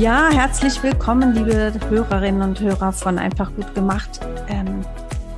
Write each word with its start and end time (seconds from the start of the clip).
Ja, 0.00 0.30
herzlich 0.30 0.82
willkommen, 0.82 1.34
liebe 1.34 1.74
Hörerinnen 1.90 2.40
und 2.40 2.58
Hörer 2.58 2.90
von 2.90 3.18
Einfach 3.18 3.54
gut 3.54 3.74
gemacht. 3.74 4.08
Ähm, 4.48 4.80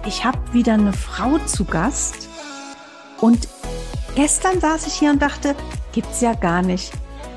ich 0.07 0.25
habe 0.25 0.39
wieder 0.53 0.75
eine 0.75 0.93
Frau 0.93 1.39
zu 1.39 1.65
Gast 1.65 2.29
und 3.21 3.49
gestern 4.15 4.61
saß 4.61 4.87
ich 4.87 4.93
hier 4.93 5.11
und 5.11 5.21
dachte, 5.21 5.57
gibt's 5.91 6.21
ja 6.21 6.35
gar 6.35 6.63
nicht. 6.63 6.93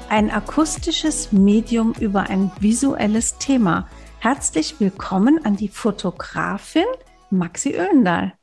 Ein 0.08 0.30
akustisches 0.30 1.32
Medium 1.32 1.96
über 2.00 2.30
ein 2.30 2.52
visuelles 2.60 3.40
Thema. 3.40 3.88
Herzlich 4.20 4.80
willkommen 4.80 5.44
an 5.44 5.56
die 5.56 5.70
Fotografin 5.70 6.86
Maxi 7.32 7.74
Öhendahl. 7.76 8.34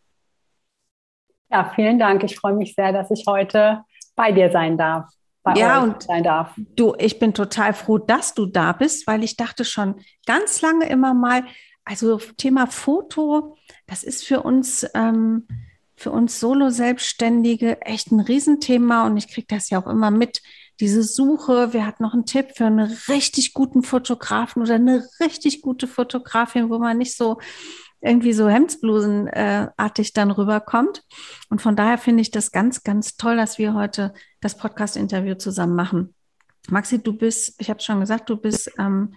Ja, 1.53 1.71
vielen 1.77 2.01
Dank. 2.01 2.25
Ich 2.25 2.37
freue 2.37 2.55
mich 2.55 2.75
sehr, 2.75 2.93
dass 2.93 3.13
ich 3.13 3.27
heute 3.29 3.85
bei 4.17 4.33
dir 4.33 4.51
sein 4.51 4.77
darf 4.77 5.07
ja, 5.57 5.83
und 5.83 6.03
sein 6.03 6.23
darf. 6.23 6.55
Du, 6.77 6.95
ich 6.99 7.19
bin 7.19 7.35
total 7.35 7.75
froh, 7.75 7.99
dass 7.99 8.35
du 8.35 8.47
da 8.47 8.73
bist, 8.73 9.07
weil 9.07 9.25
ich 9.25 9.37
dachte 9.37 9.65
schon 9.65 10.01
ganz 10.27 10.63
lange 10.63 10.89
immer 10.89 11.15
mal, 11.15 11.45
also 11.85 12.19
Thema 12.37 12.67
Foto, 12.67 13.57
das 13.87 14.05
ist 14.05 14.25
für 14.25 14.43
uns, 14.43 14.87
ähm, 14.95 15.47
für 15.97 16.11
uns 16.11 16.39
Solo-Selbstständige 16.39 17.81
echt 17.83 18.13
ein 18.13 18.21
Riesenthema 18.21 19.07
und 19.07 19.17
ich 19.17 19.29
kriege 19.29 19.47
das 19.49 19.71
ja 19.71 19.83
auch 19.83 19.89
immer 19.89 20.11
mit. 20.11 20.43
Diese 20.81 21.03
Suche, 21.03 21.73
wer 21.73 21.87
hat 21.87 22.01
noch 22.01 22.15
einen 22.15 22.27
Tipp 22.27 22.53
für 22.57 22.67
einen 22.67 22.91
richtig 23.09 23.53
guten 23.53 23.83
Fotografen 23.83 24.63
oder 24.63 24.77
eine 24.77 25.05
richtig 25.21 25.63
gute 25.63 25.87
Fotografin, 25.87 26.71
wo 26.71 26.79
man 26.79 26.99
nicht 26.99 27.17
so 27.17 27.39
irgendwie 28.03 28.33
so 28.33 28.49
Hemdsblusenartig 28.49 30.13
dann 30.13 30.31
rüberkommt. 30.33 31.05
Und 31.49 31.63
von 31.63 31.77
daher 31.77 31.99
finde 31.99 32.21
ich 32.21 32.31
das 32.31 32.51
ganz, 32.51 32.83
ganz 32.83 33.17
toll, 33.17 33.37
dass 33.37 33.59
wir 33.59 33.75
heute 33.75 34.13
das 34.41 34.57
Podcast-Interview 34.57 35.37
zusammen 35.37 35.77
machen. 35.77 36.15
Maxi, 36.69 37.03
du 37.03 37.13
bist, 37.13 37.55
ich 37.61 37.71
habe 37.71 37.81
schon 37.81 38.01
gesagt, 38.01 38.29
du 38.29 38.37
bist 38.37 38.71
ähm, 38.79 39.15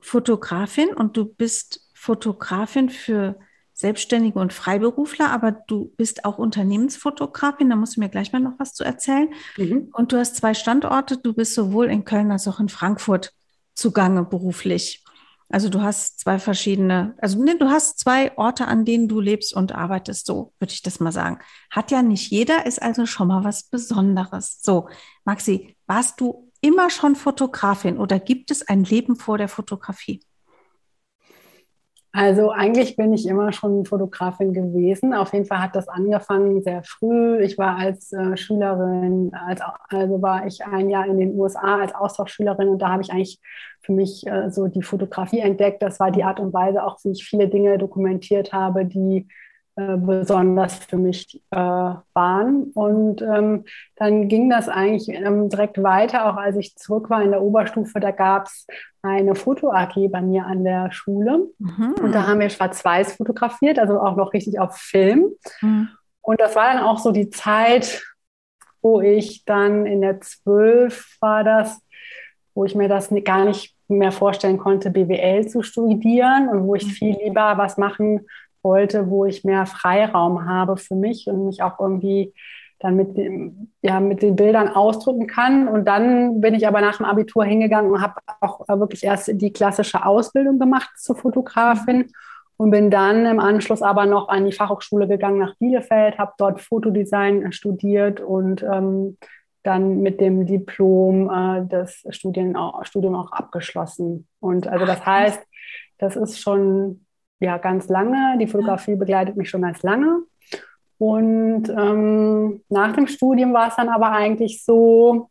Fotografin 0.00 0.88
und 0.88 1.16
du 1.16 1.24
bist 1.24 1.90
Fotografin 1.94 2.90
für 2.90 3.38
Selbstständige 3.72 4.38
und 4.38 4.52
Freiberufler, 4.52 5.30
aber 5.30 5.52
du 5.52 5.92
bist 5.96 6.24
auch 6.24 6.38
Unternehmensfotografin, 6.38 7.70
da 7.70 7.76
musst 7.76 7.96
du 7.96 8.00
mir 8.00 8.08
gleich 8.08 8.32
mal 8.32 8.40
noch 8.40 8.58
was 8.58 8.74
zu 8.74 8.84
erzählen. 8.84 9.32
Mhm. 9.56 9.90
Und 9.92 10.12
du 10.12 10.18
hast 10.18 10.36
zwei 10.36 10.54
Standorte, 10.54 11.16
du 11.16 11.32
bist 11.32 11.54
sowohl 11.54 11.86
in 11.86 12.04
Köln 12.04 12.30
als 12.30 12.46
auch 12.48 12.60
in 12.60 12.68
Frankfurt 12.68 13.32
zugange 13.74 14.24
beruflich. 14.24 15.01
Also 15.52 15.68
du 15.68 15.82
hast 15.82 16.18
zwei 16.18 16.38
verschiedene, 16.38 17.14
also 17.18 17.42
nee, 17.42 17.54
du 17.58 17.68
hast 17.68 17.98
zwei 17.98 18.36
Orte, 18.38 18.66
an 18.66 18.86
denen 18.86 19.06
du 19.06 19.20
lebst 19.20 19.54
und 19.54 19.72
arbeitest, 19.72 20.26
so 20.26 20.54
würde 20.58 20.72
ich 20.72 20.80
das 20.80 20.98
mal 20.98 21.12
sagen. 21.12 21.40
Hat 21.70 21.90
ja 21.90 22.02
nicht 22.02 22.30
jeder, 22.30 22.64
ist 22.64 22.80
also 22.80 23.04
schon 23.04 23.28
mal 23.28 23.44
was 23.44 23.64
Besonderes. 23.64 24.60
So, 24.62 24.88
Maxi, 25.24 25.76
warst 25.86 26.20
du 26.22 26.50
immer 26.62 26.88
schon 26.88 27.16
Fotografin 27.16 27.98
oder 27.98 28.18
gibt 28.18 28.50
es 28.50 28.66
ein 28.66 28.84
Leben 28.84 29.14
vor 29.16 29.36
der 29.36 29.48
Fotografie? 29.48 30.24
Also 32.14 32.50
eigentlich 32.50 32.96
bin 32.96 33.14
ich 33.14 33.26
immer 33.26 33.52
schon 33.52 33.86
Fotografin 33.86 34.52
gewesen. 34.52 35.14
Auf 35.14 35.32
jeden 35.32 35.46
Fall 35.46 35.62
hat 35.62 35.74
das 35.74 35.88
angefangen 35.88 36.62
sehr 36.62 36.82
früh. 36.82 37.40
Ich 37.40 37.56
war 37.56 37.78
als 37.78 38.12
äh, 38.12 38.36
Schülerin, 38.36 39.32
als, 39.32 39.62
also 39.88 40.20
war 40.20 40.46
ich 40.46 40.62
ein 40.62 40.90
Jahr 40.90 41.06
in 41.06 41.18
den 41.18 41.38
USA 41.38 41.80
als 41.80 41.94
Austauschschülerin 41.94 42.68
und 42.68 42.82
da 42.82 42.90
habe 42.90 43.02
ich 43.02 43.10
eigentlich 43.10 43.40
für 43.80 43.92
mich 43.92 44.26
äh, 44.26 44.50
so 44.50 44.68
die 44.68 44.82
Fotografie 44.82 45.40
entdeckt. 45.40 45.82
Das 45.82 46.00
war 46.00 46.10
die 46.10 46.22
Art 46.22 46.38
und 46.38 46.52
Weise, 46.52 46.84
auch 46.84 46.98
wie 47.02 47.12
ich 47.12 47.24
viele 47.24 47.48
Dinge 47.48 47.78
dokumentiert 47.78 48.52
habe, 48.52 48.84
die 48.84 49.26
äh, 49.76 49.96
besonders 49.96 50.74
für 50.84 50.98
mich 50.98 51.42
äh, 51.50 51.56
waren. 51.56 52.64
Und 52.74 53.22
ähm, 53.22 53.64
dann 53.96 54.28
ging 54.28 54.50
das 54.50 54.68
eigentlich 54.68 55.08
ähm, 55.08 55.48
direkt 55.48 55.82
weiter, 55.82 56.30
auch 56.30 56.36
als 56.36 56.56
ich 56.56 56.76
zurück 56.76 57.08
war 57.08 57.22
in 57.22 57.30
der 57.30 57.40
Oberstufe, 57.40 57.98
da 57.98 58.10
gab 58.10 58.48
es 58.48 58.66
eine 59.02 59.34
Foto-AG 59.34 60.08
bei 60.10 60.22
mir 60.22 60.46
an 60.46 60.64
der 60.64 60.92
Schule. 60.92 61.48
Mhm. 61.58 61.94
Und 62.00 62.12
da 62.12 62.26
haben 62.26 62.40
wir 62.40 62.48
schwarz-weiß 62.48 63.16
fotografiert, 63.16 63.78
also 63.78 64.00
auch 64.00 64.16
noch 64.16 64.32
richtig 64.32 64.60
auf 64.60 64.76
Film. 64.76 65.32
Mhm. 65.60 65.88
Und 66.20 66.40
das 66.40 66.54
war 66.54 66.72
dann 66.72 66.84
auch 66.84 66.98
so 66.98 67.10
die 67.10 67.30
Zeit, 67.30 68.02
wo 68.80 69.00
ich 69.00 69.44
dann 69.44 69.86
in 69.86 70.00
der 70.00 70.20
12 70.20 71.18
war 71.20 71.42
das, 71.42 71.80
wo 72.54 72.64
ich 72.64 72.74
mir 72.74 72.88
das 72.88 73.10
gar 73.24 73.44
nicht 73.44 73.76
mehr 73.88 74.12
vorstellen 74.12 74.58
konnte, 74.58 74.90
BWL 74.90 75.46
zu 75.48 75.62
studieren 75.62 76.48
und 76.48 76.64
wo 76.64 76.74
ich 76.74 76.86
mhm. 76.86 76.90
viel 76.90 77.16
lieber 77.22 77.58
was 77.58 77.76
machen 77.78 78.26
wollte, 78.62 79.10
wo 79.10 79.24
ich 79.24 79.44
mehr 79.44 79.66
Freiraum 79.66 80.46
habe 80.46 80.76
für 80.76 80.94
mich 80.94 81.26
und 81.26 81.46
mich 81.46 81.62
auch 81.62 81.80
irgendwie 81.80 82.32
dann 82.82 82.96
mit, 82.96 83.16
ja, 83.82 84.00
mit 84.00 84.22
den 84.22 84.34
Bildern 84.34 84.68
ausdrücken 84.68 85.28
kann. 85.28 85.68
Und 85.68 85.86
dann 85.86 86.40
bin 86.40 86.54
ich 86.54 86.66
aber 86.66 86.80
nach 86.80 86.96
dem 86.96 87.06
Abitur 87.06 87.44
hingegangen 87.44 87.90
und 87.92 88.02
habe 88.02 88.14
auch 88.40 88.66
wirklich 88.68 89.04
erst 89.04 89.30
die 89.40 89.52
klassische 89.52 90.04
Ausbildung 90.04 90.58
gemacht 90.58 90.90
zur 90.96 91.16
Fotografin 91.16 92.10
und 92.56 92.70
bin 92.70 92.90
dann 92.90 93.24
im 93.24 93.38
Anschluss 93.38 93.82
aber 93.82 94.06
noch 94.06 94.28
an 94.28 94.44
die 94.44 94.52
Fachhochschule 94.52 95.06
gegangen 95.06 95.38
nach 95.38 95.54
Bielefeld, 95.56 96.18
habe 96.18 96.32
dort 96.38 96.60
Fotodesign 96.60 97.52
studiert 97.52 98.20
und 98.20 98.64
ähm, 98.64 99.16
dann 99.62 100.00
mit 100.00 100.20
dem 100.20 100.44
Diplom 100.44 101.30
äh, 101.30 101.66
das 101.68 102.04
Studien, 102.10 102.56
Studium 102.82 103.14
auch 103.14 103.30
abgeschlossen. 103.30 104.26
Und 104.40 104.66
also 104.66 104.86
das 104.86 105.06
heißt, 105.06 105.40
das 105.98 106.16
ist 106.16 106.40
schon 106.40 107.06
ja 107.38 107.58
ganz 107.58 107.88
lange. 107.88 108.38
Die 108.38 108.48
Fotografie 108.48 108.96
begleitet 108.96 109.36
mich 109.36 109.50
schon 109.50 109.62
ganz 109.62 109.84
lange. 109.84 110.24
Und 110.98 111.68
ähm, 111.68 112.62
nach 112.68 112.92
dem 112.94 113.06
Studium 113.06 113.52
war 113.52 113.68
es 113.68 113.76
dann 113.76 113.88
aber 113.88 114.12
eigentlich 114.12 114.64
so, 114.64 115.28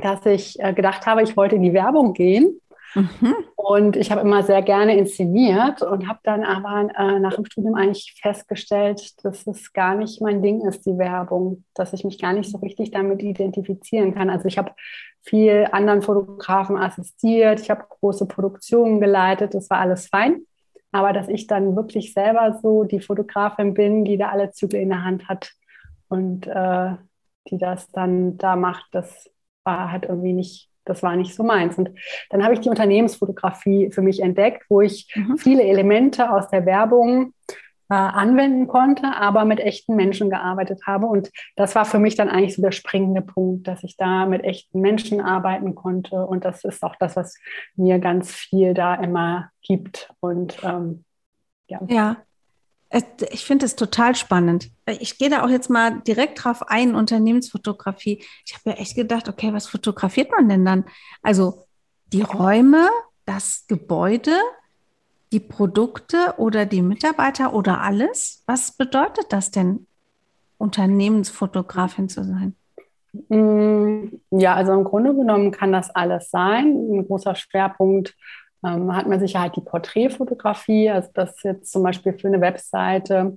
dass 0.00 0.24
ich 0.26 0.60
äh, 0.60 0.72
gedacht 0.72 1.06
habe, 1.06 1.22
ich 1.22 1.36
wollte 1.36 1.56
in 1.56 1.62
die 1.62 1.72
Werbung 1.72 2.12
gehen. 2.12 2.60
Mhm. 2.94 3.34
Und 3.56 3.96
ich 3.96 4.10
habe 4.12 4.20
immer 4.20 4.42
sehr 4.42 4.62
gerne 4.62 4.96
inszeniert 4.96 5.82
und 5.82 6.06
habe 6.06 6.20
dann 6.22 6.44
aber 6.44 6.88
äh, 6.96 7.18
nach 7.18 7.34
dem 7.34 7.44
Studium 7.44 7.74
eigentlich 7.74 8.14
festgestellt, 8.20 9.24
dass 9.24 9.46
es 9.46 9.72
gar 9.72 9.96
nicht 9.96 10.20
mein 10.20 10.42
Ding 10.42 10.60
ist, 10.66 10.86
die 10.86 10.96
Werbung, 10.96 11.64
dass 11.74 11.92
ich 11.92 12.04
mich 12.04 12.20
gar 12.20 12.32
nicht 12.32 12.50
so 12.50 12.58
richtig 12.58 12.92
damit 12.92 13.22
identifizieren 13.22 14.14
kann. 14.14 14.30
Also 14.30 14.46
ich 14.46 14.58
habe 14.58 14.72
viel 15.22 15.66
anderen 15.72 16.02
Fotografen 16.02 16.76
assistiert, 16.76 17.60
ich 17.60 17.70
habe 17.70 17.84
große 17.88 18.26
Produktionen 18.26 19.00
geleitet, 19.00 19.54
das 19.54 19.70
war 19.70 19.78
alles 19.78 20.06
fein. 20.06 20.42
Aber 20.94 21.12
dass 21.12 21.28
ich 21.28 21.48
dann 21.48 21.74
wirklich 21.74 22.12
selber 22.12 22.60
so 22.62 22.84
die 22.84 23.00
Fotografin 23.00 23.74
bin, 23.74 24.04
die 24.04 24.16
da 24.16 24.28
alle 24.28 24.52
Zügel 24.52 24.80
in 24.80 24.90
der 24.90 25.02
Hand 25.02 25.28
hat 25.28 25.50
und 26.06 26.46
äh, 26.46 26.90
die 27.48 27.58
das 27.58 27.90
dann 27.90 28.38
da 28.38 28.54
macht, 28.54 28.86
das 28.92 29.28
war 29.64 29.90
halt 29.90 30.04
irgendwie 30.04 30.32
nicht, 30.32 30.70
das 30.84 31.02
war 31.02 31.16
nicht 31.16 31.34
so 31.34 31.42
meins. 31.42 31.76
Und 31.78 31.90
dann 32.30 32.44
habe 32.44 32.54
ich 32.54 32.60
die 32.60 32.68
Unternehmensfotografie 32.68 33.90
für 33.90 34.02
mich 34.02 34.20
entdeckt, 34.20 34.66
wo 34.68 34.82
ich 34.82 35.12
mhm. 35.16 35.36
viele 35.36 35.64
Elemente 35.64 36.30
aus 36.30 36.46
der 36.46 36.64
Werbung 36.64 37.34
äh, 37.90 37.94
anwenden 37.94 38.66
konnte, 38.66 39.14
aber 39.14 39.44
mit 39.44 39.60
echten 39.60 39.96
Menschen 39.96 40.30
gearbeitet 40.30 40.82
habe. 40.86 41.06
Und 41.06 41.30
das 41.56 41.74
war 41.74 41.84
für 41.84 41.98
mich 41.98 42.14
dann 42.14 42.28
eigentlich 42.28 42.56
so 42.56 42.62
der 42.62 42.72
springende 42.72 43.22
Punkt, 43.22 43.68
dass 43.68 43.84
ich 43.84 43.96
da 43.96 44.26
mit 44.26 44.44
echten 44.44 44.80
Menschen 44.80 45.20
arbeiten 45.20 45.74
konnte. 45.74 46.26
Und 46.26 46.44
das 46.44 46.64
ist 46.64 46.82
auch 46.82 46.96
das, 46.96 47.16
was 47.16 47.36
mir 47.76 47.98
ganz 47.98 48.32
viel 48.32 48.74
da 48.74 48.94
immer 48.94 49.50
gibt. 49.62 50.10
Und 50.20 50.56
ähm, 50.62 51.04
ja. 51.66 51.80
Ja, 51.88 52.16
ich 53.30 53.44
finde 53.44 53.66
es 53.66 53.74
total 53.74 54.14
spannend. 54.14 54.70
Ich 54.86 55.18
gehe 55.18 55.28
da 55.28 55.44
auch 55.44 55.48
jetzt 55.48 55.68
mal 55.68 56.00
direkt 56.06 56.44
drauf 56.44 56.62
ein, 56.68 56.94
Unternehmensfotografie. 56.94 58.22
Ich 58.46 58.54
habe 58.54 58.70
ja 58.70 58.76
echt 58.76 58.94
gedacht, 58.94 59.28
okay, 59.28 59.52
was 59.52 59.66
fotografiert 59.66 60.30
man 60.30 60.48
denn 60.48 60.64
dann? 60.64 60.84
Also 61.22 61.66
die 62.12 62.22
Räume, 62.22 62.88
das 63.26 63.64
Gebäude, 63.66 64.32
die 65.32 65.40
Produkte 65.40 66.34
oder 66.38 66.66
die 66.66 66.82
Mitarbeiter 66.82 67.54
oder 67.54 67.80
alles? 67.80 68.42
Was 68.46 68.72
bedeutet 68.72 69.26
das 69.30 69.50
denn, 69.50 69.86
Unternehmensfotografin 70.58 72.08
zu 72.08 72.24
sein? 72.24 72.54
Mm, 73.28 74.06
ja, 74.30 74.54
also 74.54 74.72
im 74.72 74.84
Grunde 74.84 75.14
genommen 75.14 75.50
kann 75.50 75.72
das 75.72 75.90
alles 75.90 76.30
sein. 76.30 76.66
Ein 76.90 77.06
großer 77.06 77.34
Schwerpunkt 77.34 78.14
ähm, 78.64 78.94
hat 78.94 79.06
man 79.08 79.20
sicher 79.20 79.40
halt 79.40 79.56
die 79.56 79.60
Porträtfotografie, 79.60 80.90
also 80.90 81.10
dass 81.14 81.42
jetzt 81.42 81.70
zum 81.70 81.82
Beispiel 81.82 82.14
für 82.14 82.28
eine 82.28 82.40
Webseite 82.40 83.36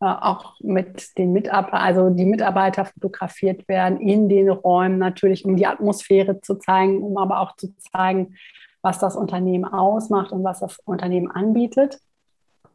äh, 0.00 0.04
auch 0.04 0.54
mit 0.60 1.18
den 1.18 1.32
Mitarbeitern, 1.32 1.80
also 1.80 2.10
die 2.10 2.26
Mitarbeiter 2.26 2.84
fotografiert 2.84 3.66
werden 3.68 4.00
in 4.00 4.28
den 4.28 4.48
Räumen 4.48 4.98
natürlich, 4.98 5.44
um 5.44 5.56
die 5.56 5.66
Atmosphäre 5.66 6.40
zu 6.40 6.56
zeigen, 6.56 7.02
um 7.02 7.16
aber 7.16 7.40
auch 7.40 7.56
zu 7.56 7.74
zeigen, 7.92 8.36
was 8.82 8.98
das 8.98 9.16
Unternehmen 9.16 9.64
ausmacht 9.64 10.32
und 10.32 10.44
was 10.44 10.60
das 10.60 10.78
Unternehmen 10.84 11.30
anbietet. 11.30 11.98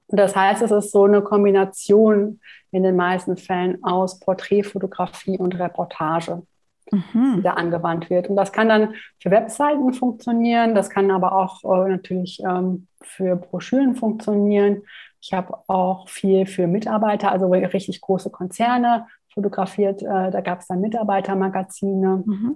Das 0.10 0.36
heißt, 0.36 0.62
es 0.62 0.72
ist 0.72 0.92
so 0.92 1.06
eine 1.06 1.22
Kombination 1.22 2.40
in 2.72 2.84
den 2.84 2.96
meisten 2.96 3.38
Fällen 3.38 3.84
aus 3.84 4.20
Porträtfotografie 4.20 5.38
und 5.38 5.58
Reportage, 5.58 6.44
mhm. 6.92 7.36
die 7.38 7.42
da 7.42 7.52
angewandt 7.54 8.10
wird. 8.10 8.30
Und 8.30 8.36
das 8.36 8.52
kann 8.52 8.70
dann 8.70 8.94
für 9.20 9.32
Webseiten 9.32 9.94
funktionieren, 9.94 10.76
das 10.76 10.90
kann 10.90 11.10
aber 11.10 11.34
auch 11.34 11.64
äh, 11.64 11.90
natürlich 11.90 12.42
ähm, 12.46 12.88
für 13.02 13.36
Broschüren 13.36 13.96
funktionieren. 13.96 14.84
Ich 15.22 15.34
habe 15.34 15.58
auch 15.68 16.10
viel 16.10 16.46
für 16.46 16.68
Mitarbeiter, 16.68 17.32
also 17.32 17.48
richtig 17.50 18.02
große 18.02 18.30
Konzerne 18.30 19.08
fotografiert. 19.34 20.02
Äh, 20.04 20.32
da 20.32 20.42
gab 20.42 20.60
es 20.60 20.68
dann 20.68 20.82
Mitarbeitermagazine. 20.82 22.24
Mhm. 22.26 22.56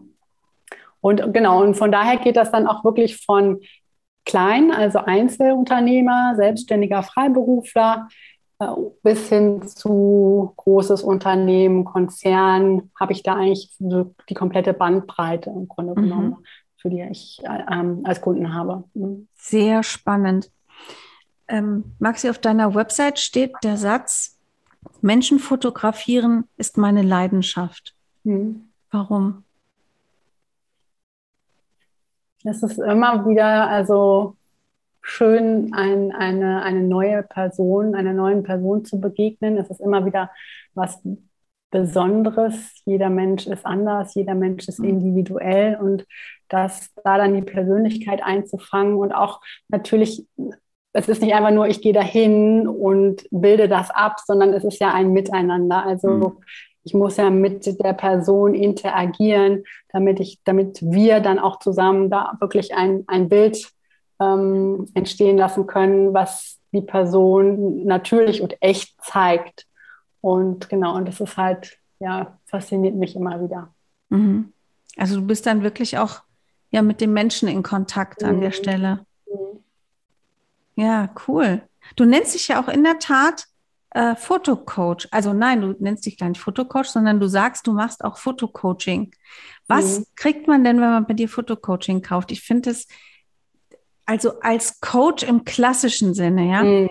Und 1.08 1.34
genau, 1.34 1.64
und 1.64 1.76
von 1.76 1.90
daher 1.90 2.18
geht 2.18 2.36
das 2.36 2.52
dann 2.52 2.68
auch 2.68 2.84
wirklich 2.84 3.24
von 3.26 3.62
klein, 4.26 4.72
also 4.72 5.00
Einzelunternehmer, 5.00 6.34
selbstständiger 6.36 7.02
Freiberufler, 7.02 8.10
äh, 8.60 8.68
bis 9.04 9.30
hin 9.30 9.66
zu 9.66 10.52
großes 10.58 11.04
Unternehmen, 11.04 11.86
Konzern, 11.86 12.92
habe 13.00 13.14
ich 13.14 13.24
da 13.24 13.36
eigentlich 13.36 13.74
so 13.80 14.14
die 14.28 14.34
komplette 14.34 14.74
Bandbreite 14.74 15.50
im 15.50 15.70
Grunde 15.70 15.94
mhm. 15.94 16.04
genommen, 16.04 16.38
für 16.76 16.90
die 16.90 17.02
ich 17.10 17.40
äh, 17.44 17.64
ähm, 17.72 18.02
als 18.04 18.20
Kunden 18.20 18.54
habe. 18.54 18.84
Mhm. 18.94 19.30
Sehr 19.36 19.84
spannend. 19.84 20.52
Ähm, 21.48 21.94
Maxi, 22.00 22.30
auf 22.30 22.40
deiner 22.40 22.76
Website 22.76 23.20
steht 23.20 23.54
der 23.64 23.78
Satz, 23.78 24.38
Menschen 25.00 25.40
fotografieren 25.40 26.50
ist 26.58 26.78
meine 26.78 27.02
Leidenschaft. 27.02 27.96
Mhm. 28.26 28.74
Warum? 28.92 29.46
Es 32.48 32.64
ist 32.64 32.78
immer 32.78 33.28
wieder 33.28 33.70
also 33.70 34.36
schön, 35.02 35.74
ein, 35.74 36.12
eine, 36.12 36.62
eine 36.64 36.82
neue 36.82 37.24
Person, 37.24 37.94
einer 37.94 38.14
neuen 38.14 38.44
Person 38.44 38.86
zu 38.86 39.00
begegnen. 39.02 39.58
Es 39.58 39.70
ist 39.70 39.82
immer 39.82 40.06
wieder 40.06 40.32
was 40.74 41.02
Besonderes. 41.72 42.82
Jeder 42.86 43.10
Mensch 43.10 43.48
ist 43.48 43.66
anders, 43.66 44.16
jeder 44.16 44.36
Mensch 44.36 44.68
ist 44.68 44.80
mhm. 44.80 44.90
individuell 44.90 45.76
und 45.76 46.06
das 46.48 46.94
da 47.04 47.18
dann 47.18 47.36
die 47.36 47.42
Persönlichkeit 47.42 48.24
einzufangen 48.24 48.96
und 48.96 49.12
auch 49.12 49.42
natürlich 49.68 50.26
es 50.94 51.08
ist 51.08 51.22
nicht 51.22 51.36
einfach 51.36 51.52
nur, 51.52 51.68
ich 51.68 51.82
gehe 51.82 51.94
dahin 51.94 52.68
und 52.68 53.28
bilde 53.30 53.68
das 53.68 53.92
ab, 53.92 54.16
sondern 54.26 54.52
es 54.54 54.64
ist 54.64 54.80
ja 54.80 54.94
ein 54.94 55.14
Miteinander. 55.14 55.86
Also 55.86 56.10
mhm. 56.10 56.38
Ich 56.88 56.94
muss 56.94 57.18
ja 57.18 57.30
mit 57.30 57.66
der 57.66 57.92
Person 57.92 58.54
interagieren, 58.54 59.66
damit 59.90 60.22
ich, 60.22 60.40
damit 60.46 60.80
wir 60.82 61.20
dann 61.20 61.38
auch 61.38 61.60
zusammen 61.60 62.10
da 62.10 62.38
wirklich 62.40 62.74
ein, 62.76 63.04
ein 63.08 63.28
Bild 63.28 63.70
ähm, 64.22 64.88
entstehen 64.94 65.38
lassen 65.38 65.68
können, 65.68 66.14
was 66.14 66.60
die 66.72 66.82
Person 66.82 67.84
natürlich 67.84 68.42
und 68.42 68.56
echt 68.62 68.96
zeigt. 69.04 69.68
Und 70.22 70.70
genau, 70.70 70.96
und 70.96 71.10
das 71.10 71.20
ist 71.20 71.36
halt, 71.36 71.78
ja, 72.00 72.38
fasziniert 72.46 72.96
mich 72.96 73.18
immer 73.18 73.44
wieder. 73.44 73.74
Mhm. 74.08 74.54
Also 74.96 75.20
du 75.20 75.28
bist 75.28 75.46
dann 75.46 75.64
wirklich 75.64 75.98
auch 75.98 76.22
ja 76.72 76.82
mit 76.82 77.02
dem 77.02 77.12
Menschen 77.12 77.50
in 77.50 77.64
Kontakt 77.64 78.24
an 78.24 78.40
der 78.40 78.52
mhm. 78.52 78.54
Stelle. 78.54 79.06
Ja, 80.76 81.10
cool. 81.28 81.64
Du 81.98 82.06
nennst 82.06 82.34
dich 82.34 82.48
ja 82.48 82.64
auch 82.64 82.70
in 82.70 82.86
der 82.86 82.98
Tat 83.00 83.48
äh, 83.92 84.16
Fotocoach. 84.16 85.08
Also 85.12 85.34
nein, 85.34 85.62
du 85.62 85.76
nennst 85.80 86.06
dich 86.06 86.18
gar 86.18 86.30
nicht 86.30 86.42
Fotocoach, 86.42 86.88
sondern 86.88 87.20
du 87.20 87.28
sagst, 87.28 87.68
du 87.68 87.74
machst 87.74 88.04
auch 88.04 88.18
Fotocoaching. 88.18 89.12
Was 89.68 90.00
mhm. 90.00 90.06
kriegt 90.16 90.48
man 90.48 90.64
denn, 90.64 90.80
wenn 90.82 90.90
man 90.90 91.08
bei 91.08 91.14
dir 91.14 91.30
Fotocoaching 91.30 92.02
kauft? 92.02 92.32
Ich 92.32 92.42
finde 92.42 92.72
es, 92.72 92.88
also 94.06 94.40
als 94.42 94.80
Coach 94.82 95.24
im 95.24 95.46
klassischen 95.46 96.14
Sinne, 96.14 96.50
ja. 96.50 96.64
Mhm. 96.64 96.90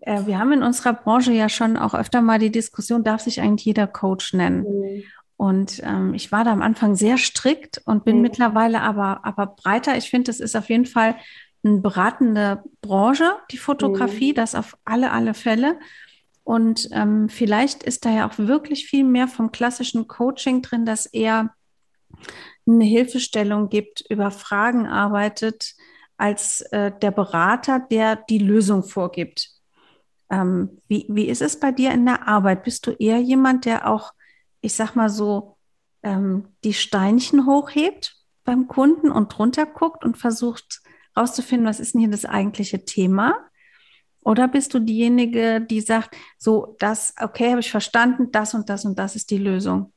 Äh, 0.00 0.26
wir 0.26 0.38
haben 0.38 0.52
in 0.52 0.62
unserer 0.62 0.94
Branche 0.94 1.32
ja 1.32 1.48
schon 1.48 1.76
auch 1.76 1.94
öfter 1.94 2.22
mal 2.22 2.38
die 2.38 2.52
Diskussion, 2.52 3.04
darf 3.04 3.20
sich 3.20 3.40
eigentlich 3.40 3.66
jeder 3.66 3.86
Coach 3.86 4.32
nennen? 4.32 4.62
Mhm. 4.62 5.04
Und 5.36 5.80
ähm, 5.84 6.12
ich 6.12 6.32
war 6.32 6.44
da 6.44 6.52
am 6.52 6.60
Anfang 6.60 6.96
sehr 6.96 7.16
strikt 7.16 7.80
und 7.86 8.04
bin 8.04 8.16
mhm. 8.16 8.22
mittlerweile 8.22 8.82
aber, 8.82 9.24
aber 9.24 9.46
breiter. 9.46 9.96
Ich 9.96 10.10
finde, 10.10 10.30
es 10.30 10.38
ist 10.38 10.54
auf 10.54 10.68
jeden 10.68 10.84
Fall 10.84 11.16
eine 11.64 11.78
beratende 11.78 12.62
Branche, 12.82 13.36
die 13.50 13.56
Fotografie, 13.56 14.32
mhm. 14.32 14.36
das 14.36 14.54
auf 14.54 14.76
alle, 14.84 15.12
alle 15.12 15.32
Fälle. 15.32 15.78
Und 16.50 16.88
ähm, 16.90 17.28
vielleicht 17.28 17.84
ist 17.84 18.04
da 18.04 18.10
ja 18.10 18.28
auch 18.28 18.36
wirklich 18.36 18.88
viel 18.88 19.04
mehr 19.04 19.28
vom 19.28 19.52
klassischen 19.52 20.08
Coaching 20.08 20.62
drin, 20.62 20.84
dass 20.84 21.06
er 21.06 21.54
eine 22.66 22.84
Hilfestellung 22.84 23.68
gibt, 23.68 24.04
über 24.10 24.32
Fragen 24.32 24.84
arbeitet, 24.84 25.76
als 26.16 26.62
äh, 26.72 26.90
der 26.90 27.12
Berater, 27.12 27.78
der 27.78 28.16
die 28.16 28.38
Lösung 28.40 28.82
vorgibt. 28.82 29.50
Ähm, 30.28 30.80
wie, 30.88 31.06
wie 31.08 31.28
ist 31.28 31.40
es 31.40 31.60
bei 31.60 31.70
dir 31.70 31.92
in 31.92 32.04
der 32.04 32.26
Arbeit? 32.26 32.64
Bist 32.64 32.84
du 32.84 32.90
eher 32.98 33.20
jemand, 33.20 33.64
der 33.64 33.88
auch, 33.88 34.12
ich 34.60 34.74
sag 34.74 34.96
mal 34.96 35.08
so, 35.08 35.56
ähm, 36.02 36.48
die 36.64 36.74
Steinchen 36.74 37.46
hochhebt 37.46 38.16
beim 38.42 38.66
Kunden 38.66 39.12
und 39.12 39.28
drunter 39.38 39.66
guckt 39.66 40.04
und 40.04 40.18
versucht, 40.18 40.82
rauszufinden, 41.16 41.68
was 41.68 41.78
ist 41.78 41.94
denn 41.94 42.00
hier 42.00 42.10
das 42.10 42.24
eigentliche 42.24 42.84
Thema? 42.84 43.36
Oder 44.22 44.48
bist 44.48 44.74
du 44.74 44.80
diejenige, 44.80 45.60
die 45.60 45.80
sagt, 45.80 46.14
so, 46.38 46.76
das, 46.78 47.14
okay, 47.20 47.50
habe 47.50 47.60
ich 47.60 47.70
verstanden, 47.70 48.30
das 48.30 48.54
und 48.54 48.68
das 48.68 48.84
und 48.84 48.98
das 48.98 49.16
ist 49.16 49.30
die 49.30 49.38
Lösung? 49.38 49.92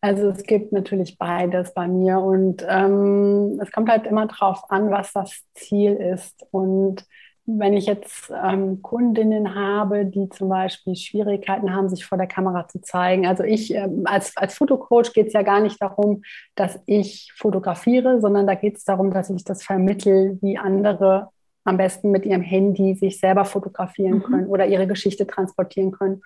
Also 0.00 0.28
es 0.28 0.44
gibt 0.44 0.72
natürlich 0.72 1.18
beides 1.18 1.74
bei 1.74 1.88
mir 1.88 2.20
und 2.20 2.64
ähm, 2.68 3.58
es 3.60 3.72
kommt 3.72 3.88
halt 3.88 4.06
immer 4.06 4.26
darauf 4.26 4.70
an, 4.70 4.90
was 4.90 5.12
das 5.12 5.42
Ziel 5.54 5.94
ist. 5.94 6.46
Und 6.52 7.04
wenn 7.46 7.72
ich 7.72 7.86
jetzt 7.86 8.30
ähm, 8.44 8.80
Kundinnen 8.82 9.54
habe, 9.56 10.04
die 10.04 10.28
zum 10.28 10.50
Beispiel 10.50 10.94
Schwierigkeiten 10.94 11.74
haben, 11.74 11.88
sich 11.88 12.04
vor 12.04 12.18
der 12.18 12.26
Kamera 12.28 12.68
zu 12.68 12.80
zeigen. 12.80 13.26
Also 13.26 13.42
ich 13.42 13.74
ähm, 13.74 14.02
als, 14.04 14.36
als 14.36 14.54
Fotocoach 14.54 15.14
geht 15.14 15.28
es 15.28 15.32
ja 15.32 15.42
gar 15.42 15.60
nicht 15.60 15.80
darum, 15.82 16.22
dass 16.54 16.78
ich 16.86 17.32
fotografiere, 17.34 18.20
sondern 18.20 18.46
da 18.46 18.54
geht 18.54 18.76
es 18.76 18.84
darum, 18.84 19.10
dass 19.10 19.30
ich 19.30 19.44
das 19.44 19.64
vermittel, 19.64 20.38
wie 20.42 20.58
andere 20.58 21.30
am 21.68 21.76
besten 21.76 22.10
mit 22.10 22.26
ihrem 22.26 22.42
Handy 22.42 22.94
sich 22.94 23.20
selber 23.20 23.44
fotografieren 23.44 24.18
mhm. 24.18 24.22
können 24.22 24.46
oder 24.46 24.66
ihre 24.66 24.86
Geschichte 24.86 25.26
transportieren 25.26 25.92
können. 25.92 26.22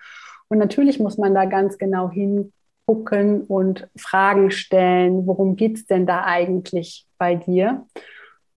Und 0.47 0.57
natürlich 0.57 0.99
muss 0.99 1.17
man 1.17 1.33
da 1.33 1.45
ganz 1.45 1.77
genau 1.77 2.09
hingucken 2.09 3.41
und 3.43 3.87
Fragen 3.95 4.51
stellen, 4.51 5.27
worum 5.27 5.55
geht 5.55 5.77
es 5.77 5.85
denn 5.85 6.05
da 6.05 6.23
eigentlich 6.25 7.05
bei 7.17 7.35
dir? 7.35 7.85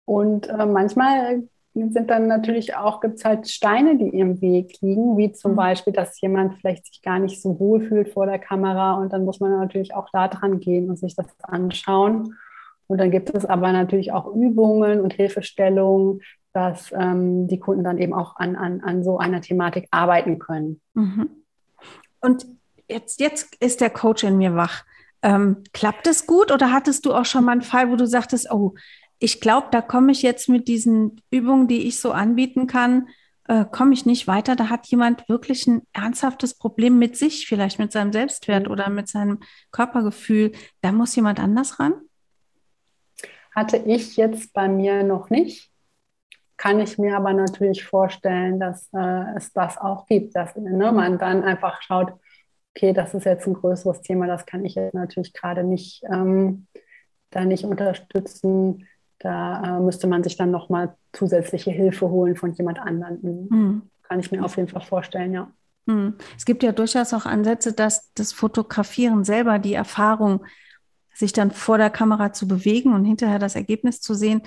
Und 0.04 0.48
äh, 0.48 0.66
manchmal 0.66 1.42
sind 1.74 2.08
dann 2.10 2.26
natürlich 2.26 2.74
auch, 2.74 3.00
gibt 3.00 3.18
es 3.18 3.24
halt 3.24 3.48
Steine, 3.48 3.98
die 3.98 4.08
im 4.08 4.40
Weg 4.40 4.80
liegen, 4.80 5.16
wie 5.18 5.32
zum 5.32 5.52
mhm. 5.52 5.56
Beispiel, 5.56 5.92
dass 5.92 6.20
jemand 6.20 6.54
vielleicht 6.54 6.86
sich 6.86 7.02
gar 7.02 7.18
nicht 7.18 7.42
so 7.42 7.60
wohl 7.60 7.82
fühlt 7.82 8.08
vor 8.08 8.26
der 8.26 8.38
Kamera 8.38 8.94
und 8.94 9.12
dann 9.12 9.24
muss 9.24 9.40
man 9.40 9.50
natürlich 9.50 9.94
auch 9.94 10.08
da 10.12 10.28
dran 10.28 10.60
gehen 10.60 10.88
und 10.88 10.98
sich 10.98 11.14
das 11.14 11.26
anschauen. 11.42 12.34
Und 12.88 12.98
dann 12.98 13.10
gibt 13.10 13.34
es 13.34 13.44
aber 13.44 13.72
natürlich 13.72 14.12
auch 14.12 14.32
Übungen 14.34 15.00
und 15.00 15.12
Hilfestellungen, 15.12 16.20
dass 16.56 16.90
ähm, 16.92 17.48
die 17.48 17.60
Kunden 17.60 17.84
dann 17.84 17.98
eben 17.98 18.14
auch 18.14 18.36
an, 18.36 18.56
an, 18.56 18.80
an 18.80 19.04
so 19.04 19.18
einer 19.18 19.42
Thematik 19.42 19.88
arbeiten 19.90 20.38
können. 20.38 20.80
Mhm. 20.94 21.28
Und 22.22 22.46
jetzt, 22.88 23.20
jetzt 23.20 23.54
ist 23.56 23.82
der 23.82 23.90
Coach 23.90 24.24
in 24.24 24.38
mir 24.38 24.56
wach. 24.56 24.86
Ähm, 25.20 25.64
klappt 25.74 26.06
es 26.06 26.26
gut 26.26 26.50
oder 26.50 26.72
hattest 26.72 27.04
du 27.04 27.12
auch 27.12 27.26
schon 27.26 27.44
mal 27.44 27.52
einen 27.52 27.60
Fall, 27.60 27.90
wo 27.90 27.96
du 27.96 28.06
sagtest, 28.06 28.50
oh, 28.50 28.74
ich 29.18 29.42
glaube, 29.42 29.66
da 29.70 29.82
komme 29.82 30.12
ich 30.12 30.22
jetzt 30.22 30.48
mit 30.48 30.66
diesen 30.66 31.20
Übungen, 31.30 31.68
die 31.68 31.86
ich 31.86 32.00
so 32.00 32.12
anbieten 32.12 32.66
kann, 32.66 33.08
äh, 33.48 33.66
komme 33.70 33.92
ich 33.92 34.06
nicht 34.06 34.26
weiter. 34.26 34.56
Da 34.56 34.70
hat 34.70 34.86
jemand 34.86 35.28
wirklich 35.28 35.66
ein 35.66 35.82
ernsthaftes 35.92 36.54
Problem 36.54 36.98
mit 36.98 37.18
sich, 37.18 37.46
vielleicht 37.46 37.78
mit 37.78 37.92
seinem 37.92 38.14
Selbstwert 38.14 38.66
oder 38.66 38.88
mit 38.88 39.08
seinem 39.08 39.40
Körpergefühl. 39.72 40.52
Da 40.80 40.90
muss 40.90 41.14
jemand 41.16 41.38
anders 41.38 41.78
ran? 41.78 41.92
Hatte 43.54 43.76
ich 43.76 44.16
jetzt 44.16 44.54
bei 44.54 44.68
mir 44.68 45.02
noch 45.02 45.28
nicht. 45.28 45.70
Kann 46.56 46.80
ich 46.80 46.98
mir 46.98 47.16
aber 47.16 47.32
natürlich 47.32 47.84
vorstellen, 47.84 48.58
dass 48.58 48.88
äh, 48.94 49.36
es 49.36 49.52
das 49.52 49.78
auch 49.78 50.06
gibt, 50.06 50.34
dass 50.36 50.56
ne, 50.56 50.92
man 50.92 51.18
dann 51.18 51.42
einfach 51.42 51.82
schaut, 51.82 52.12
okay, 52.74 52.92
das 52.92 53.14
ist 53.14 53.24
jetzt 53.24 53.46
ein 53.46 53.54
größeres 53.54 54.02
Thema, 54.02 54.26
das 54.26 54.46
kann 54.46 54.64
ich 54.64 54.74
jetzt 54.74 54.94
natürlich 54.94 55.32
gerade 55.32 55.64
nicht, 55.64 56.02
ähm, 56.10 56.66
da 57.30 57.44
nicht 57.44 57.64
unterstützen 57.64 58.86
da 59.18 59.78
äh, 59.78 59.80
müsste 59.80 60.06
man 60.06 60.22
sich 60.22 60.36
dann 60.36 60.50
nochmal 60.50 60.94
zusätzliche 61.12 61.70
Hilfe 61.70 62.08
holen 62.08 62.36
von 62.36 62.52
jemand 62.52 62.78
anderem. 62.78 63.48
Mhm. 63.50 63.82
Kann 64.02 64.20
ich 64.20 64.30
mir 64.30 64.44
auf 64.44 64.56
jeden 64.56 64.68
Fall 64.68 64.82
vorstellen, 64.82 65.32
ja. 65.32 65.50
Mhm. 65.86 66.14
Es 66.36 66.44
gibt 66.44 66.62
ja 66.62 66.72
durchaus 66.72 67.14
auch 67.14 67.26
Ansätze, 67.26 67.72
dass 67.72 68.12
das 68.14 68.32
Fotografieren 68.32 69.24
selber, 69.24 69.58
die 69.58 69.74
Erfahrung, 69.74 70.44
sich 71.14 71.32
dann 71.32 71.50
vor 71.50 71.78
der 71.78 71.88
Kamera 71.88 72.34
zu 72.34 72.46
bewegen 72.46 72.92
und 72.92 73.06
hinterher 73.06 73.38
das 73.38 73.54
Ergebnis 73.56 74.02
zu 74.02 74.12
sehen, 74.12 74.42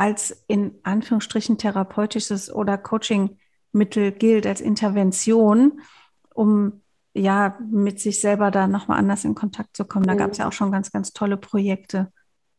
als 0.00 0.44
in 0.46 0.76
Anführungsstrichen 0.82 1.58
therapeutisches 1.58 2.50
oder 2.50 2.78
Coachingmittel 2.78 4.12
gilt, 4.12 4.46
als 4.46 4.62
Intervention, 4.62 5.82
um 6.32 6.80
ja 7.12 7.58
mit 7.70 8.00
sich 8.00 8.22
selber 8.22 8.50
da 8.50 8.66
nochmal 8.66 8.98
anders 8.98 9.26
in 9.26 9.34
Kontakt 9.34 9.76
zu 9.76 9.84
kommen. 9.84 10.06
Da 10.06 10.14
mhm. 10.14 10.18
gab 10.18 10.30
es 10.30 10.38
ja 10.38 10.48
auch 10.48 10.52
schon 10.52 10.72
ganz, 10.72 10.90
ganz 10.90 11.12
tolle 11.12 11.36
Projekte. 11.36 12.10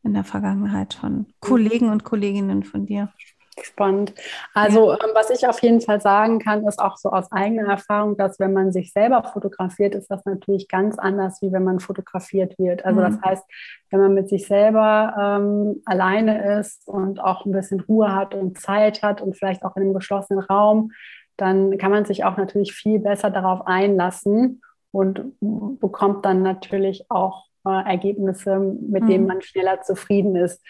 in 0.04 0.14
der 0.14 0.24
Vergangenheit 0.24 0.94
von 0.94 1.34
Kollegen 1.40 1.90
und 1.90 2.04
Kolleginnen 2.04 2.64
von 2.64 2.86
dir. 2.86 3.12
Spannend. 3.60 4.13
Also, 4.53 4.91
ja. 4.91 4.98
Ähm, 5.03 5.12
was 5.13 5.29
ich 5.29 5.46
auf 5.48 5.62
jeden 5.62 5.81
Fall 5.81 6.00
sagen 6.00 6.39
kann, 6.39 6.65
ist 6.65 6.79
auch 6.79 6.96
so 6.96 7.10
aus 7.10 7.31
eigener 7.31 7.70
Erfahrung, 7.70 8.15
dass 8.15 8.39
wenn 8.39 8.53
man 8.53 8.72
sich 8.72 8.93
selber 8.93 9.24
fotografiert, 9.24 9.93
ist 9.93 10.10
das 10.10 10.24
natürlich 10.25 10.70
ganz 10.70 10.98
anders, 10.98 11.41
wie 11.41 11.51
wenn 11.51 11.65
man 11.65 11.81
fotografiert 11.81 12.58
wird. 12.58 12.86
Also, 12.86 13.01
mhm. 13.01 13.03
das 13.05 13.22
heißt, 13.22 13.43
wenn 13.89 14.00
man 14.00 14.13
mit 14.13 14.29
sich 14.29 14.48
selber 14.48 15.15
ähm, 15.20 15.81
alleine 15.86 16.60
ist 16.60 16.88
und 16.88 17.20
auch 17.20 17.46
ein 17.46 17.51
bisschen 17.51 17.81
Ruhe 17.81 18.15
hat 18.15 18.34
und 18.34 18.58
Zeit 18.58 19.03
hat 19.03 19.22
und 19.22 19.38
vielleicht 19.38 19.63
auch 19.63 19.75
in 19.75 19.84
einem 19.84 19.93
geschlossenen 19.93 20.43
Raum, 20.43 20.91
dann 21.36 21.77
kann 21.77 21.91
man 21.91 22.05
sich 22.05 22.24
auch 22.24 22.38
natürlich 22.38 22.72
viel 22.74 23.00
besser 23.00 23.31
darauf 23.31 23.67
einlassen 23.67 24.62
und 24.91 25.34
bekommt 25.41 26.25
dann 26.25 26.41
natürlich 26.41 27.05
auch 27.10 27.48
äh, 27.65 27.70
Ergebnisse, 27.70 28.60
mit 28.60 29.03
mhm. 29.03 29.08
denen 29.08 29.27
man 29.27 29.41
schneller 29.41 29.81
zufrieden 29.81 30.38
ist 30.38 30.62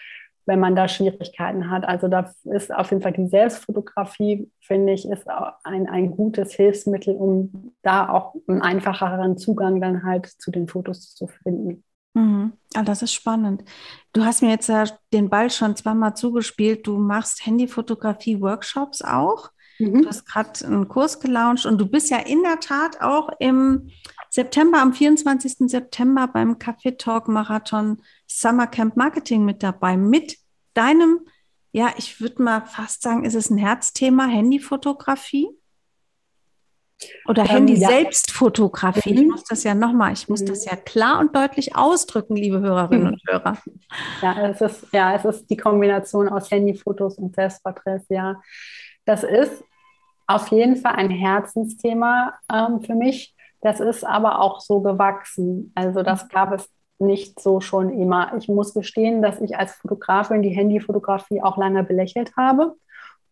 wenn 0.46 0.60
man 0.60 0.76
da 0.76 0.88
Schwierigkeiten 0.88 1.70
hat. 1.70 1.84
Also 1.84 2.08
da 2.08 2.32
ist 2.44 2.74
auf 2.74 2.90
jeden 2.90 3.02
Fall 3.02 3.12
die 3.12 3.28
Selbstfotografie, 3.28 4.50
finde 4.60 4.92
ich, 4.92 5.08
ist 5.08 5.26
ein, 5.64 5.88
ein 5.88 6.10
gutes 6.10 6.52
Hilfsmittel, 6.52 7.14
um 7.14 7.72
da 7.82 8.08
auch 8.08 8.34
einen 8.46 8.62
einfacheren 8.62 9.38
Zugang 9.38 9.80
dann 9.80 10.04
halt 10.04 10.26
zu 10.26 10.50
den 10.50 10.68
Fotos 10.68 11.14
zu 11.14 11.26
finden. 11.26 11.84
Mhm. 12.14 12.52
Ah, 12.74 12.82
das 12.82 13.02
ist 13.02 13.12
spannend. 13.12 13.64
Du 14.12 14.24
hast 14.24 14.42
mir 14.42 14.50
jetzt 14.50 14.70
den 15.12 15.30
Ball 15.30 15.50
schon 15.50 15.76
zweimal 15.76 16.14
zugespielt. 16.14 16.86
Du 16.86 16.98
machst 16.98 17.46
Handyfotografie-Workshops 17.46 19.02
auch. 19.02 19.50
Mhm. 19.90 20.02
Du 20.02 20.08
hast 20.08 20.24
gerade 20.26 20.64
einen 20.64 20.88
Kurs 20.88 21.20
gelauncht 21.20 21.66
und 21.66 21.78
du 21.78 21.86
bist 21.86 22.10
ja 22.10 22.18
in 22.18 22.42
der 22.42 22.60
Tat 22.60 23.00
auch 23.00 23.30
im 23.38 23.90
September, 24.30 24.78
am 24.80 24.92
24. 24.92 25.70
September 25.70 26.26
beim 26.26 26.54
Café 26.54 26.96
Talk 26.96 27.28
Marathon 27.28 28.00
Summer 28.26 28.66
Camp 28.66 28.96
Marketing 28.96 29.44
mit 29.44 29.62
dabei, 29.62 29.96
mit 29.96 30.38
deinem, 30.74 31.20
ja, 31.72 31.92
ich 31.98 32.20
würde 32.20 32.42
mal 32.42 32.62
fast 32.62 33.02
sagen, 33.02 33.24
ist 33.24 33.34
es 33.34 33.50
ein 33.50 33.58
Herzthema, 33.58 34.26
Handyfotografie? 34.26 35.48
Oder 37.26 37.42
ähm, 37.42 37.48
Handy-Selbstfotografie. 37.48 39.14
Ja. 39.14 39.20
Ich 39.20 39.28
muss 39.28 39.44
das 39.44 39.64
ja 39.64 39.74
nochmal, 39.74 40.12
ich 40.12 40.28
muss 40.28 40.40
mhm. 40.42 40.46
das 40.46 40.64
ja 40.64 40.76
klar 40.76 41.20
und 41.20 41.34
deutlich 41.36 41.76
ausdrücken, 41.76 42.36
liebe 42.36 42.60
Hörerinnen 42.60 43.08
mhm. 43.08 43.12
und 43.14 43.22
Hörer. 43.28 43.58
Ja, 44.22 44.48
es 44.48 44.60
ist, 44.60 44.86
ja, 44.92 45.14
es 45.14 45.24
ist 45.24 45.50
die 45.50 45.56
Kombination 45.56 46.28
aus 46.28 46.50
Handyfotos 46.50 47.18
und 47.18 47.34
Selbstporträts, 47.34 48.06
ja. 48.08 48.40
Das 49.04 49.24
ist 49.24 49.64
auf 50.34 50.48
jeden 50.48 50.76
Fall 50.76 50.94
ein 50.94 51.10
Herzensthema 51.10 52.34
ähm, 52.52 52.82
für 52.82 52.94
mich. 52.94 53.34
Das 53.60 53.80
ist 53.80 54.04
aber 54.04 54.40
auch 54.40 54.60
so 54.60 54.80
gewachsen. 54.80 55.72
Also 55.74 56.02
das 56.02 56.24
mhm. 56.24 56.28
gab 56.28 56.52
es 56.52 56.68
nicht 56.98 57.40
so 57.40 57.60
schon 57.60 57.90
immer. 57.90 58.32
Ich 58.38 58.48
muss 58.48 58.74
gestehen, 58.74 59.22
dass 59.22 59.40
ich 59.40 59.56
als 59.56 59.72
Fotografin 59.74 60.42
die 60.42 60.50
Handyfotografie 60.50 61.42
auch 61.42 61.56
lange 61.56 61.82
belächelt 61.82 62.36
habe 62.36 62.74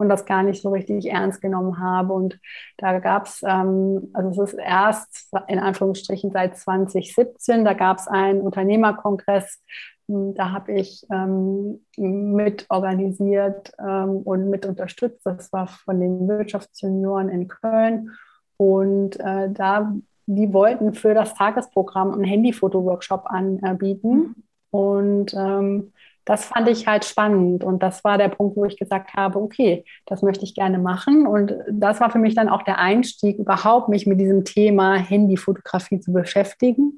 und 0.00 0.08
das 0.08 0.24
gar 0.24 0.42
nicht 0.42 0.62
so 0.62 0.70
richtig 0.70 1.06
ernst 1.10 1.42
genommen 1.42 1.78
habe. 1.78 2.14
Und 2.14 2.38
da 2.78 2.98
gab 2.98 3.26
es, 3.26 3.42
ähm, 3.42 4.10
also 4.12 4.42
es 4.42 4.52
ist 4.52 4.58
erst 4.58 5.30
in 5.46 5.58
Anführungsstrichen 5.58 6.30
seit 6.30 6.56
2017, 6.56 7.64
da 7.64 7.74
gab 7.74 7.98
es 7.98 8.08
einen 8.08 8.40
Unternehmerkongress, 8.40 9.60
hm, 9.99 9.99
da 10.10 10.50
habe 10.50 10.72
ich 10.72 11.06
ähm, 11.12 11.84
mit 11.96 12.66
organisiert 12.68 13.72
ähm, 13.78 14.18
und 14.18 14.50
mit 14.50 14.66
unterstützt. 14.66 15.20
Das 15.24 15.52
war 15.52 15.66
von 15.68 16.00
den 16.00 16.26
Wirtschaftsjunioren 16.26 17.28
in 17.28 17.48
Köln. 17.48 18.10
Und 18.56 19.18
äh, 19.20 19.50
da 19.50 19.94
die 20.26 20.52
wollten 20.52 20.94
für 20.94 21.14
das 21.14 21.34
Tagesprogramm 21.34 22.12
einen 22.12 22.24
Handyfoto-Workshop 22.24 23.24
anbieten. 23.26 24.14
Mhm. 24.14 24.34
Und 24.70 25.34
ähm, 25.34 25.92
das 26.24 26.44
fand 26.44 26.68
ich 26.68 26.86
halt 26.86 27.04
spannend. 27.04 27.64
Und 27.64 27.82
das 27.82 28.04
war 28.04 28.18
der 28.18 28.28
Punkt, 28.28 28.56
wo 28.56 28.64
ich 28.64 28.78
gesagt 28.78 29.14
habe, 29.14 29.38
okay, 29.38 29.84
das 30.06 30.22
möchte 30.22 30.44
ich 30.44 30.54
gerne 30.54 30.78
machen. 30.78 31.26
Und 31.26 31.54
das 31.70 32.00
war 32.00 32.10
für 32.10 32.18
mich 32.18 32.34
dann 32.34 32.48
auch 32.48 32.62
der 32.62 32.78
Einstieg, 32.78 33.38
überhaupt 33.38 33.88
mich 33.88 34.06
mit 34.06 34.20
diesem 34.20 34.44
Thema 34.44 34.96
Handyfotografie 34.96 36.00
zu 36.00 36.12
beschäftigen. 36.12 36.96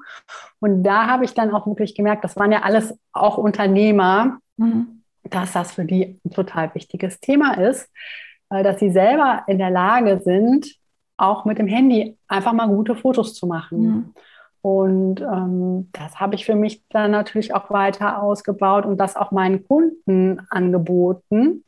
Und 0.60 0.82
da 0.82 1.06
habe 1.06 1.24
ich 1.24 1.34
dann 1.34 1.52
auch 1.52 1.66
wirklich 1.66 1.94
gemerkt, 1.94 2.24
das 2.24 2.36
waren 2.36 2.52
ja 2.52 2.62
alles 2.62 2.98
auch 3.12 3.38
Unternehmer, 3.38 4.38
mhm. 4.56 5.02
dass 5.30 5.52
das 5.52 5.72
für 5.72 5.84
die 5.84 6.20
ein 6.24 6.30
total 6.30 6.74
wichtiges 6.74 7.20
Thema 7.20 7.54
ist, 7.54 7.90
weil 8.48 8.64
dass 8.64 8.80
sie 8.80 8.90
selber 8.90 9.44
in 9.46 9.58
der 9.58 9.70
Lage 9.70 10.20
sind, 10.24 10.66
auch 11.16 11.44
mit 11.44 11.58
dem 11.58 11.68
Handy 11.68 12.18
einfach 12.26 12.52
mal 12.52 12.68
gute 12.68 12.96
Fotos 12.96 13.34
zu 13.34 13.46
machen. 13.46 13.80
Mhm. 13.80 14.14
Und 14.62 15.20
ähm, 15.20 15.90
das 15.92 16.20
habe 16.20 16.36
ich 16.36 16.46
für 16.46 16.54
mich 16.54 16.82
dann 16.88 17.10
natürlich 17.10 17.52
auch 17.52 17.70
weiter 17.70 18.22
ausgebaut 18.22 18.86
und 18.86 18.96
das 18.96 19.16
auch 19.16 19.32
meinen 19.32 19.66
Kunden 19.66 20.40
angeboten 20.50 21.64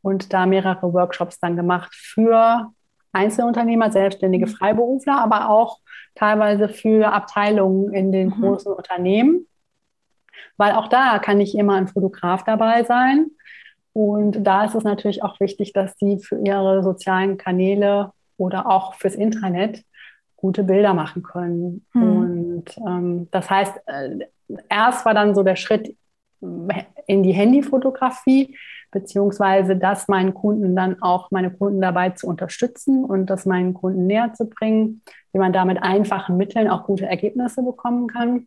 und 0.00 0.32
da 0.32 0.46
mehrere 0.46 0.92
Workshops 0.92 1.40
dann 1.40 1.56
gemacht 1.56 1.92
für 1.92 2.70
Einzelunternehmer, 3.12 3.90
selbstständige 3.90 4.46
mhm. 4.46 4.50
Freiberufler, 4.50 5.20
aber 5.20 5.50
auch 5.50 5.80
teilweise 6.14 6.68
für 6.68 7.12
Abteilungen 7.12 7.92
in 7.92 8.12
den 8.12 8.28
mhm. 8.28 8.40
großen 8.40 8.72
Unternehmen, 8.72 9.46
weil 10.56 10.72
auch 10.72 10.86
da 10.86 11.18
kann 11.18 11.38
nicht 11.38 11.56
immer 11.56 11.74
ein 11.74 11.88
Fotograf 11.88 12.44
dabei 12.44 12.84
sein. 12.84 13.26
Und 13.92 14.44
da 14.44 14.66
ist 14.66 14.74
es 14.74 14.84
natürlich 14.84 15.22
auch 15.24 15.40
wichtig, 15.40 15.72
dass 15.72 15.96
die 15.96 16.18
für 16.18 16.38
ihre 16.38 16.82
sozialen 16.82 17.38
Kanäle 17.38 18.12
oder 18.36 18.68
auch 18.70 18.94
fürs 18.94 19.14
Intranet 19.14 19.82
gute 20.36 20.64
Bilder 20.64 20.94
machen 20.94 21.22
können. 21.22 21.86
Hm. 21.92 22.02
Und 22.02 22.35
ähm, 22.86 23.28
das 23.30 23.50
heißt, 23.50 23.72
äh, 23.86 24.18
erst 24.68 25.04
war 25.04 25.14
dann 25.14 25.34
so 25.34 25.42
der 25.42 25.56
Schritt 25.56 25.96
in 27.06 27.22
die 27.22 27.32
Handyfotografie, 27.32 28.56
beziehungsweise 28.90 29.76
das 29.76 30.08
meinen 30.08 30.34
Kunden 30.34 30.76
dann 30.76 31.02
auch, 31.02 31.30
meine 31.30 31.50
Kunden 31.50 31.80
dabei 31.80 32.10
zu 32.10 32.26
unterstützen 32.26 33.04
und 33.04 33.26
das 33.26 33.46
meinen 33.46 33.74
Kunden 33.74 34.06
näher 34.06 34.32
zu 34.34 34.48
bringen, 34.48 35.02
wie 35.32 35.38
man 35.38 35.52
da 35.52 35.64
mit 35.64 35.82
einfachen 35.82 36.36
Mitteln 36.36 36.68
auch 36.68 36.84
gute 36.84 37.06
Ergebnisse 37.06 37.62
bekommen 37.62 38.06
kann. 38.06 38.46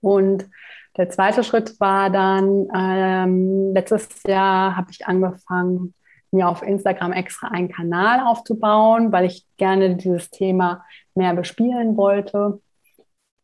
Und 0.00 0.48
der 0.96 1.10
zweite 1.10 1.44
Schritt 1.44 1.78
war 1.80 2.10
dann, 2.10 2.68
ähm, 2.74 3.72
letztes 3.72 4.22
Jahr 4.26 4.76
habe 4.76 4.90
ich 4.90 5.06
angefangen, 5.06 5.94
mir 6.32 6.48
auf 6.48 6.62
Instagram 6.62 7.12
extra 7.12 7.48
einen 7.48 7.70
Kanal 7.70 8.20
aufzubauen, 8.20 9.12
weil 9.12 9.24
ich 9.26 9.46
gerne 9.56 9.96
dieses 9.96 10.30
Thema 10.30 10.84
mehr 11.14 11.34
bespielen 11.34 11.96
wollte. 11.96 12.60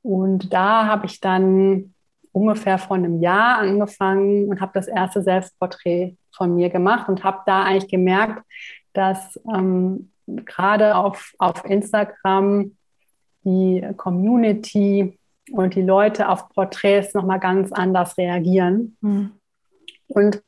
Und 0.07 0.53
da 0.53 0.87
habe 0.87 1.07
ich 1.07 1.19
dann 1.19 1.93
ungefähr 2.31 2.79
vor 2.79 2.97
einem 2.97 3.21
Jahr 3.21 3.59
angefangen 3.59 4.47
und 4.47 4.61
habe 4.61 4.71
das 4.73 4.87
erste 4.87 5.21
Selbstporträt 5.21 6.17
von 6.33 6.55
mir 6.55 6.71
gemacht 6.71 7.09
und 7.09 7.25
habe 7.25 7.41
da 7.45 7.65
eigentlich 7.65 7.91
gemerkt, 7.91 8.45
dass 8.93 9.41
ähm, 9.53 10.13
gerade 10.27 10.95
auf, 10.95 11.33
auf 11.39 11.65
Instagram 11.65 12.77
die 13.43 13.85
Community 13.97 15.19
und 15.51 15.75
die 15.75 15.83
Leute 15.83 16.29
auf 16.29 16.51
Porträts 16.51 17.13
nochmal 17.13 17.41
ganz 17.41 17.73
anders 17.73 18.17
reagieren. 18.17 18.97
Mhm. 19.01 19.33
Und 20.07 20.41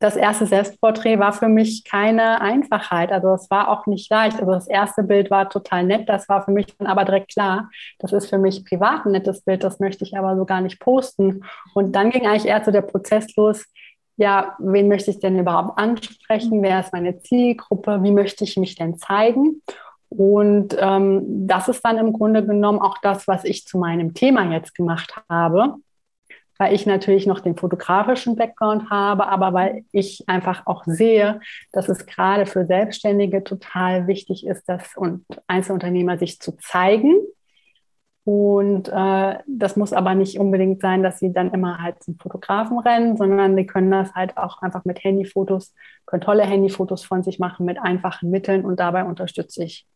das 0.00 0.14
erste 0.14 0.46
Selbstporträt 0.46 1.18
war 1.18 1.32
für 1.32 1.48
mich 1.48 1.82
keine 1.84 2.40
Einfachheit. 2.40 3.10
Also 3.10 3.34
es 3.34 3.50
war 3.50 3.68
auch 3.68 3.86
nicht 3.86 4.08
leicht. 4.10 4.38
Also 4.38 4.52
das 4.52 4.68
erste 4.68 5.02
Bild 5.02 5.30
war 5.30 5.50
total 5.50 5.84
nett. 5.84 6.08
Das 6.08 6.28
war 6.28 6.44
für 6.44 6.52
mich 6.52 6.66
dann 6.76 6.86
aber 6.86 7.04
direkt 7.04 7.32
klar. 7.32 7.68
Das 7.98 8.12
ist 8.12 8.28
für 8.28 8.38
mich 8.38 8.64
privat 8.64 9.04
ein 9.04 9.12
nettes 9.12 9.42
Bild. 9.42 9.64
Das 9.64 9.80
möchte 9.80 10.04
ich 10.04 10.16
aber 10.16 10.36
so 10.36 10.44
gar 10.44 10.60
nicht 10.60 10.78
posten. 10.78 11.44
Und 11.74 11.92
dann 11.92 12.10
ging 12.10 12.26
eigentlich 12.26 12.46
eher 12.46 12.64
so 12.64 12.70
der 12.70 12.82
Prozess 12.82 13.34
los. 13.34 13.64
Ja, 14.16 14.56
wen 14.58 14.88
möchte 14.88 15.10
ich 15.10 15.18
denn 15.18 15.38
überhaupt 15.38 15.78
ansprechen? 15.78 16.62
Wer 16.62 16.80
ist 16.80 16.92
meine 16.92 17.18
Zielgruppe? 17.18 18.02
Wie 18.02 18.12
möchte 18.12 18.44
ich 18.44 18.56
mich 18.56 18.76
denn 18.76 18.98
zeigen? 18.98 19.62
Und 20.10 20.76
ähm, 20.78 21.46
das 21.46 21.68
ist 21.68 21.84
dann 21.84 21.98
im 21.98 22.12
Grunde 22.12 22.46
genommen 22.46 22.78
auch 22.78 22.98
das, 23.02 23.26
was 23.26 23.44
ich 23.44 23.66
zu 23.66 23.78
meinem 23.78 24.14
Thema 24.14 24.52
jetzt 24.52 24.74
gemacht 24.74 25.14
habe 25.28 25.74
weil 26.58 26.74
ich 26.74 26.86
natürlich 26.86 27.26
noch 27.26 27.40
den 27.40 27.56
fotografischen 27.56 28.36
Background 28.36 28.90
habe, 28.90 29.28
aber 29.28 29.52
weil 29.54 29.84
ich 29.92 30.28
einfach 30.28 30.66
auch 30.66 30.82
sehe, 30.84 31.40
dass 31.72 31.88
es 31.88 32.04
gerade 32.04 32.46
für 32.46 32.66
Selbstständige 32.66 33.44
total 33.44 34.08
wichtig 34.08 34.46
ist, 34.46 34.68
dass 34.68 34.96
und 34.96 35.24
Einzelunternehmer 35.46 36.18
sich 36.18 36.40
zu 36.40 36.56
zeigen. 36.56 37.16
Und 38.24 38.88
äh, 38.88 39.38
das 39.46 39.76
muss 39.76 39.94
aber 39.94 40.14
nicht 40.14 40.38
unbedingt 40.38 40.82
sein, 40.82 41.02
dass 41.02 41.18
sie 41.18 41.32
dann 41.32 41.50
immer 41.52 41.80
halt 41.80 42.02
zum 42.02 42.18
Fotografen 42.18 42.78
rennen, 42.78 43.16
sondern 43.16 43.56
die 43.56 43.64
können 43.64 43.90
das 43.90 44.14
halt 44.14 44.36
auch 44.36 44.60
einfach 44.60 44.84
mit 44.84 45.02
Handyfotos, 45.02 45.74
können 46.04 46.20
tolle 46.20 46.44
Handyfotos 46.44 47.04
von 47.04 47.22
sich 47.22 47.38
machen 47.38 47.64
mit 47.64 47.78
einfachen 47.78 48.28
Mitteln 48.28 48.66
und 48.66 48.80
dabei 48.80 49.04
unterstütze 49.04 49.64
ich. 49.64 49.86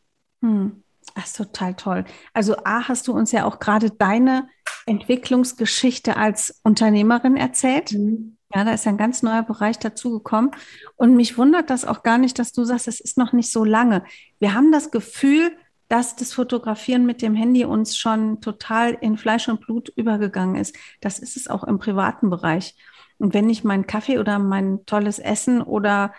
Hm. 0.41 0.83
Das 1.15 1.27
ist 1.27 1.37
total 1.37 1.75
toll. 1.75 2.05
Also 2.33 2.57
A, 2.65 2.89
hast 2.89 3.09
du 3.09 3.13
uns 3.13 3.33
ja 3.33 3.45
auch 3.45 3.59
gerade 3.59 3.91
deine 3.91 4.49
Entwicklungsgeschichte 4.87 6.17
als 6.17 6.61
Unternehmerin 6.63 7.37
erzählt. 7.37 7.93
Mhm. 7.93 8.37
Ja, 8.55 8.65
da 8.65 8.73
ist 8.73 8.87
ein 8.87 8.99
ganz 8.99 9.23
neuer 9.23 9.43
Bereich 9.43 9.79
dazugekommen. 9.79 10.51
Und 10.97 11.17
mich 11.17 11.39
wundert 11.39 11.71
das 11.71 11.85
auch 11.85 12.03
gar 12.03 12.19
nicht, 12.19 12.39
dass 12.39 12.53
du 12.53 12.65
sagst, 12.65 12.87
es 12.89 13.01
ist 13.01 13.17
noch 13.17 13.33
nicht 13.33 13.51
so 13.51 13.65
lange. 13.65 14.05
Wir 14.41 14.55
haben 14.55 14.73
das 14.73 14.91
Gefühl, 14.91 15.57
dass 15.89 16.17
das 16.17 16.33
Fotografieren 16.33 17.07
mit 17.07 17.23
dem 17.23 17.35
Handy 17.35 17.65
uns 17.65 17.97
schon 17.97 18.41
total 18.41 18.97
in 19.01 19.17
Fleisch 19.17 19.49
und 19.49 19.61
Blut 19.61 19.91
übergegangen 19.95 20.57
ist. 20.57 20.77
Das 21.01 21.19
ist 21.19 21.37
es 21.37 21.49
auch 21.49 21.65
im 21.65 21.79
privaten 21.79 22.31
Bereich. 22.31 22.77
Und 23.19 23.35
wenn 23.35 23.49
ich 23.49 23.63
meinen 23.63 23.87
Kaffee 23.87 24.19
oder 24.19 24.39
mein 24.39 24.85
tolles 24.87 25.19
Essen 25.19 25.63
oder 25.63 26.13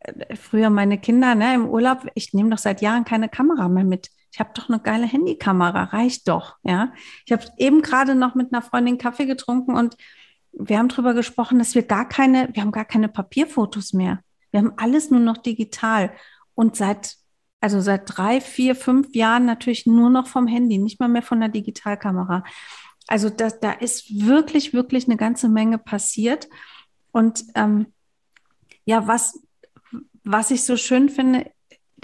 äh, 0.00 0.34
früher 0.36 0.70
meine 0.70 0.98
Kinder 0.98 1.34
ne, 1.34 1.54
im 1.54 1.68
Urlaub, 1.68 2.06
ich 2.14 2.32
nehme 2.34 2.50
doch 2.50 2.58
seit 2.58 2.80
Jahren 2.80 3.04
keine 3.04 3.28
Kamera 3.28 3.68
mehr 3.68 3.84
mit. 3.84 4.10
Ich 4.32 4.40
habe 4.40 4.50
doch 4.54 4.68
eine 4.68 4.80
geile 4.80 5.06
Handykamera, 5.06 5.84
reicht 5.84 6.28
doch, 6.28 6.56
ja. 6.62 6.92
Ich 7.24 7.32
habe 7.32 7.44
eben 7.56 7.82
gerade 7.82 8.14
noch 8.14 8.34
mit 8.34 8.52
einer 8.52 8.62
Freundin 8.62 8.98
Kaffee 8.98 9.26
getrunken 9.26 9.74
und 9.74 9.96
wir 10.52 10.78
haben 10.78 10.88
darüber 10.88 11.14
gesprochen, 11.14 11.58
dass 11.58 11.74
wir 11.74 11.82
gar 11.82 12.08
keine, 12.08 12.48
wir 12.52 12.62
haben 12.62 12.72
gar 12.72 12.84
keine 12.84 13.08
Papierfotos 13.08 13.92
mehr. 13.92 14.20
Wir 14.50 14.60
haben 14.60 14.72
alles 14.76 15.10
nur 15.10 15.20
noch 15.20 15.36
digital. 15.36 16.12
Und 16.54 16.74
seit 16.76 17.18
also 17.60 17.80
seit 17.80 18.02
drei, 18.06 18.40
vier, 18.40 18.76
fünf 18.76 19.14
Jahren 19.14 19.44
natürlich 19.44 19.86
nur 19.86 20.10
noch 20.10 20.26
vom 20.26 20.46
Handy, 20.46 20.78
nicht 20.78 21.00
mal 21.00 21.08
mehr 21.08 21.22
von 21.22 21.40
der 21.40 21.48
Digitalkamera. 21.48 22.44
Also 23.06 23.30
da, 23.30 23.50
da 23.50 23.72
ist 23.72 24.26
wirklich, 24.26 24.72
wirklich 24.72 25.06
eine 25.06 25.16
ganze 25.16 25.48
Menge 25.48 25.78
passiert. 25.78 26.48
Und 27.10 27.44
ähm, 27.54 27.86
ja, 28.84 29.06
was, 29.06 29.40
was 30.22 30.50
ich 30.50 30.62
so 30.62 30.76
schön 30.76 31.08
finde, 31.08 31.50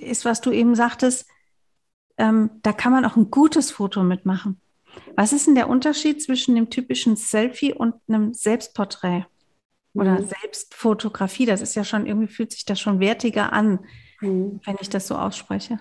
ist, 0.00 0.24
was 0.24 0.40
du 0.40 0.50
eben 0.50 0.74
sagtest, 0.74 1.26
ähm, 2.18 2.50
da 2.62 2.72
kann 2.72 2.92
man 2.92 3.04
auch 3.04 3.16
ein 3.16 3.30
gutes 3.30 3.70
Foto 3.70 4.02
mitmachen. 4.02 4.60
Was 5.16 5.32
ist 5.32 5.46
denn 5.46 5.54
der 5.54 5.68
Unterschied 5.68 6.22
zwischen 6.22 6.54
dem 6.54 6.70
typischen 6.70 7.16
Selfie 7.16 7.72
und 7.72 7.94
einem 8.08 8.32
Selbstporträt 8.32 9.26
oder 9.94 10.20
mhm. 10.20 10.26
Selbstfotografie? 10.26 11.46
Das 11.46 11.60
ist 11.60 11.74
ja 11.74 11.84
schon, 11.84 12.06
irgendwie 12.06 12.28
fühlt 12.28 12.52
sich 12.52 12.64
das 12.64 12.80
schon 12.80 13.00
wertiger 13.00 13.52
an 13.52 13.80
mhm. 14.24 14.60
wenn 14.64 14.76
ich 14.80 14.88
das 14.88 15.06
so 15.06 15.16
ausspreche? 15.16 15.80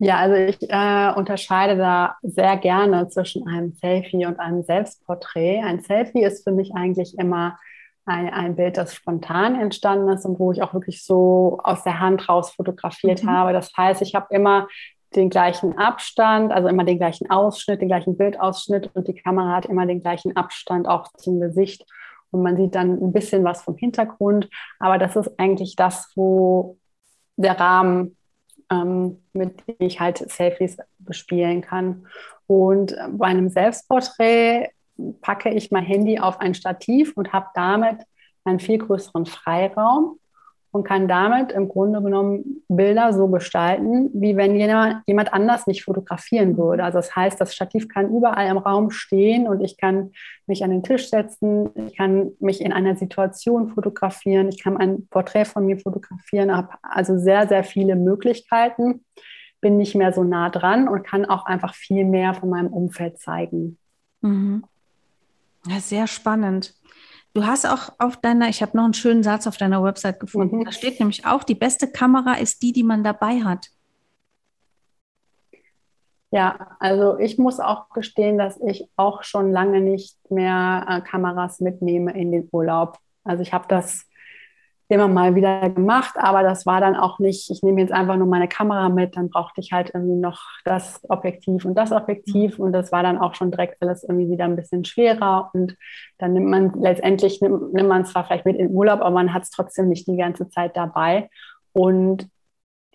Ja, 0.00 0.18
also 0.18 0.36
ich 0.36 0.58
äh, 0.70 1.12
unterscheide 1.16 1.76
da 1.76 2.16
sehr 2.22 2.56
gerne 2.56 3.08
zwischen 3.08 3.48
einem 3.48 3.72
Selfie 3.72 4.26
und 4.26 4.38
einem 4.38 4.62
Selbstporträt. 4.62 5.62
Ein 5.64 5.80
Selfie 5.80 6.22
ist 6.22 6.44
für 6.44 6.52
mich 6.52 6.72
eigentlich 6.74 7.18
immer 7.18 7.58
ein, 8.08 8.32
ein 8.32 8.56
Bild, 8.56 8.76
das 8.76 8.94
spontan 8.94 9.60
entstanden 9.60 10.08
ist 10.08 10.24
und 10.24 10.38
wo 10.38 10.52
ich 10.52 10.62
auch 10.62 10.74
wirklich 10.74 11.04
so 11.04 11.58
aus 11.62 11.84
der 11.84 12.00
Hand 12.00 12.28
raus 12.28 12.50
fotografiert 12.50 13.22
mhm. 13.22 13.30
habe. 13.30 13.52
Das 13.52 13.70
heißt, 13.76 14.02
ich 14.02 14.14
habe 14.14 14.34
immer 14.34 14.66
den 15.14 15.30
gleichen 15.30 15.78
Abstand, 15.78 16.52
also 16.52 16.68
immer 16.68 16.84
den 16.84 16.98
gleichen 16.98 17.30
Ausschnitt, 17.30 17.80
den 17.80 17.88
gleichen 17.88 18.16
Bildausschnitt 18.16 18.90
und 18.94 19.08
die 19.08 19.14
Kamera 19.14 19.56
hat 19.56 19.66
immer 19.66 19.86
den 19.86 20.00
gleichen 20.00 20.36
Abstand 20.36 20.86
auch 20.86 21.08
zum 21.16 21.40
Gesicht 21.40 21.84
und 22.30 22.42
man 22.42 22.56
sieht 22.56 22.74
dann 22.74 23.00
ein 23.02 23.12
bisschen 23.12 23.44
was 23.44 23.62
vom 23.62 23.76
Hintergrund. 23.76 24.48
Aber 24.78 24.98
das 24.98 25.16
ist 25.16 25.30
eigentlich 25.38 25.76
das, 25.76 26.12
wo 26.14 26.76
der 27.36 27.58
Rahmen, 27.58 28.16
ähm, 28.70 29.22
mit 29.32 29.66
dem 29.66 29.76
ich 29.78 30.00
halt 30.00 30.18
Selfies 30.30 30.76
bespielen 30.98 31.62
kann. 31.62 32.06
Und 32.46 32.96
bei 33.12 33.26
einem 33.26 33.48
Selbstporträt 33.48 34.70
packe 35.20 35.50
ich 35.50 35.70
mein 35.70 35.84
Handy 35.84 36.18
auf 36.18 36.40
ein 36.40 36.54
Stativ 36.54 37.16
und 37.16 37.32
habe 37.32 37.46
damit 37.54 38.02
einen 38.44 38.60
viel 38.60 38.78
größeren 38.78 39.26
Freiraum 39.26 40.18
und 40.70 40.84
kann 40.84 41.08
damit 41.08 41.50
im 41.52 41.68
Grunde 41.68 42.02
genommen 42.02 42.62
Bilder 42.68 43.12
so 43.12 43.28
gestalten, 43.28 44.10
wie 44.12 44.36
wenn 44.36 44.54
jemand, 44.54 45.32
anders 45.32 45.66
mich 45.66 45.84
fotografieren 45.84 46.58
würde. 46.58 46.84
Also 46.84 46.98
das 46.98 47.16
heißt, 47.16 47.40
das 47.40 47.54
Stativ 47.54 47.88
kann 47.88 48.14
überall 48.14 48.48
im 48.48 48.58
Raum 48.58 48.90
stehen 48.90 49.48
und 49.48 49.62
ich 49.62 49.78
kann 49.78 50.12
mich 50.46 50.62
an 50.62 50.70
den 50.70 50.82
Tisch 50.82 51.08
setzen, 51.08 51.70
ich 51.86 51.96
kann 51.96 52.32
mich 52.38 52.60
in 52.60 52.72
einer 52.72 52.96
Situation 52.96 53.68
fotografieren, 53.68 54.48
ich 54.48 54.62
kann 54.62 54.76
ein 54.76 55.08
Porträt 55.08 55.46
von 55.46 55.64
mir 55.64 55.78
fotografieren, 55.78 56.54
habe 56.54 56.70
also 56.82 57.18
sehr, 57.18 57.48
sehr 57.48 57.64
viele 57.64 57.96
Möglichkeiten, 57.96 59.04
bin 59.60 59.78
nicht 59.78 59.94
mehr 59.94 60.12
so 60.12 60.22
nah 60.22 60.50
dran 60.50 60.86
und 60.86 61.02
kann 61.02 61.24
auch 61.24 61.46
einfach 61.46 61.74
viel 61.74 62.04
mehr 62.04 62.34
von 62.34 62.50
meinem 62.50 62.68
Umfeld 62.68 63.18
zeigen. 63.18 63.78
Mhm. 64.20 64.64
Ja, 65.66 65.80
sehr 65.80 66.06
spannend. 66.06 66.74
Du 67.34 67.46
hast 67.46 67.66
auch 67.66 67.92
auf 67.98 68.16
deiner, 68.16 68.48
ich 68.48 68.62
habe 68.62 68.76
noch 68.76 68.84
einen 68.84 68.94
schönen 68.94 69.22
Satz 69.22 69.46
auf 69.46 69.56
deiner 69.56 69.82
Website 69.82 70.18
gefunden. 70.18 70.58
Mhm. 70.58 70.64
Da 70.64 70.72
steht 70.72 70.98
nämlich 70.98 71.26
auch, 71.26 71.44
die 71.44 71.54
beste 71.54 71.90
Kamera 71.90 72.34
ist 72.34 72.62
die, 72.62 72.72
die 72.72 72.82
man 72.82 73.04
dabei 73.04 73.42
hat. 73.42 73.68
Ja, 76.30 76.76
also 76.78 77.18
ich 77.18 77.38
muss 77.38 77.58
auch 77.58 77.88
gestehen, 77.90 78.36
dass 78.36 78.60
ich 78.60 78.88
auch 78.96 79.22
schon 79.22 79.50
lange 79.50 79.80
nicht 79.80 80.16
mehr 80.30 80.84
äh, 80.88 81.00
Kameras 81.00 81.60
mitnehme 81.60 82.12
in 82.12 82.32
den 82.32 82.48
Urlaub. 82.52 82.98
Also 83.24 83.42
ich 83.42 83.52
habe 83.52 83.64
das 83.68 84.07
immer 84.90 85.06
mal 85.06 85.34
wieder 85.34 85.68
gemacht, 85.68 86.14
aber 86.16 86.42
das 86.42 86.64
war 86.64 86.80
dann 86.80 86.96
auch 86.96 87.18
nicht, 87.18 87.50
ich 87.50 87.62
nehme 87.62 87.80
jetzt 87.80 87.92
einfach 87.92 88.16
nur 88.16 88.26
meine 88.26 88.48
Kamera 88.48 88.88
mit, 88.88 89.16
dann 89.16 89.28
brauchte 89.28 89.60
ich 89.60 89.70
halt 89.72 89.90
irgendwie 89.92 90.16
noch 90.16 90.40
das 90.64 91.00
Objektiv 91.10 91.66
und 91.66 91.74
das 91.74 91.92
Objektiv 91.92 92.58
und 92.58 92.72
das 92.72 92.90
war 92.90 93.02
dann 93.02 93.18
auch 93.18 93.34
schon 93.34 93.50
direkt 93.50 93.82
alles 93.82 94.02
irgendwie 94.02 94.30
wieder 94.30 94.46
ein 94.46 94.56
bisschen 94.56 94.86
schwerer 94.86 95.50
und 95.52 95.76
dann 96.16 96.32
nimmt 96.32 96.46
man 96.46 96.72
letztendlich, 96.80 97.42
nimmt, 97.42 97.74
nimmt 97.74 97.88
man 97.88 98.06
zwar 98.06 98.24
vielleicht 98.24 98.46
mit 98.46 98.56
in 98.56 98.68
den 98.68 98.76
Urlaub, 98.76 99.00
aber 99.00 99.10
man 99.10 99.34
hat 99.34 99.42
es 99.42 99.50
trotzdem 99.50 99.90
nicht 99.90 100.06
die 100.06 100.16
ganze 100.16 100.48
Zeit 100.48 100.74
dabei 100.74 101.28
und 101.72 102.26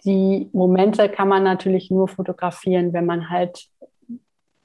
die 0.03 0.49
Momente 0.51 1.09
kann 1.09 1.27
man 1.27 1.43
natürlich 1.43 1.91
nur 1.91 2.07
fotografieren, 2.07 2.91
wenn 2.93 3.05
man 3.05 3.29
halt 3.29 3.67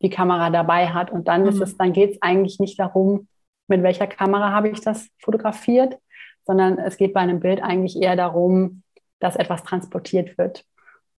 die 0.01 0.11
Kamera 0.11 0.49
dabei 0.49 0.88
hat 0.88 1.11
und 1.11 1.29
dann 1.29 1.43
mhm. 1.43 1.49
ist 1.49 1.61
es, 1.61 1.77
dann 1.77 1.93
geht 1.93 2.12
es 2.12 2.23
eigentlich 2.23 2.59
nicht 2.59 2.79
darum, 2.81 3.29
mit 3.69 3.83
welcher 3.83 4.07
Kamera 4.07 4.51
habe 4.51 4.71
ich 4.71 4.81
das 4.81 5.09
fotografiert, 5.19 5.99
sondern 6.49 6.79
es 6.79 6.97
geht 6.97 7.13
bei 7.13 7.21
einem 7.21 7.41
Bild 7.41 7.63
eigentlich 7.63 8.01
eher 8.01 8.17
darum, 8.17 8.83
dass 9.21 9.37
etwas 9.37 9.63
transportiert 9.63 10.39
wird. 10.39 10.65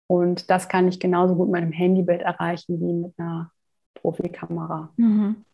Und 0.08 0.50
das 0.50 0.68
kann 0.68 0.88
ich 0.88 1.00
genauso 1.00 1.36
gut 1.36 1.50
mit 1.50 1.62
einem 1.62 1.72
Handybild 1.72 2.22
erreichen 2.22 2.82
wie 2.82 2.94
mit 2.94 3.14
einer 3.18 3.52
Profikamera. 3.94 4.92
Mhm. 4.98 5.46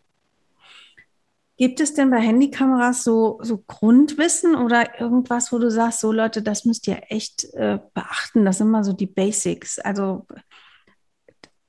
Gibt 1.57 1.81
es 1.81 1.93
denn 1.93 2.09
bei 2.09 2.19
Handykameras 2.19 3.03
so, 3.03 3.39
so 3.41 3.63
Grundwissen 3.67 4.55
oder 4.55 4.99
irgendwas, 4.99 5.51
wo 5.51 5.59
du 5.59 5.69
sagst, 5.69 5.99
so 5.99 6.11
Leute, 6.11 6.41
das 6.41 6.63
müsst 6.63 6.87
ihr 6.87 7.01
echt 7.09 7.45
äh, 7.53 7.79
beachten? 7.93 8.45
Das 8.45 8.57
sind 8.57 8.67
immer 8.67 8.83
so 8.83 8.93
die 8.93 9.07
Basics. 9.07 9.79
Also 9.79 10.25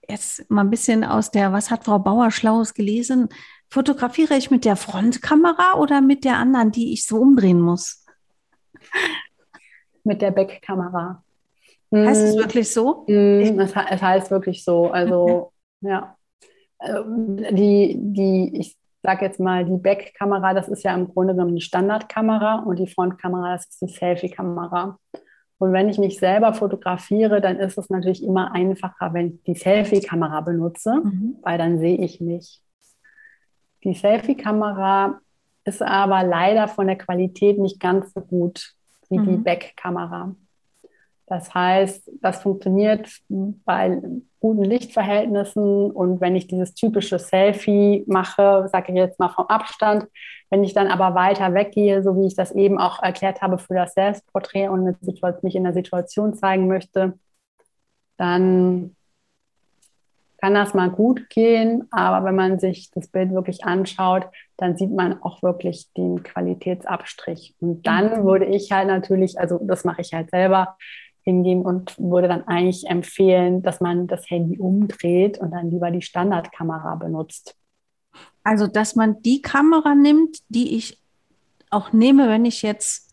jetzt 0.08 0.48
mal 0.48 0.62
ein 0.62 0.70
bisschen 0.70 1.02
aus 1.02 1.32
der, 1.32 1.52
was 1.52 1.70
hat 1.70 1.84
Frau 1.84 1.98
Bauer 1.98 2.30
Schlaues 2.30 2.74
gelesen? 2.74 3.28
Fotografiere 3.68 4.36
ich 4.36 4.50
mit 4.50 4.64
der 4.64 4.76
Frontkamera 4.76 5.78
oder 5.78 6.00
mit 6.00 6.24
der 6.24 6.36
anderen, 6.36 6.70
die 6.70 6.92
ich 6.92 7.06
so 7.06 7.18
umdrehen 7.18 7.60
muss? 7.60 8.04
Mit 10.04 10.22
der 10.22 10.30
Backkamera. 10.30 11.22
Heißt 11.94 12.22
es 12.22 12.34
hm. 12.34 12.40
wirklich 12.40 12.72
so? 12.72 13.04
Mm, 13.08 13.60
es, 13.60 13.72
es, 13.90 14.02
heißt 14.02 14.30
wirklich 14.30 14.64
so. 14.64 14.90
Also, 14.90 15.52
okay. 15.80 15.92
ja. 15.92 16.16
Ähm, 16.80 17.36
die, 17.52 17.96
die, 17.98 18.58
ich 18.58 18.76
sage 19.02 19.24
jetzt 19.24 19.40
mal, 19.40 19.64
die 19.64 19.76
Backkamera, 19.76 20.52
das 20.52 20.68
ist 20.68 20.82
ja 20.82 20.94
im 20.94 21.08
Grunde 21.08 21.34
genommen 21.34 21.52
eine 21.52 21.60
Standardkamera 21.60 22.60
und 22.60 22.78
die 22.78 22.88
Frontkamera, 22.88 23.52
das 23.52 23.66
ist 23.66 23.80
die 23.80 23.88
Selfie-Kamera. 23.88 24.98
Und 25.58 25.72
wenn 25.72 25.88
ich 25.88 25.98
mich 25.98 26.18
selber 26.18 26.52
fotografiere, 26.52 27.40
dann 27.40 27.58
ist 27.58 27.78
es 27.78 27.88
natürlich 27.88 28.22
immer 28.22 28.52
einfacher, 28.52 29.14
wenn 29.14 29.28
ich 29.28 29.42
die 29.44 29.54
Selfie-Kamera 29.54 30.40
benutze, 30.42 31.00
mhm. 31.02 31.36
weil 31.42 31.56
dann 31.56 31.78
sehe 31.78 31.96
ich 31.96 32.20
mich. 32.20 32.60
Die 33.86 33.94
Selfie-Kamera 33.94 35.20
ist 35.64 35.80
aber 35.80 36.24
leider 36.24 36.66
von 36.66 36.88
der 36.88 36.98
Qualität 36.98 37.56
nicht 37.56 37.78
ganz 37.78 38.12
so 38.12 38.20
gut 38.20 38.72
wie 39.08 39.18
mhm. 39.18 39.26
die 39.26 39.36
Back-Kamera. 39.36 40.34
Das 41.26 41.54
heißt, 41.54 42.10
das 42.20 42.42
funktioniert 42.42 43.08
bei 43.28 44.02
guten 44.40 44.64
Lichtverhältnissen 44.64 45.92
und 45.92 46.20
wenn 46.20 46.34
ich 46.34 46.48
dieses 46.48 46.74
typische 46.74 47.20
Selfie 47.20 48.02
mache, 48.08 48.68
sage 48.72 48.90
ich 48.92 48.98
jetzt 48.98 49.20
mal 49.20 49.28
vom 49.28 49.46
Abstand, 49.46 50.06
wenn 50.50 50.64
ich 50.64 50.74
dann 50.74 50.88
aber 50.88 51.14
weiter 51.14 51.54
weggehe, 51.54 52.02
so 52.02 52.16
wie 52.16 52.26
ich 52.26 52.34
das 52.34 52.50
eben 52.52 52.78
auch 52.78 53.00
erklärt 53.00 53.40
habe 53.40 53.58
für 53.58 53.74
das 53.74 53.94
Selbstporträt 53.94 54.68
und 54.68 54.96
mich 55.44 55.54
in 55.54 55.64
der 55.64 55.72
Situation 55.72 56.34
zeigen 56.34 56.66
möchte, 56.66 57.16
dann 58.16 58.95
kann 60.46 60.54
das 60.54 60.74
mal 60.74 60.90
gut 60.90 61.28
gehen, 61.28 61.88
aber 61.90 62.24
wenn 62.24 62.36
man 62.36 62.60
sich 62.60 62.92
das 62.92 63.08
Bild 63.08 63.32
wirklich 63.32 63.64
anschaut, 63.64 64.26
dann 64.56 64.76
sieht 64.76 64.92
man 64.92 65.20
auch 65.20 65.42
wirklich 65.42 65.92
den 65.96 66.22
Qualitätsabstrich. 66.22 67.56
Und 67.58 67.84
dann 67.84 68.20
mhm. 68.20 68.24
würde 68.24 68.44
ich 68.44 68.70
halt 68.70 68.86
natürlich, 68.86 69.40
also 69.40 69.58
das 69.60 69.82
mache 69.82 70.02
ich 70.02 70.14
halt 70.14 70.30
selber, 70.30 70.76
hingehen 71.22 71.62
und 71.62 71.98
würde 71.98 72.28
dann 72.28 72.46
eigentlich 72.46 72.86
empfehlen, 72.86 73.62
dass 73.62 73.80
man 73.80 74.06
das 74.06 74.30
Handy 74.30 74.60
umdreht 74.60 75.38
und 75.38 75.50
dann 75.50 75.72
lieber 75.72 75.90
die 75.90 76.02
Standardkamera 76.02 76.94
benutzt. 76.94 77.56
Also, 78.44 78.68
dass 78.68 78.94
man 78.94 79.20
die 79.22 79.42
Kamera 79.42 79.96
nimmt, 79.96 80.38
die 80.48 80.76
ich 80.76 81.02
auch 81.70 81.92
nehme, 81.92 82.28
wenn 82.28 82.44
ich 82.44 82.62
jetzt 82.62 83.05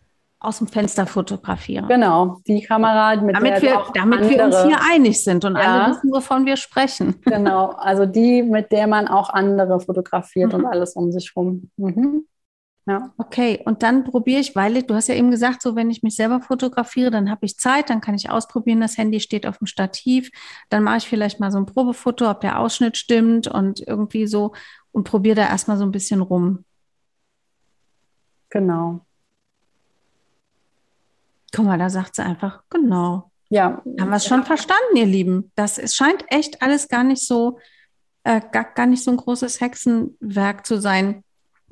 aus 0.44 0.58
dem 0.58 0.68
Fenster 0.68 1.08
fotografieren. 1.08 1.88
Genau, 1.88 2.40
die 2.46 2.62
Kamera, 2.62 3.16
mit 3.16 3.36
damit, 3.36 3.54
der 3.54 3.62
wir, 3.62 3.86
damit 3.94 4.20
andere, 4.20 4.30
wir 4.30 4.44
uns 4.44 4.64
hier 4.64 4.78
einig 4.92 5.24
sind 5.24 5.46
und 5.46 5.56
ja, 5.56 5.62
alle 5.62 5.96
wissen, 5.96 6.12
wovon 6.12 6.46
wir 6.46 6.58
sprechen. 6.58 7.16
Genau, 7.24 7.68
also 7.72 8.06
die, 8.06 8.44
mit 8.44 8.72
der 8.72 8.88
man 8.88 9.08
auch 9.08 9.30
andere 9.30 9.80
fotografiert 9.80 10.54
mhm. 10.54 10.60
und 10.60 10.66
alles 10.66 10.94
um 10.94 11.12
sich 11.12 11.36
rum. 11.36 11.72
Mhm. 11.78 12.26
Ja. 12.86 13.14
Okay, 13.18 13.62
und 13.66 13.82
dann 13.82 14.04
probiere 14.04 14.42
ich, 14.42 14.56
weil 14.56 14.84
du 14.84 14.94
hast 14.94 15.08
ja 15.08 15.16
eben 15.16 15.32
gesagt, 15.32 15.62
so 15.62 15.76
wenn 15.76 15.90
ich 15.90 16.04
mich 16.04 16.16
selber 16.16 16.42
fotografiere, 16.42 17.12
dann 17.12 17.32
habe 17.32 17.46
ich 17.46 17.58
Zeit, 17.58 17.90
dann 17.90 18.02
kann 18.02 18.16
ich 18.16 18.30
ausprobieren, 18.30 18.82
das 18.82 18.98
Handy 18.98 19.22
steht 19.22 19.48
auf 19.48 19.60
dem 19.60 19.68
Stativ, 19.68 20.30
dann 20.70 20.84
mache 20.84 20.98
ich 20.98 21.08
vielleicht 21.08 21.40
mal 21.40 21.52
so 21.52 21.58
ein 21.58 21.66
Probefoto, 21.66 22.30
ob 22.30 22.42
der 22.42 22.60
Ausschnitt 22.60 22.98
stimmt 22.98 23.48
und 23.48 23.80
irgendwie 23.88 24.28
so 24.28 24.52
und 24.92 25.06
probiere 25.06 25.36
da 25.36 25.44
erstmal 25.44 25.78
so 25.78 25.86
ein 25.86 25.92
bisschen 25.92 26.20
rum. 26.22 26.66
Genau. 28.50 29.06
Guck 31.54 31.66
mal, 31.66 31.78
da 31.78 31.90
sagt 31.90 32.16
sie 32.16 32.24
einfach, 32.24 32.64
genau. 32.70 33.32
Ja. 33.50 33.84
Haben 34.00 34.10
wir 34.10 34.16
es 34.16 34.26
schon 34.26 34.44
verstanden, 34.44 34.96
ihr 34.96 35.06
Lieben. 35.06 35.52
Das 35.56 35.78
es 35.78 35.96
scheint 35.96 36.26
echt 36.30 36.62
alles 36.64 36.88
gar 36.88 37.04
nicht 37.04 37.26
so, 37.26 37.60
äh, 38.24 38.42
gar, 38.52 38.64
gar 38.64 38.88
nicht 38.88 39.04
so 39.04 39.12
ein 39.12 39.18
großes 39.18 39.62
Hexenwerk 39.62 40.66
zu 40.66 40.82
sein. 40.82 41.24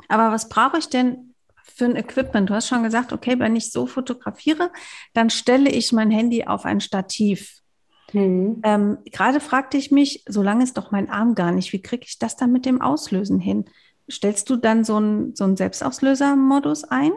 Aber 0.07 0.31
was 0.31 0.47
brauche 0.47 0.77
ich 0.77 0.89
denn 0.89 1.33
für 1.63 1.85
ein 1.85 1.95
Equipment? 1.95 2.49
Du 2.49 2.53
hast 2.53 2.67
schon 2.67 2.83
gesagt, 2.83 3.11
okay, 3.11 3.39
wenn 3.39 3.55
ich 3.55 3.71
so 3.71 3.87
fotografiere, 3.87 4.71
dann 5.13 5.31
stelle 5.31 5.71
ich 5.71 5.91
mein 5.91 6.11
Handy 6.11 6.45
auf 6.45 6.65
ein 6.65 6.79
Stativ. 6.79 7.61
Mhm. 8.13 8.61
Ähm, 8.63 8.97
Gerade 9.11 9.39
fragte 9.39 9.77
ich 9.77 9.89
mich, 9.89 10.23
so 10.27 10.43
lange 10.43 10.63
ist 10.63 10.77
doch 10.77 10.91
mein 10.91 11.09
Arm 11.09 11.33
gar 11.33 11.51
nicht, 11.51 11.73
wie 11.73 11.81
kriege 11.81 12.05
ich 12.05 12.19
das 12.19 12.35
dann 12.35 12.51
mit 12.51 12.67
dem 12.67 12.81
Auslösen 12.81 13.39
hin? 13.39 13.65
Stellst 14.09 14.49
du 14.51 14.57
dann 14.57 14.83
so 14.83 14.97
einen 14.97 15.35
so 15.35 15.55
Selbstauslöser-Modus 15.55 16.83
ein? 16.83 17.13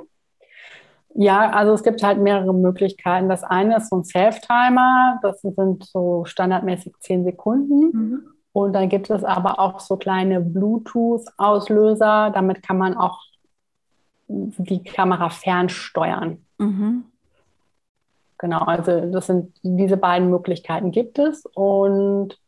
Ja, 1.14 1.50
also 1.50 1.72
es 1.72 1.84
gibt 1.84 2.02
halt 2.02 2.18
mehrere 2.18 2.52
Möglichkeiten. 2.52 3.28
Das 3.28 3.44
eine 3.44 3.76
ist 3.76 3.88
so 3.88 3.96
ein 3.96 4.04
Self-Timer, 4.04 5.20
das 5.22 5.40
sind 5.40 5.84
so 5.84 6.24
standardmäßig 6.24 6.94
zehn 6.98 7.24
Sekunden. 7.24 7.80
Mhm. 7.92 8.22
Und 8.52 8.72
dann 8.72 8.88
gibt 8.88 9.10
es 9.10 9.24
aber 9.24 9.58
auch 9.58 9.80
so 9.80 9.96
kleine 9.96 10.40
Bluetooth-Auslöser. 10.40 12.30
Damit 12.30 12.62
kann 12.62 12.78
man 12.78 12.96
auch 12.96 13.20
die 14.26 14.82
Kamera 14.82 15.30
fernsteuern. 15.30 16.38
Mhm. 16.58 17.04
Genau, 18.38 18.60
also 18.60 19.10
das 19.12 19.26
sind 19.26 19.52
diese 19.62 19.96
beiden 19.96 20.30
Möglichkeiten 20.30 20.90
gibt 20.90 21.18
es. 21.18 21.46
Und 21.54 22.38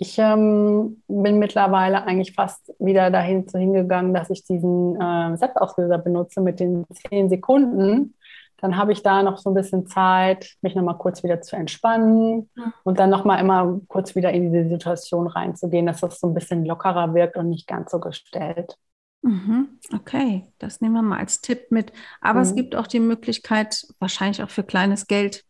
ich 0.00 0.18
ähm, 0.18 1.02
bin 1.06 1.38
mittlerweile 1.38 2.02
eigentlich 2.04 2.34
fast 2.34 2.72
wieder 2.78 3.10
dahin 3.10 3.46
zu 3.46 3.58
hingegangen, 3.58 4.14
dass 4.14 4.30
ich 4.30 4.44
diesen 4.44 5.00
äh, 5.00 5.36
Selbstauslöser 5.36 5.98
benutze 5.98 6.40
mit 6.40 6.58
den 6.58 6.84
zehn 6.90 7.28
Sekunden 7.28 8.14
dann 8.60 8.76
habe 8.76 8.92
ich 8.92 9.02
da 9.02 9.22
noch 9.22 9.38
so 9.38 9.50
ein 9.50 9.54
bisschen 9.54 9.86
Zeit, 9.86 10.56
mich 10.60 10.74
nochmal 10.74 10.98
kurz 10.98 11.22
wieder 11.22 11.40
zu 11.40 11.56
entspannen 11.56 12.50
mhm. 12.54 12.72
und 12.84 12.98
dann 12.98 13.10
nochmal 13.10 13.40
immer 13.40 13.80
kurz 13.88 14.14
wieder 14.14 14.32
in 14.32 14.52
diese 14.52 14.68
Situation 14.68 15.26
reinzugehen, 15.26 15.86
dass 15.86 16.00
das 16.00 16.20
so 16.20 16.28
ein 16.28 16.34
bisschen 16.34 16.64
lockerer 16.64 17.14
wirkt 17.14 17.36
und 17.36 17.48
nicht 17.48 17.66
ganz 17.66 17.90
so 17.90 18.00
gestellt. 18.00 18.76
Mhm. 19.22 19.78
Okay, 19.94 20.46
das 20.58 20.80
nehmen 20.80 20.94
wir 20.94 21.02
mal 21.02 21.18
als 21.18 21.40
Tipp 21.40 21.70
mit. 21.70 21.92
Aber 22.20 22.40
mhm. 22.40 22.44
es 22.44 22.54
gibt 22.54 22.76
auch 22.76 22.86
die 22.86 23.00
Möglichkeit, 23.00 23.86
wahrscheinlich 23.98 24.42
auch 24.42 24.50
für 24.50 24.62
kleines 24.62 25.06
Geld, 25.06 25.44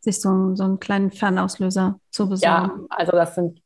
sich 0.00 0.20
so, 0.20 0.54
so 0.54 0.64
einen 0.64 0.80
kleinen 0.80 1.10
Fernauslöser 1.10 2.00
zu 2.10 2.28
besorgen. 2.28 2.86
Ja, 2.90 2.96
also 2.96 3.12
das 3.12 3.34
sind, 3.34 3.62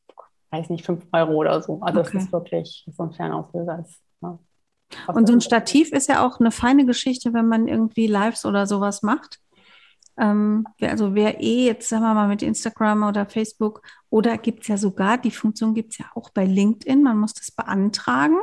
weiß 0.51 0.71
nicht, 0.71 0.85
fünf 0.85 1.07
Euro 1.13 1.35
oder 1.35 1.63
so. 1.63 1.81
Also 1.81 2.01
okay. 2.01 2.11
das 2.13 2.25
ist 2.25 2.33
wirklich 2.33 2.87
so 2.91 3.03
ein 3.05 3.13
Fernauslöser. 3.13 3.81
Ist, 3.81 4.01
ja. 4.21 4.39
Und 5.09 5.27
so 5.27 5.33
ein 5.33 5.41
Stativ 5.41 5.93
ist 5.93 6.09
ja 6.09 6.27
auch 6.27 6.41
eine 6.41 6.51
feine 6.51 6.87
Geschichte, 6.87 7.33
wenn 7.33 7.49
man 7.49 7.69
irgendwie 7.69 8.07
Lives 8.07 8.45
oder 8.45 8.67
sowas 8.67 9.03
macht. 9.03 9.41
Ähm, 10.17 10.67
also 10.81 11.15
wer 11.15 11.41
eh 11.41 11.67
jetzt, 11.67 11.89
sagen 11.89 12.05
wir 12.05 12.15
mal, 12.15 12.29
mit 12.29 12.43
Instagram 12.43 13.05
oder 13.05 13.27
Facebook 13.27 13.83
oder 14.11 14.39
gibt 14.39 14.63
es 14.63 14.69
ja 14.69 14.77
sogar, 14.77 15.19
die 15.19 15.31
Funktion 15.31 15.75
gibt 15.75 15.93
es 15.93 15.99
ja 15.99 16.07
auch 16.15 16.31
bei 16.31 16.45
LinkedIn, 16.45 17.03
man 17.03 17.19
muss 17.19 17.35
das 17.35 17.51
beantragen 17.51 18.39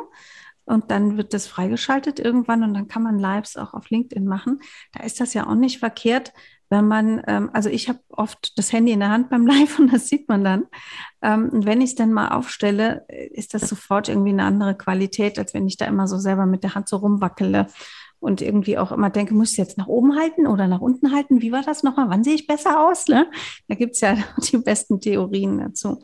und 0.66 0.92
dann 0.92 1.18
wird 1.18 1.34
das 1.34 1.48
freigeschaltet 1.48 2.20
irgendwann 2.20 2.64
und 2.64 2.74
dann 2.74 2.88
kann 2.88 3.04
man 3.04 3.20
Lives 3.20 3.58
auch 3.58 3.74
auf 3.74 3.90
LinkedIn 3.90 4.26
machen. 4.26 4.60
Da 4.92 5.04
ist 5.04 5.22
das 5.22 5.34
ja 5.34 5.48
auch 5.48 5.56
nicht 5.56 5.80
verkehrt, 5.80 6.34
wenn 6.72 6.88
man, 6.88 7.22
ähm, 7.28 7.52
also 7.54 7.70
ich 7.70 7.90
habe 7.90 8.00
oft 8.10 8.58
das 8.58 8.72
Handy 8.72 8.94
in 8.94 9.02
der 9.02 9.10
Hand 9.10 9.30
beim 9.30 9.46
Live 9.48 9.78
und 9.78 9.94
das 9.94 10.08
sieht 10.08 10.30
man 10.30 10.44
dann. 10.44 10.66
Ähm, 11.22 11.50
und 11.50 11.66
wenn 11.66 11.82
ich 11.82 11.92
es 11.92 11.96
dann 11.96 12.12
mal 12.14 12.30
aufstelle, 12.30 13.06
ist 13.10 13.54
das 13.54 13.68
sofort 13.68 14.10
irgendwie 14.10 14.32
eine 14.32 14.46
andere 14.46 14.74
Qualität, 14.76 15.38
als 15.38 15.54
wenn 15.54 15.68
ich 15.68 15.78
da 15.78 15.86
immer 15.86 16.08
so 16.08 16.18
selber 16.18 16.48
mit 16.48 16.64
der 16.64 16.74
Hand 16.74 16.90
so 16.90 16.98
rumwackele 16.98 17.68
und 18.20 18.42
irgendwie 18.42 18.78
auch 18.78 18.92
immer 18.92 19.10
denke, 19.10 19.34
muss 19.34 19.52
ich 19.52 19.58
jetzt 19.58 19.78
nach 19.78 19.88
oben 19.88 20.18
halten 20.18 20.48
oder 20.48 20.68
nach 20.68 20.80
unten 20.80 21.12
halten? 21.12 21.42
Wie 21.42 21.52
war 21.52 21.64
das 21.64 21.84
nochmal? 21.84 22.10
Wann 22.10 22.24
sehe 22.24 22.36
ich 22.36 22.48
besser 22.48 22.88
aus? 22.88 23.08
Ne? 23.08 23.30
Da 23.68 23.76
gibt 23.76 23.96
es 23.96 24.02
ja 24.02 24.16
die 24.52 24.58
besten 24.58 25.02
Theorien 25.02 25.58
dazu. 25.60 26.04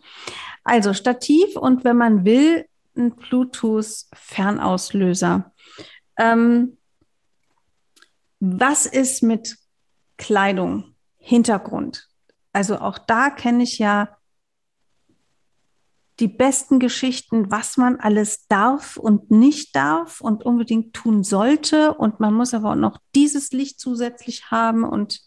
Also 0.64 0.94
Stativ 0.94 1.56
und 1.56 1.86
wenn 1.86 1.98
man 1.98 2.26
will, 2.26 2.66
ein 2.98 3.16
Bluetooth-Fernauslöser. 3.16 5.54
Ähm, 6.18 6.78
was 8.40 8.86
ist 8.86 9.24
mit 9.24 9.58
Kleidung, 10.18 10.96
Hintergrund. 11.18 12.10
Also 12.54 12.80
auch 12.80 12.98
da 12.98 13.30
kenne 13.30 13.64
ich 13.64 13.78
ja 13.78 14.18
die 16.20 16.28
besten 16.28 16.80
Geschichten, 16.80 17.52
was 17.52 17.78
man 17.78 18.00
alles 18.00 18.48
darf 18.48 18.98
und 18.98 19.30
nicht 19.30 19.76
darf 19.76 20.20
und 20.20 20.44
unbedingt 20.44 20.96
tun 20.96 21.24
sollte. 21.24 21.94
Und 21.94 22.20
man 22.20 22.34
muss 22.34 22.54
aber 22.54 22.72
auch 22.72 22.76
noch 22.76 22.98
dieses 23.14 23.52
Licht 23.52 23.80
zusätzlich 23.80 24.50
haben. 24.50 24.84
Und 24.84 25.22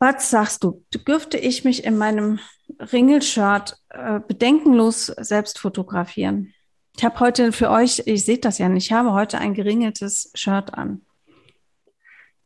was 0.00 0.30
sagst 0.30 0.64
du? 0.64 0.84
Dürfte 0.92 1.38
ich 1.38 1.64
mich 1.64 1.84
in 1.84 1.96
meinem 1.96 2.40
Ringelshirt 2.80 3.78
äh, 3.90 4.18
bedenkenlos 4.18 5.06
selbst 5.06 5.60
fotografieren? 5.60 6.52
Ich 6.96 7.04
habe 7.04 7.20
heute 7.20 7.52
für 7.52 7.70
euch, 7.70 8.02
ich 8.06 8.24
sehe 8.24 8.38
das 8.38 8.58
ja 8.58 8.68
nicht, 8.68 8.86
ich 8.86 8.92
habe 8.92 9.12
heute 9.12 9.38
ein 9.38 9.54
geringeltes 9.54 10.32
Shirt 10.34 10.74
an. 10.74 11.05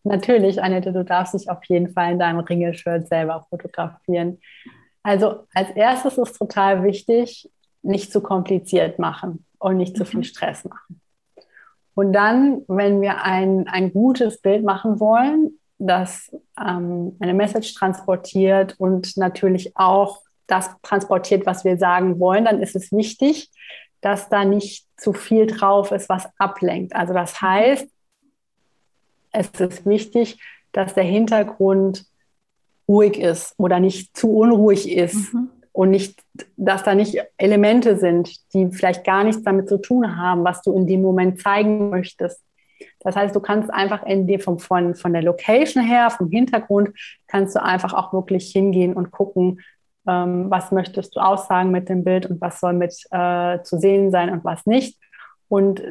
Natürlich, 0.03 0.63
Annette, 0.63 0.93
du 0.93 1.05
darfst 1.05 1.35
dich 1.35 1.51
auf 1.51 1.63
jeden 1.65 1.91
Fall 1.93 2.13
in 2.13 2.19
deinem 2.19 2.41
Ringelshirt 2.41 3.09
selber 3.09 3.47
fotografieren. 3.51 4.39
Also 5.03 5.45
als 5.55 5.71
erstes 5.71 6.19
ist 6.19 6.37
total 6.37 6.83
wichtig, 6.83 7.51
nicht 7.83 8.13
zu 8.13 8.21
kompliziert 8.21 8.99
machen 8.99 9.45
und 9.59 9.77
nicht 9.77 9.97
zu 9.97 10.05
viel 10.05 10.21
mhm. 10.21 10.25
Stress 10.25 10.65
machen. 10.65 11.01
Und 11.95 12.13
dann, 12.13 12.63
wenn 12.69 13.01
wir 13.01 13.25
ein, 13.25 13.69
ein 13.69 13.93
gutes 13.93 14.41
Bild 14.41 14.65
machen 14.65 15.01
wollen, 15.01 15.59
das 15.79 16.31
ähm, 16.59 17.17
eine 17.21 17.35
Message 17.35 17.75
transportiert 17.75 18.75
und 18.79 19.17
natürlich 19.17 19.77
auch 19.77 20.21
das 20.47 20.71
transportiert, 20.83 21.47
was 21.47 21.65
wir 21.65 21.79
sagen 21.79 22.19
wollen, 22.19 22.45
dann 22.45 22.61
ist 22.63 22.77
es 22.77 22.93
wichtig, 22.93 23.51
dass 24.01 24.29
da 24.29 24.45
nicht 24.45 24.87
zu 24.97 25.13
viel 25.13 25.47
drauf 25.47 25.93
ist, 25.93 26.09
was 26.09 26.29
ablenkt. 26.39 26.95
Also 26.95 27.15
das 27.15 27.41
mhm. 27.41 27.47
heißt, 27.47 27.89
es 29.33 29.49
ist 29.59 29.87
wichtig, 29.87 30.41
dass 30.73 30.95
der 30.95 31.05
Hintergrund 31.05 32.05
ruhig 32.89 33.19
ist 33.19 33.55
oder 33.57 33.81
nicht 33.81 34.17
zu 34.17 34.37
unruhig 34.37 34.91
ist 34.91 35.33
mhm. 35.33 35.51
und 35.73 35.91
nicht, 35.91 36.23
dass 36.57 36.83
da 36.83 36.95
nicht 36.95 37.17
Elemente 37.37 37.97
sind, 37.97 38.31
die 38.53 38.71
vielleicht 38.71 39.05
gar 39.05 39.25
nichts 39.25 39.43
damit 39.43 39.69
zu 39.69 39.79
tun 39.79 40.17
haben, 40.17 40.45
was 40.45 40.63
du 40.63 40.73
in 40.75 40.87
dem 40.87 41.03
Moment 41.03 41.41
zeigen 41.41 41.91
möchtest. 41.91 42.43
Das 43.01 43.17
heißt, 43.17 43.35
du 43.35 43.41
kannst 43.41 43.73
einfach 43.73 44.05
in 44.05 44.27
dir 44.27 44.41
vom, 44.41 44.59
von, 44.59 44.95
von 44.95 45.13
der 45.13 45.23
Location 45.23 45.85
her, 45.85 46.11
vom 46.11 46.31
Hintergrund, 46.31 46.91
kannst 47.29 47.55
du 47.55 47.63
einfach 47.63 47.95
auch 47.95 48.13
wirklich 48.13 48.51
hingehen 48.51 48.95
und 48.95 49.11
gucken, 49.11 49.61
ähm, 50.07 50.51
was 50.51 50.73
möchtest 50.73 51.17
du 51.17 51.21
aussagen 51.21 51.71
mit 51.71 51.89
dem 51.89 52.05
Bild 52.05 52.27
und 52.27 52.41
was 52.41 52.61
soll 52.61 52.73
mit 52.73 52.95
äh, 53.11 53.63
zu 53.63 53.79
sehen 53.79 54.11
sein 54.11 54.31
und 54.31 54.45
was 54.45 54.67
nicht. 54.67 54.99
Und 55.49 55.83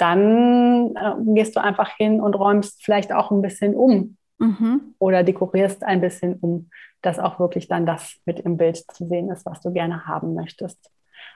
dann 0.00 0.94
äh, 0.96 1.14
gehst 1.34 1.56
du 1.56 1.60
einfach 1.60 1.96
hin 1.96 2.20
und 2.20 2.34
räumst 2.34 2.84
vielleicht 2.84 3.12
auch 3.12 3.30
ein 3.30 3.42
bisschen 3.42 3.74
um 3.74 4.16
mhm. 4.38 4.94
oder 4.98 5.22
dekorierst 5.22 5.84
ein 5.84 6.00
bisschen 6.00 6.34
um, 6.40 6.70
dass 7.02 7.18
auch 7.18 7.38
wirklich 7.38 7.68
dann 7.68 7.86
das 7.86 8.16
mit 8.24 8.40
im 8.40 8.56
Bild 8.56 8.76
zu 8.76 9.06
sehen 9.06 9.30
ist, 9.30 9.46
was 9.46 9.60
du 9.60 9.72
gerne 9.72 10.06
haben 10.06 10.34
möchtest. 10.34 10.90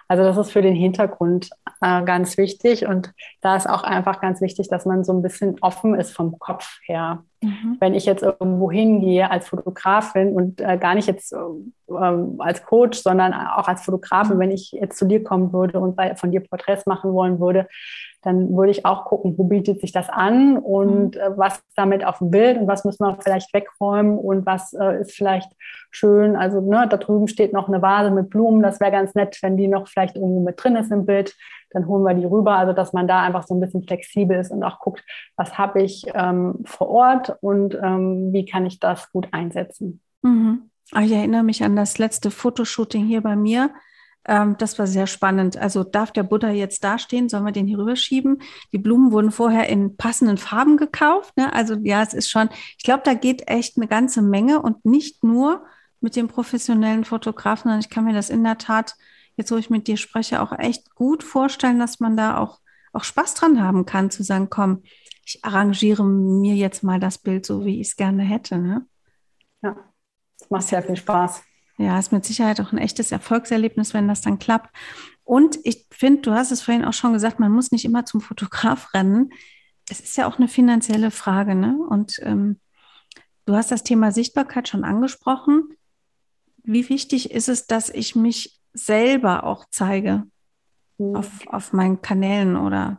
Also 0.09 0.23
das 0.23 0.37
ist 0.37 0.53
für 0.53 0.63
den 0.63 0.75
Hintergrund 0.75 1.51
äh, 1.81 2.03
ganz 2.05 2.37
wichtig 2.37 2.87
und 2.87 3.13
da 3.41 3.57
ist 3.57 3.69
auch 3.69 3.83
einfach 3.83 4.21
ganz 4.21 4.41
wichtig, 4.41 4.69
dass 4.69 4.87
man 4.87 5.05
so 5.05 5.13
ein 5.13 5.23
bisschen 5.23 5.57
offen 5.61 5.95
ist 5.95 6.13
vom 6.13 6.39
Kopf 6.39 6.79
her. 6.87 7.23
Mhm. 7.43 7.77
Wenn 7.81 7.95
ich 7.95 8.07
jetzt 8.07 8.23
irgendwo 8.23 8.71
hingehe 8.71 9.31
als 9.31 9.49
Fotografin 9.49 10.35
und 10.35 10.61
äh, 10.61 10.79
gar 10.79 10.95
nicht 10.95 11.09
jetzt 11.09 11.33
äh, 11.33 11.95
als 12.39 12.65
Coach, 12.65 12.99
sondern 12.99 13.33
auch 13.35 13.69
als 13.69 13.83
Fotografin, 13.83 14.37
mhm. 14.37 14.41
wenn 14.41 14.51
ich 14.51 14.73
jetzt 14.73 14.99
zu 14.99 15.07
dir 15.07 15.23
kommen 15.23 15.53
würde 15.53 15.81
und 15.81 15.97
bei, 15.97 16.15
von 16.17 16.31
dir 16.31 16.41
Porträts 16.41 16.87
machen 16.87 17.13
wollen 17.13 17.41
würde, 17.41 17.67
dann 18.23 18.57
würde 18.57 18.71
ich 18.71 18.87
auch 18.87 19.05
gucken, 19.05 19.37
wo 19.37 19.45
bietet 19.45 19.81
sich 19.81 19.93
das 19.93 20.09
an 20.09 20.57
und 20.59 21.15
mhm. 21.15 21.21
äh, 21.21 21.37
was 21.37 21.63
damit 21.77 22.05
auf 22.05 22.19
dem 22.19 22.31
Bild 22.31 22.59
und 22.59 22.67
was 22.67 22.85
müssen 22.85 23.05
wir 23.05 23.19
vielleicht 23.21 23.53
wegräumen 23.53 24.19
und 24.19 24.47
was 24.47 24.73
äh, 24.73 25.01
ist 25.01 25.13
vielleicht 25.13 25.51
schön. 25.95 26.37
Also 26.37 26.61
ne, 26.61 26.87
da 26.89 26.97
drüben 26.97 27.29
steht 27.29 27.53
noch 27.53 27.69
eine 27.69 27.83
Vase 27.83 28.11
mit 28.11 28.31
Blumen, 28.31 28.63
das 28.63 28.81
wäre 28.81 28.93
ganz 28.93 29.15
nett, 29.15 29.39
wenn 29.43 29.57
die 29.57 29.69
noch 29.69 29.89
vielleicht 29.89 30.17
irgendwo 30.17 30.43
mit 30.45 30.63
drin 30.63 30.77
ist 30.77 30.91
im 30.91 31.07
Bild. 31.07 31.35
Dann 31.71 31.87
holen 31.87 32.05
wir 32.05 32.15
die 32.15 32.25
rüber, 32.27 32.53
also 32.53 32.73
dass 32.73 32.93
man 32.93 33.09
da 33.09 33.23
einfach 33.23 33.45
so 33.45 33.55
ein 33.55 33.61
bisschen 33.61 33.83
flexibel 33.83 34.39
ist 34.39 34.51
und 34.51 34.63
auch 34.63 34.79
guckt, 34.79 35.05
was 35.37 35.59
habe 35.59 35.83
ich 35.83 36.05
ähm, 36.15 36.61
vor 36.65 36.89
Ort 36.89 37.37
und 37.41 37.75
ähm, 37.75 38.33
wie 38.33 38.45
kann 38.45 38.65
ich 38.67 38.79
das 38.79 39.11
gut 39.11 39.29
einsetzen. 39.33 40.01
Mhm. 40.23 40.71
Ah, 40.93 41.03
ich 41.03 41.13
erinnere 41.13 41.43
mich 41.43 41.65
an 41.65 41.77
das 41.77 41.99
letzte 41.99 42.31
Fotoshooting 42.31 43.07
hier 43.07 43.23
bei 43.23 43.37
mir 43.37 43.71
Ähm, 44.27 44.57
das 44.59 44.79
war 44.79 44.87
sehr 44.87 45.07
spannend. 45.07 45.57
Also 45.59 45.85
darf 45.85 46.11
der 46.11 46.23
Buddha 46.23 46.51
jetzt 46.51 46.83
dastehen? 46.83 47.29
Sollen 47.29 47.45
wir 47.45 47.53
den 47.53 47.67
hier 47.67 47.79
rüberschieben? 47.79 48.41
Die 48.73 48.79
Blumen 48.79 49.13
wurden 49.13 49.31
vorher 49.31 49.69
in 49.69 49.97
passenden 49.97 50.39
Farben 50.39 50.77
gekauft. 50.77 51.37
Ne? 51.37 51.53
Also 51.53 51.75
ja, 51.83 52.03
es 52.03 52.15
ist 52.15 52.31
schon, 52.31 52.49
ich 52.79 52.85
glaube, 52.85 53.03
da 53.05 53.15
geht 53.15 53.49
echt 53.49 53.77
eine 53.77 53.87
ganze 53.87 54.23
Menge 54.23 54.63
und 54.63 54.85
nicht 54.85 55.23
nur 55.25 55.65
mit 56.05 56.17
dem 56.17 56.29
professionellen 56.29 57.05
Fotografen, 57.05 57.63
sondern 57.65 57.81
ich 57.81 57.89
kann 57.89 58.05
mir 58.05 58.13
das 58.13 58.29
in 58.29 58.45
der 58.45 58.59
Tat, 58.59 58.95
jetzt 59.37 59.51
wo 59.51 59.57
ich 59.57 59.71
mit 59.71 59.89
dir 59.89 59.97
spreche, 59.97 60.43
auch 60.43 60.53
echt 60.53 60.95
gut 60.95 61.25
vorstellen, 61.25 61.79
dass 61.79 61.99
man 61.99 62.15
da 62.15 62.37
auch, 62.37 62.61
auch 62.93 63.05
Spaß 63.05 63.33
dran 63.33 63.63
haben 63.63 63.87
kann, 63.87 64.11
zu 64.11 64.23
sagen, 64.23 64.51
komm, 64.51 64.83
ich 65.25 65.43
arrangiere 65.43 66.05
mir 66.05 66.57
jetzt 66.57 66.85
mal 66.85 67.01
das 67.01 67.17
Bild 67.17 67.47
so, 67.47 67.65
wie 67.65 67.81
ich 67.81 67.89
es 67.89 67.97
gerne 67.97 68.23
hätte. 68.23 68.59
Ne? 68.59 68.87
Ja, 69.63 69.77
das 70.39 70.51
macht 70.51 70.65
sehr 70.65 70.83
viel 70.83 70.97
Spaß. 70.97 71.43
Ja, 71.79 71.99
ist 71.99 72.13
mit 72.13 72.27
Sicherheit 72.27 72.61
auch 72.61 72.73
ein 72.73 72.79
echtes 72.79 73.11
Erfolgserlebnis, 73.11 73.95
wenn 73.95 74.07
das 74.07 74.21
dann 74.21 74.39
klappt. 74.39 74.77
Und 75.25 75.59
ich 75.65 75.87
finde, 75.91 76.21
du 76.21 76.33
hast 76.33 76.53
es 76.53 76.61
vorhin 76.61 76.85
auch 76.85 76.93
schon 76.93 77.15
gesagt, 77.15 77.41
man 77.41 77.51
muss 77.51 77.73
nicht 77.73 77.87
immer 77.87 78.05
zum 78.05 78.21
Fotograf 78.21 78.91
rennen. 78.95 79.33
Es 79.89 80.01
ist 80.01 80.19
ja 80.19 80.27
auch 80.27 80.37
eine 80.37 80.49
finanzielle 80.49 81.11
Frage, 81.11 81.55
ne? 81.55 81.79
Und 81.89 82.19
ähm, 82.21 82.61
du 83.47 83.55
hast 83.55 83.71
das 83.71 83.85
Thema 83.85 84.13
Sichtbarkeit 84.13 84.69
schon 84.69 84.85
angesprochen. 84.85 85.71
Wie 86.65 86.89
wichtig 86.89 87.31
ist 87.31 87.49
es, 87.49 87.67
dass 87.67 87.91
ich 87.91 88.17
mich 88.17 88.59
selber 88.73 89.45
auch 89.45 89.67
zeige 89.71 90.25
mhm. 90.99 91.17
auf, 91.17 91.29
auf 91.47 91.73
meinen 91.73 92.03
Kanälen 92.03 92.57
oder 92.57 92.99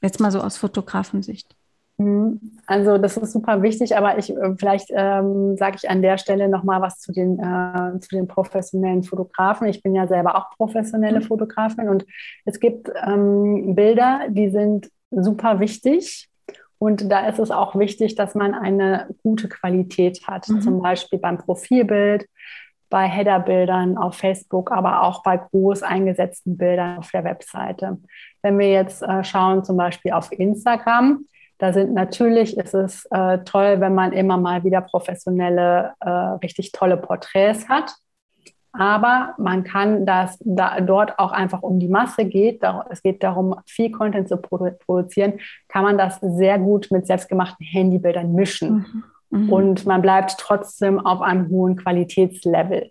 jetzt 0.00 0.20
mal 0.20 0.30
so 0.30 0.40
aus 0.40 0.56
Fotografensicht? 0.56 1.56
Mhm. 1.98 2.40
Also 2.66 2.96
das 2.96 3.16
ist 3.16 3.32
super 3.32 3.62
wichtig, 3.62 3.96
aber 3.96 4.18
ich 4.18 4.30
äh, 4.30 4.54
vielleicht 4.56 4.88
ähm, 4.90 5.56
sage 5.56 5.76
ich 5.76 5.90
an 5.90 6.00
der 6.00 6.16
Stelle 6.18 6.48
noch 6.48 6.62
mal 6.62 6.80
was 6.80 7.00
zu 7.00 7.12
den 7.12 7.40
äh, 7.40 7.98
zu 7.98 8.10
den 8.10 8.28
professionellen 8.28 9.02
Fotografen. 9.02 9.66
Ich 9.66 9.82
bin 9.82 9.94
ja 9.94 10.06
selber 10.06 10.36
auch 10.36 10.50
professionelle 10.56 11.20
mhm. 11.20 11.24
Fotografin 11.24 11.88
und 11.88 12.06
es 12.44 12.60
gibt 12.60 12.90
ähm, 13.04 13.74
Bilder, 13.74 14.26
die 14.28 14.50
sind 14.50 14.90
super 15.10 15.58
wichtig 15.58 16.28
und 16.78 17.10
da 17.10 17.26
ist 17.26 17.38
es 17.38 17.50
auch 17.50 17.76
wichtig, 17.76 18.14
dass 18.14 18.34
man 18.34 18.54
eine 18.54 19.08
gute 19.22 19.48
Qualität 19.48 20.26
hat. 20.26 20.48
Mhm. 20.48 20.60
Zum 20.60 20.82
Beispiel 20.82 21.18
beim 21.18 21.38
Profilbild, 21.38 22.26
bei 22.90 23.06
Headerbildern 23.06 23.98
auf 23.98 24.16
Facebook, 24.16 24.70
aber 24.70 25.02
auch 25.02 25.22
bei 25.22 25.36
groß 25.36 25.82
eingesetzten 25.82 26.56
Bildern 26.56 26.98
auf 26.98 27.10
der 27.10 27.24
Webseite. 27.24 27.98
Wenn 28.42 28.58
wir 28.58 28.70
jetzt 28.70 29.02
äh, 29.02 29.24
schauen, 29.24 29.64
zum 29.64 29.76
Beispiel 29.76 30.12
auf 30.12 30.32
Instagram, 30.32 31.26
da 31.58 31.72
sind 31.72 31.92
natürlich, 31.92 32.56
ist 32.56 32.74
es 32.74 33.04
äh, 33.10 33.38
toll, 33.38 33.80
wenn 33.80 33.94
man 33.94 34.12
immer 34.12 34.36
mal 34.36 34.62
wieder 34.62 34.80
professionelle, 34.80 35.92
äh, 36.00 36.08
richtig 36.08 36.70
tolle 36.70 36.96
Porträts 36.96 37.68
hat. 37.68 37.92
Aber 38.72 39.34
man 39.38 39.64
kann 39.64 40.04
das 40.04 40.38
da, 40.44 40.80
dort 40.80 41.18
auch 41.18 41.32
einfach 41.32 41.62
um 41.62 41.80
die 41.80 41.88
Masse 41.88 42.24
geht. 42.24 42.62
Es 42.90 43.02
geht 43.02 43.22
darum, 43.22 43.56
viel 43.66 43.90
Content 43.90 44.28
zu 44.28 44.36
produ 44.36 44.70
produzieren. 44.84 45.40
Kann 45.68 45.84
man 45.84 45.98
das 45.98 46.20
sehr 46.20 46.58
gut 46.58 46.88
mit 46.90 47.06
selbstgemachten 47.06 47.64
Handybildern 47.66 48.32
mischen. 48.32 49.04
Mhm. 49.30 49.44
Mhm. 49.44 49.52
Und 49.52 49.86
man 49.86 50.02
bleibt 50.02 50.36
trotzdem 50.38 51.04
auf 51.04 51.20
einem 51.22 51.48
hohen 51.48 51.76
Qualitätslevel. 51.76 52.90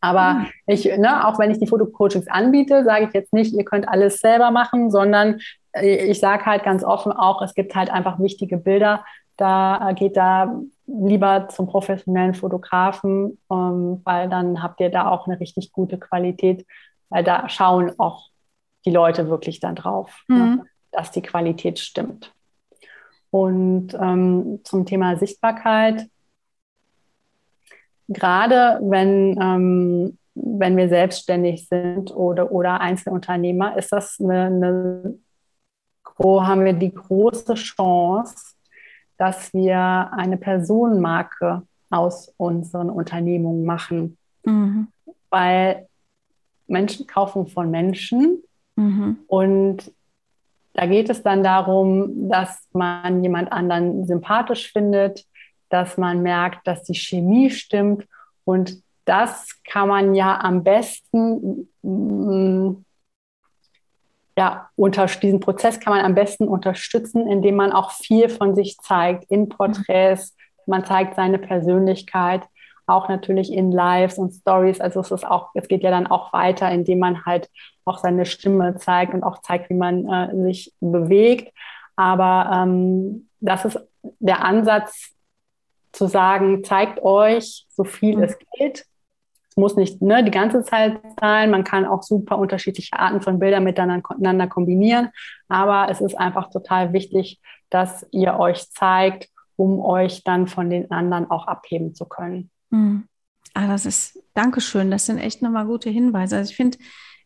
Aber 0.00 0.34
mhm. 0.34 0.46
ich, 0.66 0.84
ne, 0.84 1.26
auch 1.26 1.38
wenn 1.38 1.50
ich 1.50 1.58
die 1.58 1.66
Fotocoachings 1.66 2.28
anbiete, 2.28 2.84
sage 2.84 3.06
ich 3.06 3.14
jetzt 3.14 3.32
nicht, 3.32 3.54
ihr 3.54 3.64
könnt 3.64 3.88
alles 3.88 4.18
selber 4.18 4.50
machen, 4.50 4.90
sondern 4.90 5.40
ich 5.80 6.20
sage 6.20 6.46
halt 6.46 6.62
ganz 6.62 6.84
offen 6.84 7.10
auch, 7.10 7.42
es 7.42 7.54
gibt 7.54 7.74
halt 7.74 7.90
einfach 7.90 8.20
wichtige 8.20 8.58
Bilder. 8.58 9.04
Da 9.36 9.92
geht 9.96 10.16
da 10.16 10.60
lieber 10.86 11.48
zum 11.48 11.66
professionellen 11.66 12.34
Fotografen, 12.34 13.38
ähm, 13.50 14.00
weil 14.04 14.28
dann 14.28 14.62
habt 14.62 14.80
ihr 14.80 14.90
da 14.90 15.10
auch 15.10 15.26
eine 15.26 15.40
richtig 15.40 15.72
gute 15.72 15.98
Qualität, 15.98 16.66
weil 17.08 17.24
da 17.24 17.48
schauen 17.48 17.92
auch 17.98 18.28
die 18.84 18.90
Leute 18.90 19.28
wirklich 19.28 19.60
dann 19.60 19.76
drauf, 19.76 20.24
ne, 20.28 20.36
mhm. 20.36 20.56
ne, 20.56 20.64
dass 20.92 21.10
die 21.10 21.22
Qualität 21.22 21.78
stimmt. 21.78 22.32
Und 23.30 23.94
ähm, 23.94 24.60
zum 24.62 24.86
Thema 24.86 25.16
Sichtbarkeit, 25.16 26.08
gerade 28.08 28.78
wenn, 28.82 29.38
ähm, 29.40 30.18
wenn 30.34 30.76
wir 30.76 30.88
selbstständig 30.88 31.66
sind 31.68 32.14
oder, 32.14 32.52
oder 32.52 32.80
Einzelunternehmer, 32.80 33.76
ist 33.76 33.90
das 33.90 34.20
eine, 34.20 34.46
eine 34.46 35.18
haben 36.18 36.64
wir 36.64 36.74
die 36.74 36.94
große 36.94 37.54
Chance, 37.54 38.53
dass 39.16 39.52
wir 39.54 40.10
eine 40.12 40.36
Personenmarke 40.36 41.62
aus 41.90 42.32
unseren 42.36 42.90
Unternehmungen 42.90 43.64
machen. 43.64 44.16
Mhm. 44.44 44.88
Weil 45.30 45.86
Menschen 46.66 47.06
kaufen 47.06 47.46
von 47.46 47.70
Menschen 47.70 48.42
mhm. 48.76 49.18
und 49.26 49.92
da 50.72 50.86
geht 50.86 51.08
es 51.08 51.22
dann 51.22 51.44
darum, 51.44 52.28
dass 52.28 52.66
man 52.72 53.22
jemand 53.22 53.52
anderen 53.52 54.06
sympathisch 54.06 54.72
findet, 54.72 55.24
dass 55.68 55.96
man 55.96 56.22
merkt, 56.22 56.66
dass 56.66 56.82
die 56.82 56.94
Chemie 56.94 57.50
stimmt 57.50 58.06
und 58.44 58.82
das 59.04 59.60
kann 59.64 59.88
man 59.88 60.14
ja 60.14 60.40
am 60.40 60.64
besten 60.64 61.68
ja, 64.36 64.68
unter 64.76 65.06
diesen 65.06 65.40
Prozess 65.40 65.78
kann 65.78 65.94
man 65.94 66.04
am 66.04 66.14
besten 66.14 66.48
unterstützen, 66.48 67.28
indem 67.28 67.56
man 67.56 67.72
auch 67.72 67.92
viel 67.92 68.28
von 68.28 68.54
sich 68.54 68.76
zeigt 68.78 69.30
in 69.30 69.48
Porträts. 69.48 70.36
Man 70.66 70.84
zeigt 70.84 71.14
seine 71.14 71.38
Persönlichkeit, 71.38 72.42
auch 72.86 73.08
natürlich 73.08 73.52
in 73.52 73.70
Lives 73.70 74.18
und 74.18 74.32
Stories. 74.32 74.80
Also 74.80 75.00
es 75.00 75.10
ist 75.10 75.26
auch, 75.26 75.50
es 75.54 75.68
geht 75.68 75.82
ja 75.82 75.90
dann 75.90 76.06
auch 76.06 76.32
weiter, 76.32 76.70
indem 76.70 76.98
man 76.98 77.24
halt 77.24 77.48
auch 77.84 77.98
seine 77.98 78.26
Stimme 78.26 78.76
zeigt 78.76 79.14
und 79.14 79.22
auch 79.22 79.40
zeigt, 79.42 79.70
wie 79.70 79.74
man 79.74 80.08
äh, 80.08 80.42
sich 80.42 80.72
bewegt. 80.80 81.52
Aber 81.96 82.50
ähm, 82.52 83.28
das 83.40 83.64
ist 83.64 83.78
der 84.18 84.44
Ansatz 84.44 85.12
zu 85.92 86.08
sagen, 86.08 86.64
zeigt 86.64 87.02
euch 87.02 87.66
so 87.68 87.84
viel 87.84 88.16
mhm. 88.16 88.24
es 88.24 88.36
geht 88.58 88.84
es 89.54 89.60
muss 89.60 89.76
nicht 89.76 90.02
ne, 90.02 90.24
die 90.24 90.32
ganze 90.32 90.64
Zeit 90.64 91.00
sein. 91.20 91.52
Man 91.52 91.62
kann 91.62 91.86
auch 91.86 92.02
super 92.02 92.38
unterschiedliche 92.38 92.98
Arten 92.98 93.20
von 93.20 93.38
Bildern 93.38 93.62
miteinander 93.62 94.48
kombinieren. 94.48 95.10
Aber 95.48 95.88
es 95.88 96.00
ist 96.00 96.18
einfach 96.18 96.50
total 96.50 96.92
wichtig, 96.92 97.40
dass 97.70 98.04
ihr 98.10 98.36
euch 98.36 98.68
zeigt, 98.72 99.28
um 99.54 99.80
euch 99.80 100.24
dann 100.24 100.48
von 100.48 100.70
den 100.70 100.90
anderen 100.90 101.30
auch 101.30 101.46
abheben 101.46 101.94
zu 101.94 102.04
können. 102.04 102.50
Mhm. 102.70 103.04
Ah, 103.54 103.68
das 103.68 103.86
ist, 103.86 104.18
Dankeschön. 104.34 104.90
Das 104.90 105.06
sind 105.06 105.18
echt 105.18 105.40
nochmal 105.40 105.66
gute 105.66 105.88
Hinweise. 105.88 106.36
Also 106.36 106.50
ich 106.50 106.56
finde 106.56 106.78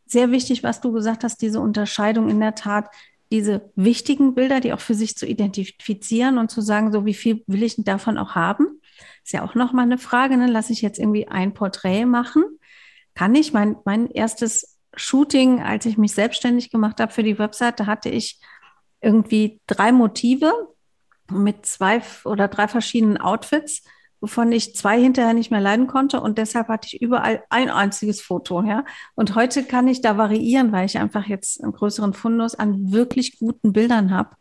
sehr 0.04 0.30
wichtig, 0.30 0.62
was 0.62 0.82
du 0.82 0.92
gesagt 0.92 1.24
hast, 1.24 1.40
diese 1.40 1.60
Unterscheidung 1.60 2.28
in 2.28 2.40
der 2.40 2.54
Tat, 2.54 2.90
diese 3.32 3.70
wichtigen 3.74 4.34
Bilder, 4.34 4.60
die 4.60 4.74
auch 4.74 4.80
für 4.80 4.94
sich 4.94 5.16
zu 5.16 5.26
identifizieren 5.26 6.36
und 6.36 6.50
zu 6.50 6.60
sagen, 6.60 6.92
so 6.92 7.06
wie 7.06 7.14
viel 7.14 7.42
will 7.46 7.62
ich 7.62 7.76
davon 7.78 8.18
auch 8.18 8.34
haben? 8.34 8.77
Ist 9.28 9.32
ja 9.32 9.44
auch 9.44 9.54
nochmal 9.54 9.84
eine 9.84 9.98
Frage, 9.98 10.38
ne? 10.38 10.46
lasse 10.46 10.72
ich 10.72 10.80
jetzt 10.80 10.98
irgendwie 10.98 11.28
ein 11.28 11.52
Porträt 11.52 12.06
machen? 12.06 12.44
Kann 13.14 13.34
ich? 13.34 13.52
Mein, 13.52 13.76
mein 13.84 14.10
erstes 14.10 14.78
Shooting, 14.94 15.60
als 15.60 15.84
ich 15.84 15.98
mich 15.98 16.14
selbstständig 16.14 16.70
gemacht 16.70 16.98
habe 16.98 17.12
für 17.12 17.22
die 17.22 17.38
Webseite, 17.38 17.84
hatte 17.84 18.08
ich 18.08 18.40
irgendwie 19.02 19.60
drei 19.66 19.92
Motive 19.92 20.50
mit 21.30 21.66
zwei 21.66 22.00
oder 22.24 22.48
drei 22.48 22.68
verschiedenen 22.68 23.18
Outfits, 23.18 23.82
wovon 24.22 24.50
ich 24.50 24.74
zwei 24.74 24.98
hinterher 24.98 25.34
nicht 25.34 25.50
mehr 25.50 25.60
leiden 25.60 25.88
konnte 25.88 26.22
und 26.22 26.38
deshalb 26.38 26.68
hatte 26.68 26.88
ich 26.90 27.02
überall 27.02 27.44
ein 27.50 27.68
einziges 27.68 28.22
Foto, 28.22 28.62
ja. 28.62 28.82
Und 29.14 29.34
heute 29.34 29.62
kann 29.62 29.88
ich 29.88 30.00
da 30.00 30.16
variieren, 30.16 30.72
weil 30.72 30.86
ich 30.86 30.96
einfach 30.96 31.26
jetzt 31.26 31.62
einen 31.62 31.72
größeren 31.72 32.14
Fundus 32.14 32.54
an 32.54 32.92
wirklich 32.92 33.38
guten 33.38 33.74
Bildern 33.74 34.10
habe, 34.10 34.36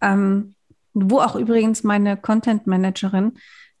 ähm, 0.00 0.54
wo 0.94 1.18
auch 1.18 1.36
übrigens 1.36 1.84
meine 1.84 2.16
Content 2.16 2.66
Managerin 2.66 3.34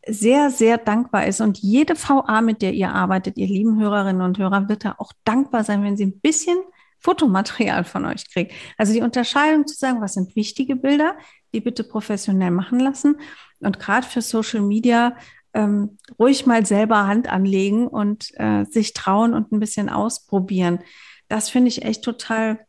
sehr, 0.06 0.50
sehr 0.50 0.78
dankbar 0.78 1.26
ist. 1.26 1.40
Und 1.40 1.58
jede 1.58 1.94
VA, 1.94 2.40
mit 2.40 2.62
der 2.62 2.72
ihr 2.72 2.92
arbeitet, 2.92 3.36
ihr 3.36 3.46
lieben 3.46 3.80
Hörerinnen 3.80 4.22
und 4.22 4.38
Hörer, 4.38 4.68
wird 4.68 4.84
da 4.84 4.96
auch 4.98 5.12
dankbar 5.24 5.64
sein, 5.64 5.82
wenn 5.84 5.96
sie 5.96 6.06
ein 6.06 6.20
bisschen 6.20 6.58
Fotomaterial 6.98 7.84
von 7.84 8.04
euch 8.06 8.30
kriegt. 8.30 8.52
Also 8.78 8.92
die 8.92 9.00
Unterscheidung 9.00 9.66
zu 9.66 9.76
sagen, 9.76 10.00
was 10.00 10.14
sind 10.14 10.36
wichtige 10.36 10.76
Bilder, 10.76 11.16
die 11.52 11.60
bitte 11.60 11.84
professionell 11.84 12.50
machen 12.50 12.80
lassen. 12.80 13.16
Und 13.60 13.78
gerade 13.78 14.06
für 14.06 14.22
Social 14.22 14.60
Media 14.60 15.16
ähm, 15.54 15.98
ruhig 16.18 16.46
mal 16.46 16.64
selber 16.64 17.06
Hand 17.06 17.28
anlegen 17.28 17.86
und 17.86 18.30
äh, 18.38 18.64
sich 18.64 18.94
trauen 18.94 19.34
und 19.34 19.52
ein 19.52 19.60
bisschen 19.60 19.88
ausprobieren. 19.88 20.80
Das 21.28 21.50
finde 21.50 21.68
ich 21.68 21.82
echt 21.82 22.02
total, 22.04 22.60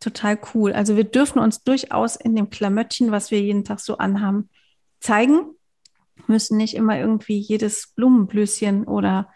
total 0.00 0.38
cool. 0.54 0.72
Also 0.72 0.96
wir 0.96 1.04
dürfen 1.04 1.38
uns 1.38 1.62
durchaus 1.62 2.16
in 2.16 2.34
dem 2.34 2.50
Klamöttchen, 2.50 3.10
was 3.12 3.30
wir 3.30 3.40
jeden 3.40 3.64
Tag 3.64 3.80
so 3.80 3.98
anhaben, 3.98 4.48
zeigen 5.00 5.54
müssen 6.26 6.56
nicht 6.56 6.74
immer 6.74 6.98
irgendwie 6.98 7.38
jedes 7.38 7.92
Blumenblüschen 7.94 8.84
oder 8.84 9.28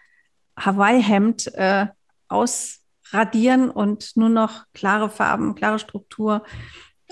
Hawaii-Hemd 0.59 1.55
äh, 1.55 1.87
ausradieren 2.29 3.70
und 3.70 4.16
nur 4.16 4.29
noch 4.29 4.64
klare 4.72 5.09
Farben, 5.09 5.55
klare 5.55 5.79
Struktur 5.79 6.42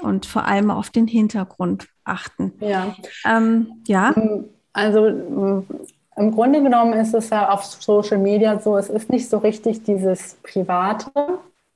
und 0.03 0.27
vor 0.27 0.47
allem 0.47 0.71
auf 0.71 0.91
den 0.91 1.07
Hintergrund 1.07 1.89
achten. 2.05 2.53
Ja. 2.61 2.95
Ähm, 3.25 3.83
ja. 3.87 4.15
Also 4.73 5.07
im 6.17 6.31
Grunde 6.31 6.63
genommen 6.63 6.93
ist 6.95 7.15
es 7.15 7.31
ja 7.31 7.51
auf 7.51 7.65
Social 7.65 8.19
Media 8.19 8.59
so, 8.59 8.77
es 8.77 8.89
ist 8.89 9.11
nicht 9.11 9.29
so 9.29 9.39
richtig 9.39 9.83
dieses 9.83 10.37
Private 10.43 11.11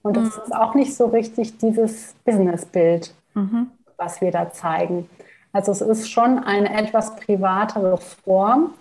und 0.03 0.17
mhm. 0.17 0.27
es 0.27 0.37
ist 0.37 0.55
auch 0.55 0.75
nicht 0.75 0.95
so 0.95 1.07
richtig 1.07 1.59
dieses 1.59 2.15
Businessbild, 2.25 3.15
mhm. 3.35 3.71
was 3.97 4.21
wir 4.21 4.31
da 4.31 4.53
zeigen. 4.53 5.09
Also 5.59 5.73
es 5.73 5.81
ist 5.81 6.09
schon 6.09 6.39
eine 6.39 6.73
etwas 6.73 7.17
privatere 7.17 7.97
Form. 7.99 8.75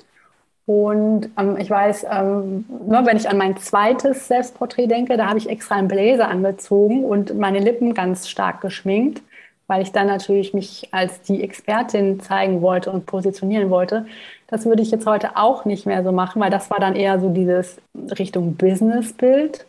Und 0.68 1.30
ähm, 1.40 1.58
ich 1.58 1.72
weiß, 1.72 2.06
ähm, 2.12 2.66
ne, 2.88 3.02
wenn 3.04 3.18
ich 3.18 3.28
an 3.28 3.38
mein 3.38 3.58
zweites 3.58 4.28
Selbstporträt 4.28 4.86
denke, 4.86 5.18
da 5.18 5.28
habe 5.28 5.40
ich 5.40 5.50
extra 5.50 5.76
einen 5.76 5.88
Bläser 5.88 6.28
angezogen 6.28 7.04
und 7.04 7.36
meine 7.36 7.58
Lippen 7.58 7.96
ganz 7.96 8.28
stark 8.28 8.62
geschminkt, 8.62 9.24
weil 9.66 9.82
ich 9.82 9.92
dann 9.92 10.06
natürlich 10.06 10.54
mich 10.54 10.90
als 10.92 11.22
die 11.22 11.42
Expertin 11.42 12.20
zeigen 12.20 12.62
wollte 12.62 12.92
und 12.92 13.08
positionieren 13.08 13.72
wollte. 13.72 14.06
Das 14.46 14.66
würde 14.66 14.84
ich 14.84 14.92
jetzt 14.92 15.08
heute 15.08 15.36
auch 15.36 15.66
nicht 15.66 15.88
mehr 15.88 16.04
so 16.04 16.12
machen, 16.12 16.40
weil 16.40 16.52
das 16.52 16.70
war 16.70 16.80
dann 16.80 16.96
eher 16.96 17.20
so 17.20 17.30
dieses 17.30 17.78
Richtung 18.20 18.56
Business-Bild. 18.56 19.66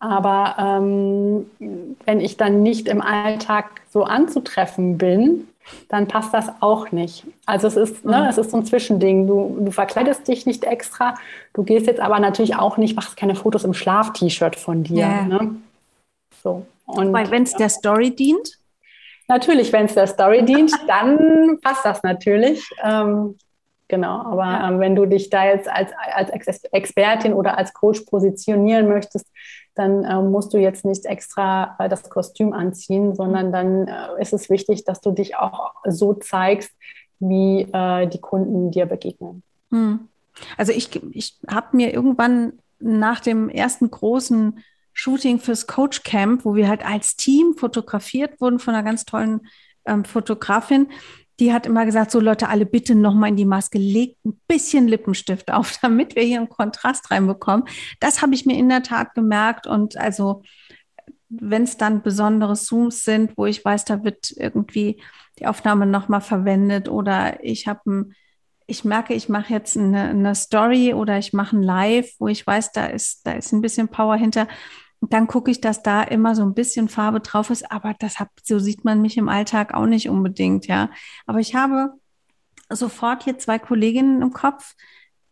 Aber 0.00 0.56
ähm, 0.58 1.46
wenn 2.04 2.20
ich 2.20 2.36
dann 2.36 2.64
nicht 2.64 2.88
im 2.88 3.00
Alltag 3.00 3.82
so 3.92 4.02
anzutreffen 4.02 4.98
bin, 4.98 5.46
dann 5.88 6.08
passt 6.08 6.32
das 6.32 6.48
auch 6.60 6.92
nicht. 6.92 7.26
Also 7.46 7.66
es 7.66 7.76
ist, 7.76 8.04
ne, 8.04 8.20
mhm. 8.20 8.26
es 8.26 8.38
ist 8.38 8.50
so 8.50 8.56
ein 8.56 8.64
Zwischending. 8.64 9.26
Du, 9.26 9.58
du 9.60 9.70
verkleidest 9.70 10.26
dich 10.28 10.46
nicht 10.46 10.64
extra, 10.64 11.14
du 11.52 11.62
gehst 11.62 11.86
jetzt 11.86 12.00
aber 12.00 12.18
natürlich 12.20 12.56
auch 12.56 12.76
nicht, 12.76 12.96
machst 12.96 13.16
keine 13.16 13.34
Fotos 13.34 13.64
im 13.64 13.74
Schlaf-T-Shirt 13.74 14.56
von 14.56 14.84
dir. 14.84 15.06
Yeah. 15.06 15.22
Ne? 15.24 15.56
So. 16.42 16.66
Und, 16.86 17.12
Weil 17.12 17.30
wenn 17.30 17.44
es 17.44 17.54
der 17.54 17.68
Story 17.68 18.14
dient? 18.14 18.58
Natürlich, 19.28 19.72
wenn 19.72 19.86
es 19.86 19.94
der 19.94 20.06
Story 20.06 20.44
dient, 20.44 20.72
dann 20.88 21.58
passt 21.60 21.84
das 21.84 22.02
natürlich. 22.02 22.62
Ähm, 22.82 23.36
Genau, 23.90 24.20
aber 24.22 24.44
ja. 24.44 24.68
ähm, 24.68 24.78
wenn 24.78 24.94
du 24.94 25.04
dich 25.04 25.30
da 25.30 25.44
jetzt 25.46 25.68
als, 25.68 25.90
als 26.14 26.30
Expertin 26.70 27.34
oder 27.34 27.58
als 27.58 27.74
Coach 27.74 28.02
positionieren 28.02 28.88
möchtest, 28.88 29.26
dann 29.80 30.04
äh, 30.04 30.20
musst 30.20 30.52
du 30.52 30.58
jetzt 30.58 30.84
nicht 30.84 31.06
extra 31.06 31.74
äh, 31.78 31.88
das 31.88 32.08
Kostüm 32.10 32.52
anziehen, 32.52 33.14
sondern 33.14 33.48
mhm. 33.48 33.52
dann 33.52 33.88
äh, 33.88 34.22
ist 34.22 34.32
es 34.32 34.50
wichtig, 34.50 34.84
dass 34.84 35.00
du 35.00 35.10
dich 35.10 35.36
auch 35.36 35.74
so 35.84 36.12
zeigst, 36.14 36.70
wie 37.18 37.62
äh, 37.72 38.06
die 38.06 38.20
Kunden 38.20 38.70
dir 38.70 38.86
begegnen. 38.86 39.42
Hm. 39.70 40.08
Also 40.56 40.72
ich, 40.72 40.88
ich 41.12 41.38
habe 41.48 41.76
mir 41.76 41.92
irgendwann 41.92 42.54
nach 42.78 43.20
dem 43.20 43.48
ersten 43.48 43.90
großen 43.90 44.62
Shooting 44.92 45.38
fürs 45.38 45.66
Coach 45.66 46.02
Camp, 46.02 46.44
wo 46.44 46.54
wir 46.54 46.68
halt 46.68 46.84
als 46.84 47.16
Team 47.16 47.54
fotografiert 47.56 48.40
wurden 48.40 48.58
von 48.58 48.74
einer 48.74 48.82
ganz 48.82 49.04
tollen 49.04 49.46
ähm, 49.86 50.04
Fotografin, 50.04 50.88
die 51.40 51.52
hat 51.52 51.66
immer 51.66 51.86
gesagt, 51.86 52.10
so 52.10 52.20
Leute, 52.20 52.48
alle 52.48 52.66
bitte 52.66 52.94
nochmal 52.94 53.30
in 53.30 53.36
die 53.36 53.46
Maske, 53.46 53.78
legt 53.78 54.24
ein 54.24 54.38
bisschen 54.46 54.86
Lippenstift 54.86 55.50
auf, 55.50 55.78
damit 55.82 56.14
wir 56.14 56.22
hier 56.22 56.38
einen 56.38 56.48
Kontrast 56.48 57.10
reinbekommen. 57.10 57.66
Das 57.98 58.22
habe 58.22 58.34
ich 58.34 58.46
mir 58.46 58.56
in 58.56 58.68
der 58.68 58.82
Tat 58.82 59.14
gemerkt 59.14 59.66
und 59.66 59.96
also 59.96 60.42
wenn 61.30 61.62
es 61.62 61.76
dann 61.76 62.02
besondere 62.02 62.54
Zooms 62.54 63.04
sind, 63.04 63.36
wo 63.36 63.46
ich 63.46 63.64
weiß, 63.64 63.84
da 63.84 64.04
wird 64.04 64.32
irgendwie 64.36 65.00
die 65.38 65.46
Aufnahme 65.46 65.86
nochmal 65.86 66.20
verwendet 66.20 66.88
oder 66.88 67.42
ich 67.42 67.68
habe 67.68 67.80
ein, 67.86 68.14
ich 68.66 68.84
merke, 68.84 69.14
ich 69.14 69.28
mache 69.28 69.52
jetzt 69.52 69.76
eine, 69.76 70.08
eine 70.08 70.34
Story 70.34 70.92
oder 70.92 71.18
ich 71.18 71.32
mache 71.32 71.56
ein 71.56 71.62
Live, 71.62 72.12
wo 72.18 72.28
ich 72.28 72.46
weiß, 72.46 72.72
da 72.72 72.86
ist, 72.86 73.26
da 73.26 73.32
ist 73.32 73.52
ein 73.52 73.60
bisschen 73.60 73.88
Power 73.88 74.16
hinter, 74.16 74.48
dann 75.00 75.26
gucke 75.26 75.50
ich, 75.50 75.60
dass 75.60 75.82
da 75.82 76.02
immer 76.02 76.34
so 76.34 76.42
ein 76.42 76.54
bisschen 76.54 76.88
Farbe 76.88 77.20
drauf 77.20 77.50
ist, 77.50 77.70
aber 77.72 77.94
das 77.98 78.20
hab, 78.20 78.28
so 78.42 78.58
sieht 78.58 78.84
man 78.84 79.00
mich 79.00 79.16
im 79.16 79.28
Alltag 79.28 79.72
auch 79.74 79.86
nicht 79.86 80.08
unbedingt, 80.08 80.66
ja. 80.66 80.90
Aber 81.26 81.40
ich 81.40 81.54
habe 81.54 81.94
sofort 82.68 83.24
hier 83.24 83.38
zwei 83.38 83.58
Kolleginnen 83.58 84.20
im 84.20 84.32
Kopf, 84.32 84.74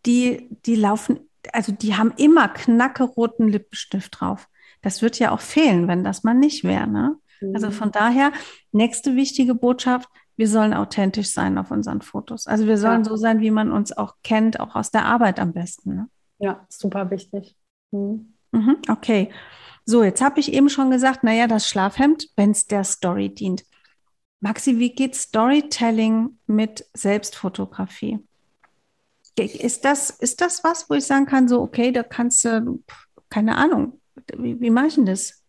die, 0.06 0.48
die 0.64 0.74
laufen, 0.74 1.20
also 1.52 1.72
die 1.72 1.96
haben 1.96 2.12
immer 2.16 2.48
knackeroten 2.48 3.48
Lippenstift 3.48 4.20
drauf. 4.20 4.48
Das 4.80 5.02
wird 5.02 5.18
ja 5.18 5.32
auch 5.32 5.40
fehlen, 5.40 5.86
wenn 5.86 6.04
das 6.04 6.24
mal 6.24 6.34
nicht 6.34 6.64
wäre, 6.64 6.86
ne? 6.86 7.16
Also 7.54 7.68
mhm. 7.68 7.72
von 7.72 7.92
daher, 7.92 8.32
nächste 8.72 9.14
wichtige 9.14 9.54
Botschaft, 9.54 10.08
wir 10.36 10.48
sollen 10.48 10.74
authentisch 10.74 11.30
sein 11.30 11.58
auf 11.58 11.70
unseren 11.70 12.00
Fotos. 12.00 12.46
Also 12.46 12.66
wir 12.66 12.78
sollen 12.78 13.04
ja. 13.04 13.10
so 13.10 13.16
sein, 13.16 13.40
wie 13.40 13.50
man 13.50 13.70
uns 13.70 13.96
auch 13.96 14.14
kennt, 14.24 14.60
auch 14.60 14.74
aus 14.74 14.90
der 14.90 15.04
Arbeit 15.04 15.38
am 15.38 15.52
besten. 15.52 15.94
Ne? 15.94 16.08
Ja, 16.38 16.66
super 16.68 17.10
wichtig. 17.10 17.56
Mhm. 17.90 18.34
Mhm, 18.52 18.76
okay. 18.88 19.30
So, 19.84 20.02
jetzt 20.04 20.20
habe 20.20 20.40
ich 20.40 20.52
eben 20.52 20.68
schon 20.68 20.90
gesagt, 20.90 21.24
naja, 21.24 21.46
das 21.46 21.66
Schlafhemd, 21.68 22.28
wenn 22.36 22.50
es 22.50 22.66
der 22.66 22.84
Story 22.84 23.30
dient. 23.30 23.64
Maxi, 24.40 24.78
wie 24.78 24.94
geht 24.94 25.14
Storytelling 25.14 26.38
mit 26.46 26.86
Selbstfotografie? 26.94 28.18
Ist 29.36 29.84
das, 29.84 30.10
ist 30.10 30.40
das 30.40 30.62
was, 30.64 30.90
wo 30.90 30.94
ich 30.94 31.06
sagen 31.06 31.26
kann, 31.26 31.48
so, 31.48 31.60
okay, 31.62 31.92
da 31.92 32.02
kannst 32.02 32.44
du, 32.44 32.82
keine 33.30 33.56
Ahnung, 33.56 34.00
wie, 34.36 34.60
wie 34.60 34.70
mache 34.70 34.88
ich 34.88 34.94
denn 34.96 35.06
das? 35.06 35.42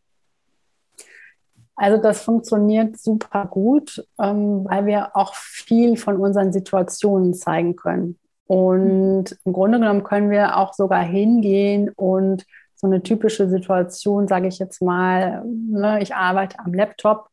Also 1.76 2.02
das 2.02 2.22
funktioniert 2.22 3.00
super 3.00 3.46
gut, 3.46 4.06
ähm, 4.20 4.66
weil 4.66 4.86
wir 4.86 5.16
auch 5.16 5.34
viel 5.34 5.96
von 5.96 6.18
unseren 6.18 6.52
Situationen 6.52 7.34
zeigen 7.34 7.76
können. 7.76 8.20
Und 8.48 9.38
im 9.46 9.54
Grunde 9.54 9.80
genommen 9.80 10.04
können 10.04 10.30
wir 10.30 10.58
auch 10.58 10.74
sogar 10.74 11.04
hingehen 11.04 11.90
und 11.96 12.46
so 12.80 12.88
eine 12.88 13.04
typische 13.04 13.50
Situation, 13.50 14.28
sage 14.28 14.48
ich 14.48 14.58
jetzt 14.58 14.82
mal, 14.82 15.44
ne, 15.46 16.02
ich 16.02 16.16
arbeite 16.16 16.60
am 16.60 16.74
Laptop, 16.74 17.30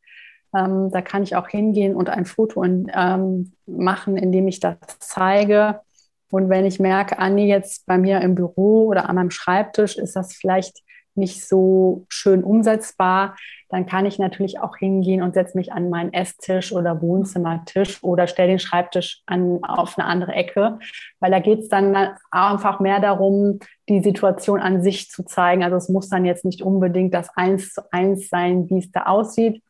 ähm, 0.54 0.90
da 0.90 1.02
kann 1.02 1.22
ich 1.22 1.36
auch 1.36 1.48
hingehen 1.48 1.94
und 1.94 2.08
ein 2.08 2.24
Foto 2.24 2.62
in, 2.62 2.90
ähm, 2.94 3.52
machen, 3.66 4.16
indem 4.16 4.48
ich 4.48 4.60
das 4.60 4.76
zeige. 4.98 5.80
Und 6.30 6.48
wenn 6.48 6.64
ich 6.64 6.80
merke, 6.80 7.18
Anni, 7.18 7.46
jetzt 7.46 7.86
bei 7.86 7.96
mir 7.98 8.20
im 8.20 8.34
Büro 8.34 8.86
oder 8.86 9.08
an 9.08 9.14
meinem 9.14 9.30
Schreibtisch 9.30 9.96
ist 9.96 10.16
das 10.16 10.34
vielleicht 10.34 10.82
nicht 11.16 11.46
so 11.46 12.04
schön 12.08 12.44
umsetzbar, 12.44 13.36
dann 13.68 13.86
kann 13.86 14.06
ich 14.06 14.18
natürlich 14.18 14.60
auch 14.60 14.76
hingehen 14.76 15.22
und 15.22 15.34
setze 15.34 15.56
mich 15.56 15.72
an 15.72 15.90
meinen 15.90 16.12
Esstisch 16.12 16.72
oder 16.72 17.02
Wohnzimmertisch 17.02 18.02
oder 18.02 18.26
stelle 18.26 18.48
den 18.48 18.58
Schreibtisch 18.58 19.22
an, 19.26 19.58
auf 19.62 19.98
eine 19.98 20.06
andere 20.06 20.32
Ecke, 20.32 20.78
weil 21.20 21.30
da 21.30 21.40
geht 21.40 21.60
es 21.60 21.68
dann 21.68 21.96
einfach 22.30 22.80
mehr 22.80 23.00
darum, 23.00 23.58
die 23.88 24.02
Situation 24.02 24.60
an 24.60 24.82
sich 24.82 25.10
zu 25.10 25.24
zeigen. 25.24 25.64
Also 25.64 25.76
es 25.76 25.88
muss 25.88 26.08
dann 26.08 26.24
jetzt 26.24 26.44
nicht 26.44 26.62
unbedingt 26.62 27.12
das 27.12 27.28
Eins 27.36 27.72
zu 27.72 27.82
eins 27.92 28.28
sein, 28.28 28.68
wie 28.70 28.78
es 28.78 28.92
da 28.92 29.04
aussieht, 29.06 29.62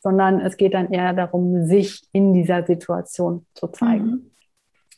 sondern 0.00 0.40
es 0.40 0.56
geht 0.56 0.74
dann 0.74 0.90
eher 0.92 1.12
darum, 1.12 1.66
sich 1.66 2.02
in 2.12 2.32
dieser 2.32 2.64
Situation 2.64 3.46
zu 3.54 3.68
zeigen. 3.68 4.04
Mhm. 4.04 4.30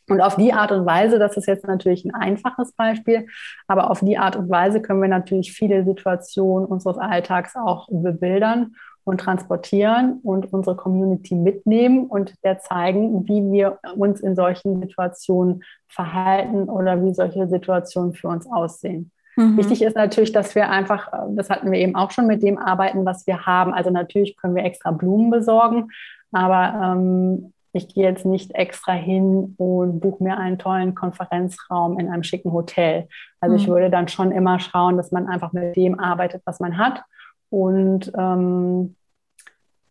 Und 0.09 0.21
auf 0.21 0.37
die 0.37 0.53
Art 0.53 0.73
und 0.73 0.87
Weise, 0.87 1.19
das 1.19 1.37
ist 1.37 1.47
jetzt 1.47 1.67
natürlich 1.67 2.05
ein 2.05 2.15
einfaches 2.15 2.73
Beispiel, 2.73 3.27
aber 3.67 3.91
auf 3.91 4.01
die 4.01 4.19
Art 4.19 4.37
und 4.37 4.49
Weise 4.49 4.81
können 4.81 5.03
wir 5.03 5.09
natürlich 5.09 5.53
viele 5.53 5.85
Situationen 5.85 6.67
unseres 6.67 6.99
Alltags 6.99 7.57
auch 7.57 7.89
bebildern 7.91 8.77
und 9.07 9.21
transportieren 9.21 10.19
und 10.23 10.53
unsere 10.53 10.75
Community 10.75 11.37
mitnehmen 11.37 12.07
und 12.07 12.35
der 12.45 12.59
zeigen, 12.59 13.27
wie 13.29 13.53
wir 13.53 13.79
uns 13.97 14.21
in 14.21 14.35
solchen 14.35 14.81
Situationen 14.81 15.63
verhalten 15.87 16.69
oder 16.69 17.03
wie 17.05 17.15
solche 17.15 17.47
Situationen 17.49 18.15
für 18.15 18.29
uns 18.29 18.51
aussehen. 18.51 19.13
Mhm. 19.37 19.59
Wichtig 19.59 19.83
ist 19.83 19.97
natürlich, 19.97 20.33
dass 20.33 20.55
wir 20.55 20.71
einfach, 20.71 21.13
das 21.31 21.51
hatten 21.51 21.71
wir 21.71 21.79
eben 21.79 21.95
auch 21.95 22.11
schon, 22.11 22.27
mit 22.27 22.43
dem 22.43 22.59
arbeiten, 22.59 23.05
was 23.05 23.27
wir 23.27 23.47
haben. 23.47 23.73
Also 23.73 23.91
natürlich 23.91 24.37
können 24.37 24.57
wir 24.57 24.65
extra 24.65 24.91
Blumen 24.91 25.31
besorgen, 25.31 25.91
aber 26.33 26.95
ähm, 26.97 27.53
ich 27.77 27.89
gehe 27.89 28.05
jetzt 28.05 28.25
nicht 28.25 28.55
extra 28.55 28.93
hin 28.93 29.55
und 29.59 30.01
buche 30.01 30.25
mir 30.25 30.39
einen 30.39 30.59
tollen 30.59 30.95
Konferenzraum 30.95 31.99
in 31.99 32.09
einem 32.09 32.23
schicken 32.23 32.53
Hotel. 32.53 33.09
Also 33.41 33.55
mhm. 33.55 33.61
ich 33.61 33.69
würde 33.69 33.91
dann 33.91 34.09
schon 34.09 34.33
immer 34.33 34.59
schauen, 34.59 34.97
dass 34.97 35.13
man 35.13 35.27
einfach 35.29 35.53
mit 35.53 35.77
dem 35.77 36.01
arbeitet, 36.01 36.43
was 36.45 36.59
man 36.59 36.79
hat 36.79 37.03
und 37.51 38.11
ähm, 38.17 38.97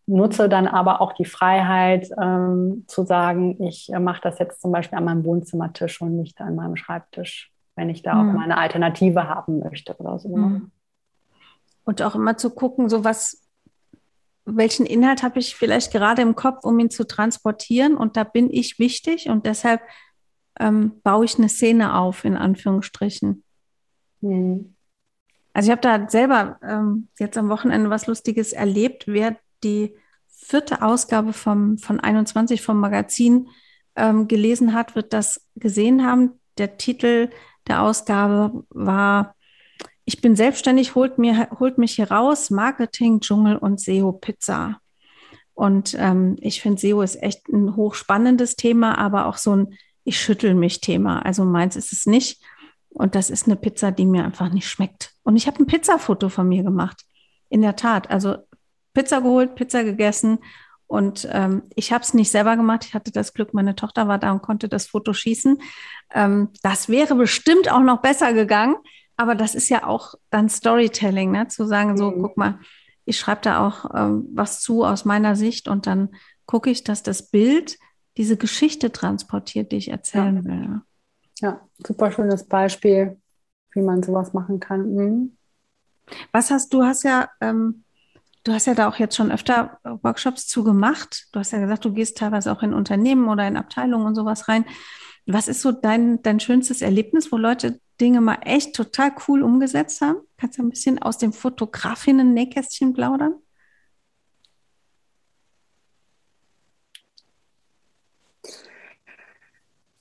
nutze 0.07 0.49
dann 0.49 0.67
aber 0.67 1.01
auch 1.01 1.13
die 1.13 1.25
Freiheit 1.25 2.09
ähm, 2.21 2.85
zu 2.87 3.05
sagen, 3.05 3.61
ich 3.63 3.91
äh, 3.91 3.99
mache 3.99 4.21
das 4.21 4.39
jetzt 4.39 4.61
zum 4.61 4.71
Beispiel 4.71 4.97
an 4.97 5.05
meinem 5.05 5.23
Wohnzimmertisch 5.23 6.01
und 6.01 6.15
nicht 6.15 6.39
an 6.41 6.55
meinem 6.55 6.75
Schreibtisch, 6.75 7.51
wenn 7.75 7.89
ich 7.89 8.03
da 8.03 8.15
mhm. 8.15 8.29
auch 8.29 8.33
mal 8.33 8.43
eine 8.43 8.57
Alternative 8.57 9.27
haben 9.27 9.59
möchte 9.59 9.95
oder 9.97 10.19
so. 10.19 10.35
Mhm. 10.35 10.71
Und 11.85 12.01
auch 12.01 12.15
immer 12.15 12.37
zu 12.37 12.49
gucken, 12.49 12.89
so 12.89 13.03
was, 13.03 13.44
welchen 14.45 14.85
Inhalt 14.85 15.23
habe 15.23 15.39
ich 15.39 15.55
vielleicht 15.55 15.91
gerade 15.91 16.21
im 16.21 16.35
Kopf, 16.35 16.63
um 16.63 16.79
ihn 16.79 16.89
zu 16.89 17.05
transportieren. 17.05 17.97
Und 17.97 18.15
da 18.15 18.23
bin 18.23 18.49
ich 18.51 18.79
wichtig 18.79 19.27
und 19.29 19.45
deshalb 19.45 19.81
ähm, 20.59 21.01
baue 21.03 21.25
ich 21.25 21.37
eine 21.37 21.49
Szene 21.49 21.95
auf, 21.95 22.23
in 22.23 22.37
Anführungsstrichen. 22.37 23.43
Mhm. 24.21 24.75
Also 25.53 25.67
ich 25.67 25.71
habe 25.71 25.81
da 25.81 26.09
selber 26.09 26.59
ähm, 26.61 27.07
jetzt 27.17 27.37
am 27.37 27.49
Wochenende 27.49 27.89
was 27.89 28.07
Lustiges 28.07 28.53
erlebt. 28.53 29.05
Wer 29.07 29.37
die 29.63 29.95
vierte 30.27 30.81
Ausgabe 30.81 31.33
vom, 31.33 31.77
von 31.77 31.99
21 31.99 32.61
vom 32.61 32.79
Magazin 32.79 33.47
ähm, 33.95 34.27
gelesen 34.27 34.73
hat, 34.73 34.95
wird 34.95 35.13
das 35.13 35.47
gesehen 35.55 36.05
haben. 36.05 36.39
Der 36.57 36.77
Titel 36.77 37.29
der 37.67 37.81
Ausgabe 37.81 38.65
war 38.69 39.34
ich 40.05 40.21
bin 40.21 40.35
selbstständig, 40.35 40.95
holt, 40.95 41.17
mir, 41.17 41.49
holt 41.59 41.77
mich 41.77 41.93
hier 41.93 42.11
raus, 42.11 42.49
Marketing, 42.49 43.19
Dschungel 43.19 43.57
und 43.57 43.79
SEO 43.79 44.11
Pizza. 44.13 44.79
Und 45.53 45.95
ähm, 45.97 46.37
ich 46.41 46.61
finde, 46.61 46.79
SEO 46.79 47.01
ist 47.01 47.21
echt 47.21 47.47
ein 47.49 47.75
hochspannendes 47.75 48.55
Thema, 48.55 48.97
aber 48.97 49.25
auch 49.25 49.37
so 49.37 49.55
ein 49.55 49.77
ich 50.05 50.21
schüttel 50.21 50.53
mich 50.53 50.79
Thema. 50.79 51.25
Also 51.25 51.43
meins 51.43 51.75
ist 51.75 51.91
es 51.91 52.05
nicht. 52.05 52.41
Und 52.89 53.15
das 53.15 53.29
ist 53.29 53.47
eine 53.47 53.57
Pizza, 53.57 53.91
die 53.91 54.05
mir 54.05 54.23
einfach 54.23 54.49
nicht 54.53 54.69
schmeckt. 54.69 55.11
Und 55.23 55.35
ich 55.35 55.47
habe 55.47 55.61
ein 55.61 55.67
Pizzafoto 55.67 56.29
von 56.29 56.47
mir 56.47 56.63
gemacht. 56.63 57.01
In 57.49 57.61
der 57.61 57.75
Tat. 57.75 58.09
Also 58.09 58.37
Pizza 58.93 59.21
geholt, 59.21 59.55
Pizza 59.55 59.83
gegessen. 59.83 60.39
Und 60.87 61.27
ähm, 61.31 61.63
ich 61.75 61.91
habe 61.91 62.03
es 62.03 62.13
nicht 62.13 62.31
selber 62.31 62.55
gemacht. 62.55 62.85
Ich 62.85 62.93
hatte 62.93 63.11
das 63.11 63.33
Glück, 63.33 63.53
meine 63.53 63.75
Tochter 63.75 64.07
war 64.07 64.19
da 64.19 64.31
und 64.31 64.43
konnte 64.43 64.69
das 64.69 64.85
Foto 64.87 65.11
schießen. 65.11 65.57
Ähm, 66.13 66.49
das 66.61 66.87
wäre 66.87 67.15
bestimmt 67.15 67.69
auch 67.69 67.81
noch 67.81 68.01
besser 68.01 68.33
gegangen. 68.33 68.75
Aber 69.17 69.35
das 69.35 69.55
ist 69.55 69.69
ja 69.69 69.85
auch 69.85 70.15
dann 70.29 70.49
Storytelling, 70.49 71.31
ne? 71.31 71.47
zu 71.47 71.65
sagen, 71.65 71.97
so, 71.97 72.11
mhm. 72.11 72.21
guck 72.21 72.37
mal, 72.37 72.59
ich 73.05 73.17
schreibe 73.17 73.41
da 73.41 73.65
auch 73.65 73.85
ähm, 73.95 74.27
was 74.33 74.61
zu 74.61 74.83
aus 74.83 75.05
meiner 75.05 75.35
Sicht 75.35 75.67
und 75.67 75.87
dann 75.87 76.09
gucke 76.45 76.69
ich, 76.69 76.83
dass 76.83 77.03
das 77.03 77.29
Bild 77.29 77.77
diese 78.17 78.37
Geschichte 78.37 78.91
transportiert, 78.91 79.71
die 79.71 79.77
ich 79.77 79.89
erzählen 79.89 80.37
ja. 80.37 80.43
will. 80.43 80.81
Ja, 81.39 81.61
super 81.85 82.11
schönes 82.11 82.45
Beispiel, 82.45 83.17
wie 83.71 83.81
man 83.81 84.03
sowas 84.03 84.33
machen 84.33 84.59
kann. 84.59 84.93
Mhm. 84.93 85.37
Was 86.31 86.51
hast 86.51 86.73
du 86.73 86.83
hast 86.83 87.03
ja, 87.03 87.29
ähm, 87.41 87.83
du 88.43 88.53
hast 88.53 88.67
ja 88.67 88.73
da 88.73 88.87
auch 88.87 88.95
jetzt 88.97 89.15
schon 89.15 89.31
öfter 89.31 89.79
Workshops 89.83 90.47
zu 90.47 90.63
gemacht. 90.63 91.27
Du 91.31 91.39
hast 91.39 91.51
ja 91.51 91.59
gesagt, 91.59 91.83
du 91.83 91.93
gehst 91.93 92.17
teilweise 92.17 92.51
auch 92.51 92.63
in 92.63 92.73
Unternehmen 92.73 93.27
oder 93.27 93.47
in 93.47 93.57
Abteilungen 93.57 94.05
und 94.05 94.15
sowas 94.15 94.47
rein. 94.47 94.65
Was 95.25 95.47
ist 95.47 95.61
so 95.61 95.71
dein, 95.71 96.21
dein 96.21 96.39
schönstes 96.39 96.81
Erlebnis, 96.81 97.31
wo 97.31 97.37
Leute 97.37 97.79
Dinge 98.01 98.21
mal 98.21 98.39
echt 98.41 98.75
total 98.75 99.11
cool 99.27 99.43
umgesetzt 99.43 100.01
haben? 100.01 100.17
Kannst 100.37 100.57
du 100.57 100.63
ein 100.63 100.69
bisschen 100.69 101.01
aus 101.01 101.17
dem 101.17 101.33
Fotografinnen-Nähkästchen 101.33 102.93
plaudern? 102.93 103.35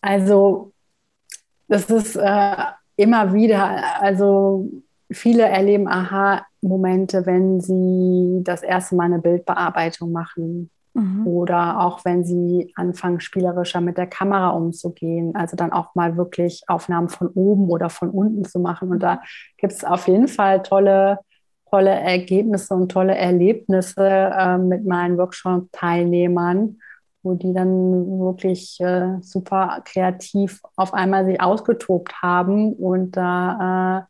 Also, 0.01 0.73
das 1.69 1.89
ist 1.91 2.17
äh, 2.17 2.57
immer 2.97 3.33
wieder, 3.33 4.01
also 4.03 4.71
viele 5.11 5.45
erleben 5.45 5.89
Aha-Momente, 5.89 7.27
wenn 7.27 7.61
sie 7.61 8.41
das 8.45 8.63
erste 8.63 8.97
Mal 8.97 9.05
eine 9.05 9.21
Bildbearbeitung 9.21 10.13
machen. 10.13 10.71
Mhm. 10.95 11.27
Oder 11.27 11.81
auch 11.81 12.05
wenn 12.05 12.25
sie 12.25 12.73
anfangen, 12.77 13.21
spielerischer 13.21 13.81
mit 13.81 13.99
der 13.99 14.07
Kamera 14.07 14.51
umzugehen, 14.51 15.35
also 15.35 15.57
dann 15.57 15.73
auch 15.73 15.95
mal 15.97 16.17
wirklich 16.17 16.63
Aufnahmen 16.69 17.09
von 17.09 17.29
oben 17.29 17.69
oder 17.69 17.91
von 17.91 18.11
unten 18.11 18.45
zu 18.45 18.61
machen. 18.61 18.91
Und 18.91 19.03
da 19.03 19.21
gibt 19.59 19.73
es 19.73 19.85
auf 19.85 20.07
jeden 20.07 20.29
Fall 20.29 20.63
tolle, 20.63 21.19
tolle 21.69 21.91
Ergebnisse 21.91 22.75
und 22.75 22.93
tolle 22.93 23.17
Erlebnisse 23.17 24.07
äh, 24.07 24.57
mit 24.57 24.87
meinen 24.87 25.19
Workshop-Teilnehmern, 25.19 26.79
wo 27.25 27.35
die 27.35 27.53
dann 27.53 28.21
wirklich 28.21 28.79
äh, 28.81 29.21
super 29.21 29.83
kreativ 29.85 30.61
auf 30.77 30.95
einmal 30.95 31.25
sich 31.25 31.41
ausgetobt 31.41 32.23
haben 32.23 32.73
und 32.73 33.17
da 33.17 34.07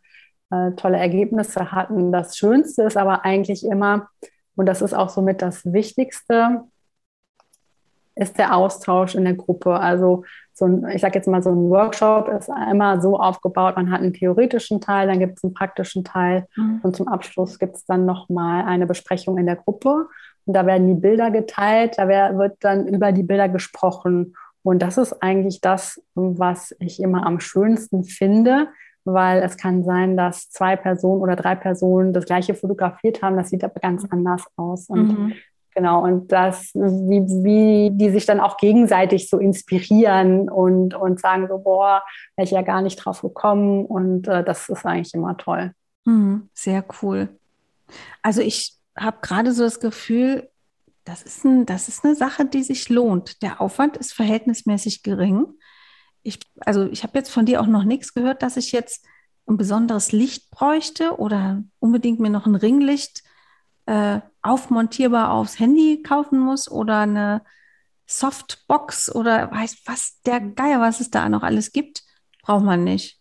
äh, 0.51 0.69
äh 0.69 0.73
tolle 0.77 0.99
Ergebnisse 0.99 1.73
hatten. 1.73 2.13
Das 2.13 2.37
Schönste 2.37 2.83
ist 2.83 2.99
aber 2.99 3.25
eigentlich 3.25 3.65
immer, 3.65 4.09
und 4.55 4.67
das 4.67 4.83
ist 4.83 4.93
auch 4.93 5.09
somit 5.09 5.41
das 5.41 5.65
Wichtigste, 5.65 6.65
ist 8.17 8.39
der 8.39 8.55
Austausch 8.57 9.15
in 9.15 9.25
der 9.25 9.35
Gruppe. 9.35 9.75
Also 9.79 10.25
so 10.53 10.67
ein, 10.67 10.89
ich 10.89 11.01
sage 11.01 11.17
jetzt 11.17 11.27
mal, 11.27 11.43
so 11.43 11.51
ein 11.51 11.71
Workshop 11.71 12.29
ist 12.29 12.49
immer 12.71 13.01
so 13.01 13.19
aufgebaut, 13.19 13.77
man 13.77 13.91
hat 13.91 14.01
einen 14.01 14.13
theoretischen 14.13 14.81
Teil, 14.81 15.09
dann 15.09 15.19
gibt 15.19 15.39
es 15.39 15.45
einen 15.45 15.55
praktischen 15.55 16.05
Teil 16.05 16.47
mhm. 16.57 16.81
und 16.83 16.95
zum 16.95 17.09
Abschluss 17.09 17.59
gibt 17.59 17.77
es 17.77 17.85
dann 17.87 18.07
nochmal 18.07 18.65
eine 18.65 18.87
Besprechung 18.87 19.39
in 19.39 19.47
der 19.47 19.57
Gruppe. 19.57 20.07
Und 20.47 20.55
da 20.55 20.67
werden 20.67 20.87
die 20.87 21.01
Bilder 21.01 21.31
geteilt, 21.31 21.95
da 21.97 22.07
wird 22.09 22.57
dann 22.61 22.87
über 22.87 23.13
die 23.13 23.23
Bilder 23.23 23.49
gesprochen. 23.49 24.37
Und 24.63 24.81
das 24.83 24.99
ist 24.99 25.23
eigentlich 25.23 25.61
das, 25.61 26.03
was 26.15 26.75
ich 26.79 27.01
immer 27.01 27.27
am 27.27 27.41
schönsten 27.41 28.05
finde, 28.05 28.69
weil 29.05 29.43
es 29.43 29.57
kann 29.57 29.85
sein, 29.85 30.17
dass 30.17 30.51
zwei 30.51 30.77
Personen 30.77 31.21
oder 31.21 31.37
drei 31.37 31.55
Personen 31.55 32.13
das 32.13 32.27
gleiche 32.27 32.55
fotografiert 32.55 33.23
haben. 33.23 33.37
Das 33.37 33.51
sieht 33.51 33.65
aber 33.65 33.81
ganz 33.81 34.07
anders 34.11 34.45
aus. 34.57 34.89
Und 34.89 35.19
mhm. 35.19 35.33
Genau, 35.75 36.05
und 36.05 36.31
das, 36.31 36.71
wie, 36.75 37.23
wie 37.43 37.91
die 37.93 38.11
sich 38.11 38.27
dann 38.27 38.39
auch 38.39 38.59
gegenseitig 38.59 39.29
so 39.29 39.39
inspirieren 39.39 40.49
und, 40.49 40.95
und 40.95 41.19
sagen 41.19 41.49
so, 41.49 41.59
boah, 41.59 42.05
wäre 42.37 42.45
ich 42.45 42.53
ja 42.53 42.63
gar 42.63 42.81
nicht 42.81 42.97
drauf 42.97 43.23
gekommen. 43.23 43.85
Und 43.85 44.29
äh, 44.29 44.45
das 44.45 44.69
ist 44.69 44.87
eigentlich 44.87 45.13
immer 45.15 45.37
toll. 45.37 45.73
Mhm, 46.05 46.49
sehr 46.55 46.85
cool. 47.03 47.29
Also 48.23 48.41
ich 48.41 48.77
habe 48.97 49.19
gerade 49.21 49.53
so 49.53 49.65
das 49.65 49.81
Gefühl, 49.81 50.49
das 51.05 51.23
ist, 51.23 51.45
ein, 51.45 51.67
das 51.67 51.89
ist 51.89 52.05
eine 52.05 52.15
Sache, 52.15 52.45
die 52.45 52.63
sich 52.63 52.89
lohnt. 52.89 53.43
Der 53.43 53.61
Aufwand 53.61 53.97
ist 53.97 54.15
verhältnismäßig 54.15 55.03
gering. 55.03 55.47
Ich, 56.23 56.39
also 56.61 56.87
ich 56.87 57.03
habe 57.03 57.19
jetzt 57.19 57.31
von 57.31 57.47
dir 57.47 57.61
auch 57.61 57.67
noch 57.67 57.85
nichts 57.85 58.15
gehört, 58.15 58.43
dass 58.43 58.57
ich 58.57 58.71
jetzt 58.71 59.05
ein 59.47 59.57
besonderes 59.57 60.13
Licht 60.13 60.51
bräuchte 60.51 61.19
oder 61.19 61.63
unbedingt 61.81 62.21
mir 62.21 62.31
noch 62.31 62.47
ein 62.47 62.55
Ringlicht 62.55 63.25
äh, 63.87 64.21
aufmontierbar 64.43 65.33
aufs 65.33 65.59
Handy 65.59 66.03
kaufen 66.03 66.39
muss 66.39 66.71
oder 66.71 67.01
eine 67.01 67.43
Softbox 68.07 69.15
oder 69.15 69.51
weiß 69.51 69.83
was 69.87 70.21
der 70.27 70.41
Geier, 70.41 70.81
was 70.81 71.01
es 71.01 71.11
da 71.11 71.29
noch 71.29 71.43
alles 71.43 71.73
gibt, 71.73 72.03
braucht 72.43 72.65
man 72.65 72.85
nicht. 72.85 73.19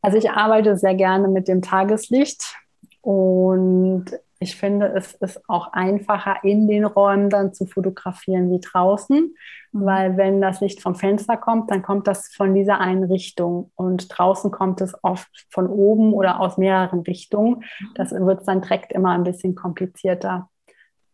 Also 0.00 0.18
ich 0.18 0.30
arbeite 0.30 0.76
sehr 0.76 0.94
gerne 0.94 1.28
mit 1.28 1.48
dem 1.48 1.62
Tageslicht 1.62 2.56
und 3.02 4.06
ich 4.42 4.56
finde, 4.56 4.92
es 4.96 5.14
ist 5.14 5.40
auch 5.48 5.72
einfacher, 5.72 6.36
in 6.42 6.66
den 6.66 6.84
Räumen 6.84 7.30
dann 7.30 7.54
zu 7.54 7.64
fotografieren 7.66 8.50
wie 8.50 8.60
draußen, 8.60 9.34
mhm. 9.72 9.84
weil 9.84 10.16
wenn 10.16 10.40
das 10.40 10.60
Licht 10.60 10.82
vom 10.82 10.96
Fenster 10.96 11.36
kommt, 11.36 11.70
dann 11.70 11.82
kommt 11.82 12.08
das 12.08 12.28
von 12.34 12.52
dieser 12.54 12.80
einen 12.80 13.04
Richtung 13.04 13.70
und 13.76 14.08
draußen 14.08 14.50
kommt 14.50 14.80
es 14.80 14.94
oft 15.02 15.30
von 15.50 15.68
oben 15.68 16.12
oder 16.12 16.40
aus 16.40 16.58
mehreren 16.58 17.00
Richtungen. 17.00 17.64
Mhm. 17.80 17.88
Das 17.94 18.10
wird 18.10 18.46
dann 18.46 18.62
direkt 18.62 18.92
immer 18.92 19.10
ein 19.10 19.24
bisschen 19.24 19.54
komplizierter. 19.54 20.48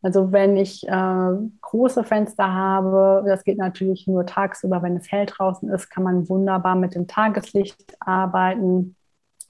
Also 0.01 0.33
wenn 0.33 0.57
ich 0.57 0.87
äh, 0.89 1.33
große 1.61 2.05
Fenster 2.05 2.53
habe, 2.53 3.25
das 3.27 3.45
geht 3.45 3.59
natürlich 3.59 4.07
nur 4.07 4.25
tagsüber, 4.25 4.83
wenn 4.83 4.97
es 4.97 5.11
hell 5.11 5.27
draußen 5.27 5.69
ist, 5.71 5.91
kann 5.91 6.05
man 6.05 6.29
wunderbar 6.29 6.77
mit 6.77 6.95
dem 6.95 7.09
Tageslicht 7.09 7.97
arbeiten. 8.01 8.97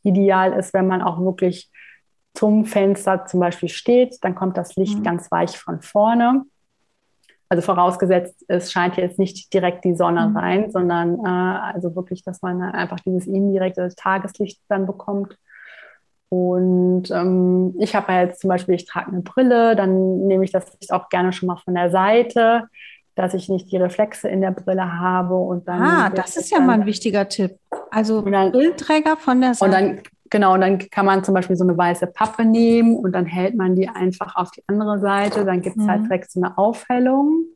Ideal 0.03 0.55
ist, 0.55 0.75
wenn 0.75 0.87
man 0.87 1.03
auch 1.03 1.21
wirklich 1.21 1.71
zum 2.39 2.67
Fenster 2.67 3.27
zum 3.27 3.41
Beispiel 3.41 3.69
steht, 3.69 4.19
dann 4.23 4.37
kommt 4.37 4.57
das 4.57 4.77
Licht 4.77 5.01
mhm. 5.01 5.03
ganz 5.03 5.29
weich 5.33 5.59
von 5.59 5.83
vorne. 5.83 6.45
Also 7.49 7.63
vorausgesetzt, 7.63 8.45
es 8.47 8.71
scheint 8.71 8.97
jetzt 8.97 9.19
nicht 9.19 9.53
direkt 9.53 9.85
die 9.85 9.97
Sonne 9.97 10.29
mhm. 10.29 10.37
rein, 10.37 10.71
sondern 10.71 11.19
äh, 11.25 11.59
also 11.75 11.97
wirklich, 11.97 12.23
dass 12.23 12.41
man 12.41 12.63
einfach 12.63 13.01
dieses 13.01 13.27
indirekte 13.27 13.89
Tageslicht 13.97 14.61
dann 14.69 14.87
bekommt. 14.87 15.37
Und 16.29 17.11
ähm, 17.11 17.75
ich 17.81 17.97
habe 17.97 18.13
ja 18.13 18.23
jetzt 18.23 18.41
zum 18.41 18.49
Beispiel, 18.49 18.77
ich 18.77 18.85
trage 18.85 19.11
eine 19.11 19.23
Brille, 19.23 19.75
dann 19.75 20.29
nehme 20.29 20.45
ich 20.45 20.53
das 20.53 20.73
Licht 20.79 20.93
auch 20.93 21.09
gerne 21.09 21.33
schon 21.33 21.49
mal 21.49 21.57
von 21.57 21.75
der 21.75 21.91
Seite, 21.91 22.69
dass 23.17 23.35
ich 23.35 23.49
nicht 23.49 23.73
die 23.73 23.79
Reflexe 23.79 24.29
in 24.29 24.43
der 24.43 24.53
Brille 24.53 25.01
habe. 25.01 25.35
Und 25.35 25.67
dann 25.67 25.83
ah, 25.83 26.11
das 26.11 26.37
ist 26.37 26.51
ja 26.51 26.61
mal 26.61 26.75
ein 26.75 26.87
wichtiger 26.87 27.29
Tipp. 27.29 27.59
Also 27.91 28.21
dann, 28.21 28.53
Brillenträger 28.53 29.17
von 29.17 29.41
der 29.41 29.55
Seite. 29.55 29.65
Und 29.65 29.73
dann 29.73 30.03
Genau, 30.31 30.55
und 30.55 30.61
dann 30.61 30.79
kann 30.91 31.07
man 31.07 31.25
zum 31.25 31.35
Beispiel 31.35 31.57
so 31.57 31.65
eine 31.65 31.77
weiße 31.77 32.07
Pappe 32.09 32.45
nehmen 32.45 32.97
und 32.97 33.13
dann 33.13 33.27
hält 33.27 33.55
man 33.57 33.75
die 33.75 33.89
einfach 33.89 34.37
auf 34.37 34.51
die 34.51 34.63
andere 34.67 35.01
Seite. 35.01 35.45
Dann 35.45 35.63
gibt 35.63 35.77
es 35.77 35.87
halt 35.87 35.89
mhm. 35.89 36.03
halt 36.03 36.11
direkt 36.11 36.31
so 36.31 36.41
eine 36.41 36.59
Aufhellung. 36.59 37.47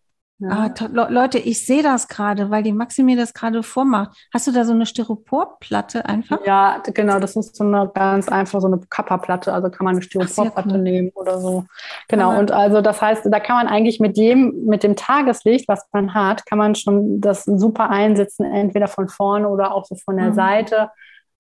Ja. 0.42 0.72
Ah, 0.76 1.08
Leute, 1.08 1.38
ich 1.38 1.64
sehe 1.64 1.84
das 1.84 2.08
gerade, 2.08 2.50
weil 2.50 2.64
die 2.64 2.72
Maxi 2.72 3.04
mir 3.04 3.16
das 3.16 3.32
gerade 3.32 3.62
vormacht. 3.62 4.16
Hast 4.34 4.48
du 4.48 4.50
da 4.50 4.64
so 4.64 4.72
eine 4.72 4.86
Styroporplatte 4.86 6.04
einfach? 6.04 6.44
Ja, 6.44 6.82
genau, 6.92 7.20
das 7.20 7.36
ist 7.36 7.54
so 7.54 7.62
eine 7.62 7.88
ganz 7.94 8.28
einfach 8.28 8.60
so 8.60 8.66
eine 8.66 8.80
Kapperplatte. 8.90 9.52
Also 9.52 9.70
kann 9.70 9.84
man 9.84 9.94
eine 9.94 10.02
Styroporplatte 10.02 10.74
cool. 10.74 10.78
nehmen 10.78 11.10
oder 11.14 11.38
so. 11.38 11.64
Genau, 12.08 12.36
und 12.36 12.50
also 12.50 12.80
das 12.80 13.00
heißt, 13.00 13.28
da 13.30 13.38
kann 13.38 13.54
man 13.54 13.68
eigentlich 13.68 14.00
mit 14.00 14.16
dem, 14.16 14.64
mit 14.66 14.82
dem 14.82 14.96
Tageslicht, 14.96 15.68
was 15.68 15.86
man 15.92 16.12
hat, 16.12 16.44
kann 16.44 16.58
man 16.58 16.74
schon 16.74 17.20
das 17.20 17.44
super 17.44 17.90
einsetzen, 17.90 18.44
entweder 18.44 18.88
von 18.88 19.08
vorne 19.08 19.48
oder 19.48 19.72
auch 19.72 19.84
so 19.84 19.94
von 19.94 20.16
der 20.16 20.30
mhm. 20.30 20.34
Seite. 20.34 20.90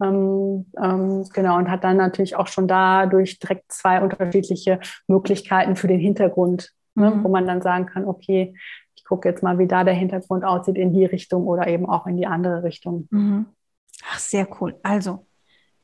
Ähm, 0.02 0.66
ähm, 0.82 1.24
genau, 1.32 1.58
und 1.58 1.70
hat 1.70 1.84
dann 1.84 1.96
natürlich 1.96 2.36
auch 2.36 2.48
schon 2.48 2.66
dadurch 2.66 3.38
direkt 3.38 3.70
zwei 3.70 4.02
unterschiedliche 4.02 4.80
Möglichkeiten 5.06 5.76
für 5.76 5.88
den 5.88 6.00
Hintergrund, 6.00 6.72
ne, 6.94 7.10
mhm. 7.10 7.24
wo 7.24 7.28
man 7.28 7.46
dann 7.46 7.62
sagen 7.62 7.86
kann, 7.86 8.06
okay, 8.06 8.54
ich 8.94 9.04
gucke 9.04 9.28
jetzt 9.28 9.42
mal, 9.42 9.58
wie 9.58 9.66
da 9.66 9.84
der 9.84 9.94
Hintergrund 9.94 10.44
aussieht 10.44 10.76
in 10.76 10.92
die 10.92 11.04
Richtung 11.04 11.46
oder 11.46 11.66
eben 11.66 11.88
auch 11.88 12.06
in 12.06 12.16
die 12.16 12.26
andere 12.26 12.62
Richtung. 12.62 13.08
Mhm. 13.10 13.46
Ach, 14.10 14.18
sehr 14.18 14.48
cool. 14.60 14.74
Also, 14.82 15.26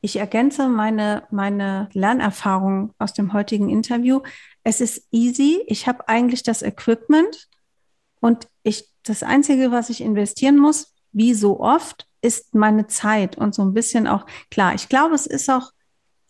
ich 0.01 0.17
ergänze 0.17 0.69
meine, 0.69 1.23
meine 1.29 1.89
Lernerfahrung 1.93 2.93
aus 2.97 3.13
dem 3.13 3.33
heutigen 3.33 3.69
Interview. 3.69 4.21
Es 4.63 4.81
ist 4.81 5.07
easy. 5.11 5.61
Ich 5.67 5.87
habe 5.87 6.07
eigentlich 6.07 6.43
das 6.43 6.61
Equipment 6.61 7.49
und 8.21 8.47
ich, 8.63 8.89
das 9.03 9.23
Einzige, 9.23 9.71
was 9.71 9.89
ich 9.89 10.01
investieren 10.01 10.57
muss, 10.57 10.93
wie 11.11 11.33
so 11.33 11.59
oft, 11.59 12.07
ist 12.21 12.53
meine 12.53 12.87
Zeit 12.87 13.37
und 13.37 13.55
so 13.55 13.61
ein 13.61 13.73
bisschen 13.73 14.07
auch, 14.07 14.25
klar, 14.51 14.73
ich 14.75 14.89
glaube, 14.89 15.15
es 15.15 15.25
ist 15.25 15.49
auch 15.49 15.71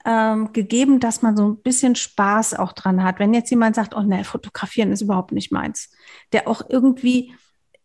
ähm, 0.06 0.54
gegeben, 0.54 1.00
dass 1.00 1.22
man 1.22 1.36
so 1.36 1.48
ein 1.48 1.62
bisschen 1.62 1.96
Spaß 1.96 2.54
auch 2.56 2.74
dran 2.74 3.04
hat. 3.04 3.20
Wenn 3.20 3.34
jetzt 3.34 3.50
jemand 3.50 3.76
sagt, 3.76 3.96
oh 3.96 4.02
ne, 4.02 4.24
fotografieren 4.24 4.92
ist 4.92 5.02
überhaupt 5.02 5.32
nicht 5.32 5.52
meins, 5.52 5.92
der 6.32 6.48
auch 6.48 6.62
irgendwie 6.70 7.34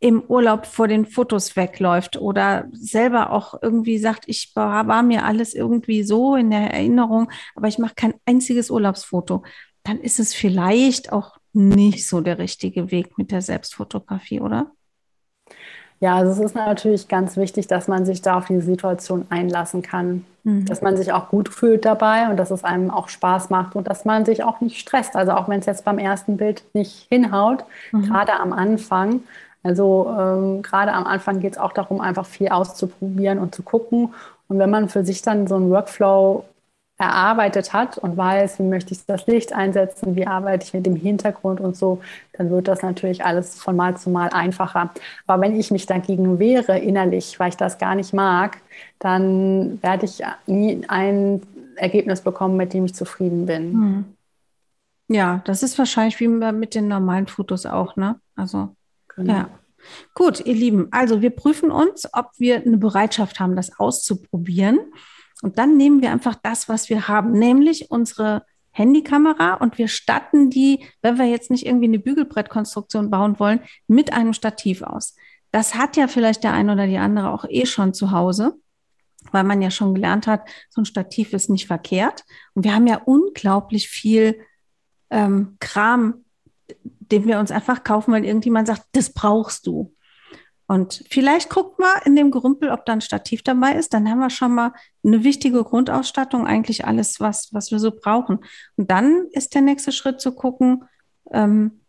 im 0.01 0.23
Urlaub 0.23 0.67
vor 0.67 0.87
den 0.87 1.07
Fotos 1.07 1.57
wegläuft 1.57 2.19
oder 2.19 2.69
selber 2.73 3.31
auch 3.31 3.55
irgendwie 3.63 3.99
sagt, 3.99 4.25
ich 4.27 4.53
war 4.55 5.03
mir 5.03 5.25
alles 5.25 5.55
irgendwie 5.55 6.03
so 6.03 6.37
in 6.37 6.51
der 6.51 6.73
Erinnerung, 6.73 7.31
aber 7.55 7.69
ich 7.69 7.79
mache 7.79 7.95
kein 7.95 8.15
einziges 8.27 8.71
Urlaubsfoto, 8.71 9.45
dann 9.83 10.01
ist 10.01 10.21
es 10.21 10.35
vielleicht 10.35 11.11
auch 11.11 11.39
nicht 11.55 12.07
so 12.07 12.21
der 12.21 12.39
richtige 12.39 12.91
Weg 12.91 13.17
mit 13.17 13.31
der 13.31 13.41
Selbstfotografie, 13.41 14.41
oder? 14.41 14.73
Ja, 16.05 16.17
also 16.17 16.33
es 16.33 16.39
ist 16.39 16.55
natürlich 16.55 17.09
ganz 17.09 17.39
wichtig, 17.39 17.67
dass 17.67 17.89
man 17.89 18.05
sich 18.05 18.21
da 18.21 18.37
auf 18.37 18.45
die 18.45 18.61
Situation 18.61 19.25
einlassen 19.31 19.81
kann, 19.81 20.27
mhm. 20.43 20.67
dass 20.67 20.83
man 20.83 20.99
sich 20.99 21.15
auch 21.15 21.31
gut 21.31 21.49
fühlt 21.49 21.87
dabei 21.87 22.29
und 22.29 22.37
dass 22.37 22.51
es 22.51 22.63
einem 22.63 22.91
auch 22.91 23.09
Spaß 23.09 23.49
macht 23.49 23.75
und 23.75 23.89
dass 23.89 24.05
man 24.05 24.27
sich 24.27 24.45
auch 24.45 24.61
nicht 24.61 24.79
stresst. 24.79 25.17
Also 25.17 25.33
auch 25.33 25.49
wenn 25.49 25.61
es 25.61 25.65
jetzt 25.65 25.83
beim 25.83 25.97
ersten 25.97 26.37
Bild 26.37 26.63
nicht 26.75 27.07
hinhaut, 27.09 27.65
mhm. 27.91 28.03
gerade 28.03 28.35
am 28.35 28.53
Anfang. 28.53 29.21
Also 29.63 30.15
ähm, 30.21 30.61
gerade 30.61 30.93
am 30.93 31.07
Anfang 31.07 31.41
geht 31.41 31.55
es 31.55 31.59
auch 31.59 31.73
darum, 31.73 32.03
einfach 32.03 32.27
viel 32.27 32.51
auszuprobieren 32.51 33.39
und 33.39 33.55
zu 33.55 33.63
gucken. 33.63 34.13
Und 34.49 34.59
wenn 34.59 34.69
man 34.69 34.91
für 34.91 35.07
sich 35.07 35.23
dann 35.23 35.47
so 35.47 35.55
einen 35.55 35.71
Workflow 35.71 36.45
erarbeitet 37.05 37.73
hat 37.73 37.99
und 37.99 38.17
weiß, 38.17 38.59
wie 38.59 38.65
möchte 38.65 38.93
ich 38.93 39.05
das 39.07 39.27
Licht 39.27 39.53
einsetzen, 39.53 40.17
wie 40.17 40.27
arbeite 40.27 40.65
ich 40.65 40.75
mit 40.75 40.87
dem 40.87 40.97
Hintergrund 40.97 41.61
und 41.61 41.77
so, 41.77 42.01
dann 42.33 42.51
wird 42.51 42.69
das 42.69 42.83
natürlich 42.83 43.25
alles 43.25 43.61
von 43.61 43.77
Mal 43.77 43.97
zu 43.97 44.11
Mal 44.11 44.29
einfacher. 44.31 44.91
Aber 45.27 45.43
wenn 45.43 45.59
ich 45.59 45.71
mich 45.71 45.87
dagegen 45.87 46.39
wehre 46.39 46.79
innerlich, 46.79 47.39
weil 47.39 47.51
ich 47.51 47.57
das 47.57 47.79
gar 47.79 47.95
nicht 47.95 48.13
mag, 48.13 48.59
dann 48.99 49.83
werde 49.83 50.07
ich 50.07 50.23
nie 50.47 50.83
ein 50.89 51.43
Ergebnis 51.77 52.21
bekommen, 52.21 52.57
mit 52.57 52.73
dem 52.73 52.85
ich 52.85 52.95
zufrieden 52.95 53.47
bin. 53.47 53.73
Hm. 53.73 54.05
Ja, 55.09 55.43
das 55.45 55.63
ist 55.63 55.79
wahrscheinlich 55.79 56.19
wie 56.21 56.29
mit 56.29 56.75
den 56.75 56.89
normalen 56.89 57.27
Fotos 57.27 57.67
auch, 57.67 57.97
ne? 57.97 58.19
Also, 58.37 58.75
genau. 59.09 59.33
ja. 59.33 59.49
Gut, 60.15 60.41
ihr 60.47 60.55
Lieben, 60.55 60.89
also 60.93 61.21
wir 61.21 61.31
prüfen 61.31 61.71
uns, 61.71 62.09
ob 62.13 62.31
wir 62.39 62.63
eine 62.63 62.79
Bereitschaft 62.79 63.39
haben, 63.39 63.55
das 63.55 63.79
auszuprobieren. 63.79 64.79
Und 65.43 65.59
dann 65.59 65.77
nehmen 65.77 66.01
wir 66.03 66.11
einfach 66.11 66.37
das, 66.43 66.69
was 66.69 66.89
wir 66.89 67.09
haben, 67.09 67.33
nämlich 67.33 67.91
unsere 67.91 68.45
Handykamera 68.71 69.55
und 69.55 69.79
wir 69.79 69.89
statten 69.89 70.51
die, 70.51 70.85
wenn 71.01 71.17
wir 71.17 71.27
jetzt 71.27 71.51
nicht 71.51 71.65
irgendwie 71.65 71.87
eine 71.87 72.01
Bügelbrettkonstruktion 72.01 73.09
bauen 73.09 73.39
wollen, 73.39 73.61
mit 73.87 74.13
einem 74.13 74.33
Stativ 74.33 74.83
aus. 74.83 75.15
Das 75.53 75.77
hat 75.77 75.97
ja 75.97 76.09
vielleicht 76.09 76.43
der 76.43 76.53
eine 76.53 76.73
oder 76.73 76.89
die 76.89 76.99
andere 76.99 77.31
auch 77.31 77.45
eh 77.49 77.67
schon 77.67 77.95
zu 77.95 78.11
Hause, 78.11 78.55
weil 79.31 79.45
man 79.45 79.63
ja 79.63 79.71
schon 79.71 79.95
gelernt 79.95 80.27
hat, 80.27 80.49
so 80.71 80.81
ein 80.81 80.87
Stativ 80.87 81.33
ist 81.33 81.51
nicht 81.51 81.69
verkehrt. 81.69 82.25
Und 82.55 82.65
wir 82.65 82.75
haben 82.75 82.89
ja 82.89 83.01
unglaublich 83.05 83.89
viel 83.89 84.41
ähm, 85.11 85.57
Kram, 85.61 86.25
den 87.13 87.27
wir 87.27 87.39
uns 87.39 87.53
einfach 87.53 87.85
kaufen, 87.85 88.13
weil 88.13 88.25
irgendjemand 88.25 88.67
sagt, 88.67 88.87
das 88.93 89.13
brauchst 89.13 89.69
du. 89.69 89.94
Und 90.75 91.05
vielleicht 91.09 91.51
guckt 91.51 91.79
mal 91.79 92.01
in 92.05 92.17
dem 92.17 92.33
Gerümpel, 92.33 92.71
ob 92.71 92.85
da 92.85 92.95
ein 92.95 93.01
Stativ 93.01 93.45
dabei 93.45 93.75
ist. 93.75 93.95
Dann 93.95 94.11
haben 94.11 94.19
wir 94.19 94.29
schon 94.29 94.53
mal 94.53 94.73
eine 95.05 95.23
wichtige 95.23 95.63
Grundausstattung, 95.63 96.49
eigentlich 96.49 96.85
alles, 96.85 97.21
was, 97.21 97.51
was 97.53 97.71
wir 97.71 97.79
so 97.79 97.93
brauchen. 97.93 98.41
Und 98.75 98.91
dann 98.91 99.29
ist 99.31 99.55
der 99.55 99.63
nächste 99.63 99.93
Schritt 99.93 100.21
zu 100.21 100.35
gucken, 100.35 100.83
ähm, 101.31 101.83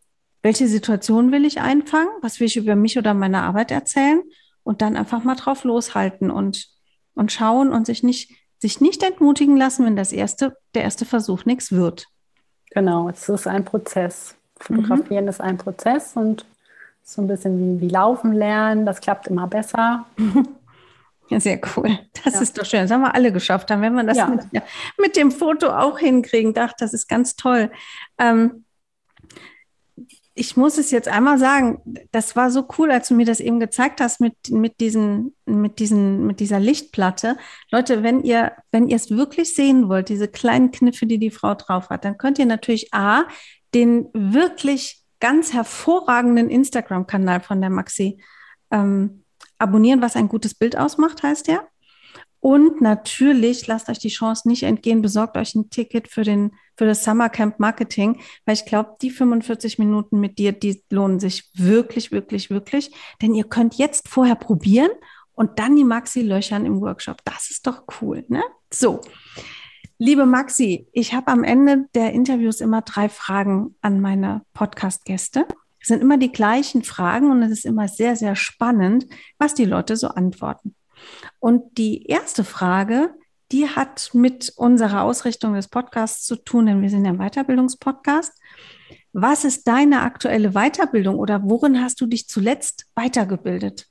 welche 0.43 0.67
Situation 0.67 1.31
will 1.31 1.45
ich 1.45 1.61
einfangen, 1.61 2.11
was 2.21 2.39
will 2.39 2.45
ich 2.45 2.57
über 2.57 2.75
mich 2.75 2.95
oder 2.99 3.15
meine 3.15 3.41
Arbeit 3.41 3.71
erzählen 3.71 4.21
und 4.61 4.83
dann 4.83 4.97
einfach 4.97 5.23
mal 5.23 5.33
drauf 5.33 5.63
loshalten 5.63 6.29
und, 6.29 6.67
und 7.15 7.31
schauen 7.31 7.71
und 7.71 7.87
sich 7.87 8.03
nicht, 8.03 8.33
sich 8.59 8.81
nicht 8.81 9.01
entmutigen 9.01 9.57
lassen, 9.57 9.87
wenn 9.87 9.95
das 9.95 10.11
erste, 10.11 10.57
der 10.75 10.83
erste 10.83 11.05
Versuch 11.05 11.45
nichts 11.45 11.71
wird. 11.71 12.05
Genau, 12.69 13.09
es 13.09 13.27
ist 13.29 13.47
ein 13.47 13.65
Prozess. 13.65 14.35
Fotografieren 14.59 15.23
mhm. 15.23 15.29
ist 15.29 15.41
ein 15.41 15.57
Prozess 15.57 16.15
und 16.15 16.45
so 17.05 17.21
ein 17.21 17.27
bisschen 17.27 17.79
wie, 17.79 17.81
wie 17.81 17.89
Laufen 17.89 18.33
lernen. 18.33 18.85
Das 18.85 18.99
klappt 18.99 19.27
immer 19.27 19.47
besser. 19.47 20.05
Ja, 21.27 21.39
sehr 21.39 21.59
cool. 21.75 21.97
Das 22.23 22.35
ja. 22.35 22.41
ist 22.41 22.55
doch 22.55 22.65
schön. 22.65 22.81
Das 22.81 22.91
haben 22.91 23.01
wir 23.01 23.15
alle 23.15 23.31
geschafft. 23.31 23.71
Dann 23.71 23.81
werden 23.81 23.95
wir 23.95 24.03
das 24.03 24.17
ja. 24.17 24.27
mit, 24.27 24.45
mit, 24.99 25.15
dem 25.15 25.31
Foto 25.31 25.69
auch 25.69 25.97
hinkriegen. 25.97 26.53
Dachte, 26.53 26.75
das 26.77 26.93
ist 26.93 27.07
ganz 27.07 27.35
toll. 27.35 27.71
Ähm, 28.19 28.65
ich 30.35 30.55
muss 30.55 30.77
es 30.77 30.91
jetzt 30.91 31.07
einmal 31.07 31.39
sagen, 31.39 31.81
das 32.11 32.35
war 32.35 32.51
so 32.51 32.67
cool, 32.77 32.91
als 32.91 33.07
du 33.07 33.15
mir 33.15 33.25
das 33.25 33.39
eben 33.39 33.59
gezeigt 33.59 34.01
hast 34.01 34.19
mit, 34.21 34.35
mit, 34.51 34.81
diesen, 34.81 35.33
mit, 35.45 35.79
diesen, 35.79 36.27
mit 36.27 36.39
dieser 36.39 36.59
Lichtplatte. 36.59 37.37
Leute, 37.71 38.03
wenn 38.03 38.21
ihr, 38.21 38.51
wenn 38.71 38.87
ihr 38.87 38.97
es 38.97 39.09
wirklich 39.09 39.55
sehen 39.55 39.89
wollt, 39.89 40.09
diese 40.09 40.27
kleinen 40.27 40.69
Kniffe, 40.71 41.07
die 41.07 41.17
die 41.17 41.31
Frau 41.31 41.55
drauf 41.55 41.89
hat, 41.89 42.05
dann 42.05 42.19
könnt 42.19 42.37
ihr 42.37 42.45
natürlich 42.45 42.93
A, 42.93 43.23
den 43.73 44.09
wirklich 44.13 45.04
ganz 45.19 45.53
hervorragenden 45.53 46.49
Instagram-Kanal 46.49 47.41
von 47.41 47.61
der 47.61 47.69
Maxi 47.69 48.21
ähm, 48.71 49.23
abonnieren, 49.57 50.01
was 50.01 50.15
ein 50.15 50.27
gutes 50.27 50.53
Bild 50.53 50.77
ausmacht, 50.77 51.23
heißt 51.23 51.47
der. 51.47 51.67
Und 52.39 52.79
natürlich 52.79 53.65
lasst 53.65 53.89
euch 53.89 53.97
die 53.97 54.09
Chance 54.09 54.47
nicht 54.47 54.61
entgehen, 54.61 55.01
besorgt 55.01 55.35
euch 55.35 55.55
ein 55.55 55.71
Ticket 55.71 56.07
für, 56.07 56.23
den, 56.23 56.51
für 56.77 56.85
das 56.85 57.03
Summer 57.03 57.29
Camp 57.29 57.59
Marketing, 57.59 58.21
weil 58.45 58.53
ich 58.53 58.65
glaube, 58.65 58.97
die 59.01 59.09
45 59.09 59.79
Minuten 59.79 60.19
mit 60.19 60.37
dir, 60.37 60.51
die 60.51 60.83
lohnen 60.91 61.19
sich 61.19 61.49
wirklich, 61.55 62.11
wirklich, 62.11 62.51
wirklich. 62.51 62.91
Denn 63.21 63.33
ihr 63.33 63.45
könnt 63.45 63.75
jetzt 63.75 64.07
vorher 64.09 64.35
probieren 64.35 64.91
und 65.33 65.57
dann 65.57 65.75
die 65.75 65.83
Maxi 65.83 66.21
löchern 66.21 66.67
im 66.67 66.81
Workshop. 66.81 67.17
Das 67.25 67.49
ist 67.49 67.65
doch 67.65 67.83
cool, 67.99 68.23
ne? 68.27 68.43
So. 68.71 69.01
Liebe 69.97 70.25
Maxi, 70.25 70.89
ich 70.91 71.13
habe 71.13 71.31
am 71.31 71.45
Ende 71.45 71.85
der 71.95 72.11
Interviews 72.11 72.59
immer 72.59 72.81
drei 72.81 73.07
Fragen 73.07 73.75
an 73.79 74.01
meine 74.01 74.41
Podcast-Gäste. 74.53 75.47
Es 75.79 75.87
sind 75.87 76.01
immer 76.01 76.17
die 76.17 76.33
gleichen 76.33 76.83
Fragen 76.83 77.31
und 77.31 77.41
es 77.43 77.51
ist 77.51 77.65
immer 77.65 77.87
sehr, 77.87 78.17
sehr 78.17 78.35
spannend, 78.35 79.05
was 79.37 79.53
die 79.53 79.63
Leute 79.63 79.95
so 79.95 80.09
antworten. 80.09 80.75
Und 81.39 81.77
die 81.77 82.07
erste 82.07 82.43
Frage, 82.43 83.13
die 83.53 83.69
hat 83.69 84.09
mit 84.11 84.51
unserer 84.57 85.03
Ausrichtung 85.03 85.53
des 85.53 85.69
Podcasts 85.69 86.25
zu 86.25 86.35
tun, 86.35 86.65
denn 86.65 86.81
wir 86.81 86.89
sind 86.89 87.05
ja 87.05 87.11
ein 87.11 87.19
Weiterbildungspodcast. 87.19 88.33
Was 89.13 89.45
ist 89.45 89.65
deine 89.65 90.01
aktuelle 90.01 90.51
Weiterbildung 90.51 91.15
oder 91.15 91.41
worin 91.45 91.81
hast 91.81 92.01
du 92.01 92.05
dich 92.05 92.27
zuletzt 92.27 92.85
weitergebildet? 92.95 93.87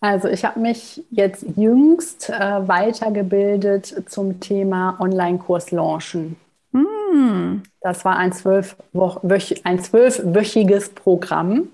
Also 0.00 0.28
ich 0.28 0.44
habe 0.44 0.60
mich 0.60 1.02
jetzt 1.10 1.44
jüngst 1.56 2.28
äh, 2.30 2.68
weitergebildet 2.68 4.04
zum 4.06 4.40
Thema 4.40 4.96
Online-Kurs 5.00 5.70
launchen. 5.70 6.36
Mm. 6.72 7.62
Das 7.80 8.04
war 8.04 8.16
ein, 8.16 8.32
zwölfwöch 8.32 9.64
ein 9.64 9.78
zwölfwöchiges 9.80 10.90
Programm. 10.90 11.68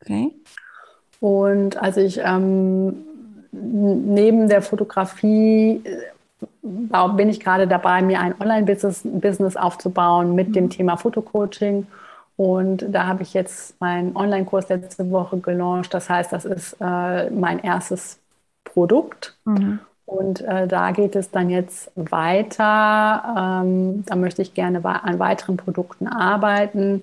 Okay. 0.00 0.30
Und 1.20 1.76
also 1.76 2.00
ich 2.00 2.20
ähm, 2.22 3.04
neben 3.50 4.48
der 4.48 4.62
Fotografie 4.62 5.82
äh, 5.84 7.08
bin 7.16 7.28
ich 7.28 7.40
gerade 7.40 7.66
dabei, 7.66 8.02
mir 8.02 8.20
ein 8.20 8.34
Online-Business 8.40 9.02
Business 9.04 9.56
aufzubauen 9.56 10.34
mit 10.34 10.54
dem 10.54 10.64
mhm. 10.64 10.70
Thema 10.70 10.96
Fotocoaching. 10.96 11.86
Und 12.36 12.86
da 12.88 13.06
habe 13.06 13.22
ich 13.22 13.32
jetzt 13.32 13.80
meinen 13.80 14.16
Online-Kurs 14.16 14.68
letzte 14.68 15.10
Woche 15.10 15.38
gelauncht. 15.38 15.94
Das 15.94 16.10
heißt, 16.10 16.32
das 16.32 16.44
ist 16.44 16.76
äh, 16.80 17.30
mein 17.30 17.60
erstes 17.60 18.18
Produkt. 18.64 19.36
Mhm. 19.44 19.78
Und 20.06 20.40
äh, 20.42 20.66
da 20.66 20.90
geht 20.90 21.16
es 21.16 21.30
dann 21.30 21.48
jetzt 21.48 21.90
weiter. 21.94 23.62
Ähm, 23.64 24.04
da 24.04 24.16
möchte 24.16 24.42
ich 24.42 24.54
gerne 24.54 24.84
an 24.84 25.18
weiteren 25.18 25.56
Produkten 25.56 26.08
arbeiten 26.08 27.02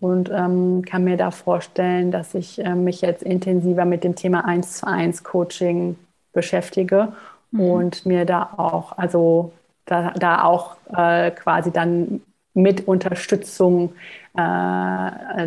und 0.00 0.30
ähm, 0.30 0.82
kann 0.84 1.04
mir 1.04 1.16
da 1.16 1.30
vorstellen, 1.30 2.10
dass 2.10 2.34
ich 2.34 2.58
äh, 2.64 2.74
mich 2.74 3.02
jetzt 3.02 3.22
intensiver 3.22 3.84
mit 3.84 4.02
dem 4.02 4.14
Thema 4.14 4.44
1 4.46 4.78
zu 4.78 4.86
1 4.86 5.22
Coaching 5.22 5.96
beschäftige 6.32 7.12
mhm. 7.50 7.60
und 7.60 8.06
mir 8.06 8.24
da 8.24 8.54
auch, 8.56 8.96
also 8.98 9.52
da, 9.84 10.12
da 10.12 10.44
auch 10.44 10.76
äh, 10.92 11.30
quasi 11.30 11.70
dann 11.70 12.22
mit 12.54 12.88
Unterstützung 12.88 13.94
äh, 14.34 14.38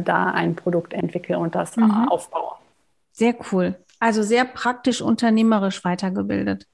da 0.01 0.32
ein 0.34 0.56
Produkt 0.56 0.93
entwickle 0.93 1.38
und 1.38 1.56
das 1.56 1.76
mhm. 1.76 2.08
aufbaue. 2.10 2.54
Sehr 3.12 3.36
cool. 3.51 3.76
Also 3.99 4.24
sehr 4.24 4.45
praktisch 4.45 5.01
unternehmerisch 5.01 5.84
weitergebildet. 5.84 6.68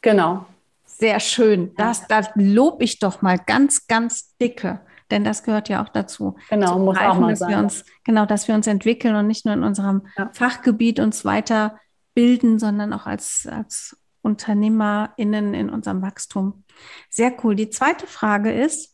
Genau. 0.00 0.46
Sehr 0.84 1.20
schön. 1.20 1.72
Das, 1.76 2.06
das 2.06 2.30
lob 2.34 2.82
ich 2.82 2.98
doch 2.98 3.22
mal 3.22 3.38
ganz, 3.38 3.86
ganz 3.86 4.36
dicke. 4.38 4.80
Denn 5.10 5.24
das 5.24 5.42
gehört 5.42 5.68
ja 5.68 5.84
auch 5.84 5.90
dazu. 5.90 6.36
Genau, 6.48 6.78
muss 6.78 6.96
greifen, 6.96 7.10
auch 7.10 7.18
mal 7.18 7.30
dass 7.30 7.38
sein. 7.40 7.50
Wir 7.50 7.58
uns, 7.58 7.84
genau, 8.02 8.24
dass 8.24 8.48
wir 8.48 8.54
uns 8.54 8.66
entwickeln 8.66 9.14
und 9.14 9.26
nicht 9.26 9.44
nur 9.44 9.54
in 9.54 9.62
unserem 9.62 10.06
ja. 10.16 10.30
Fachgebiet 10.32 11.00
uns 11.00 11.24
weiterbilden, 11.24 12.58
sondern 12.58 12.92
auch 12.94 13.06
als, 13.06 13.46
als 13.46 13.96
UnternehmerInnen 14.22 15.52
in 15.54 15.70
unserem 15.70 16.00
Wachstum. 16.00 16.64
Sehr 17.10 17.32
cool. 17.44 17.54
Die 17.54 17.68
zweite 17.68 18.06
Frage 18.06 18.52
ist, 18.52 18.91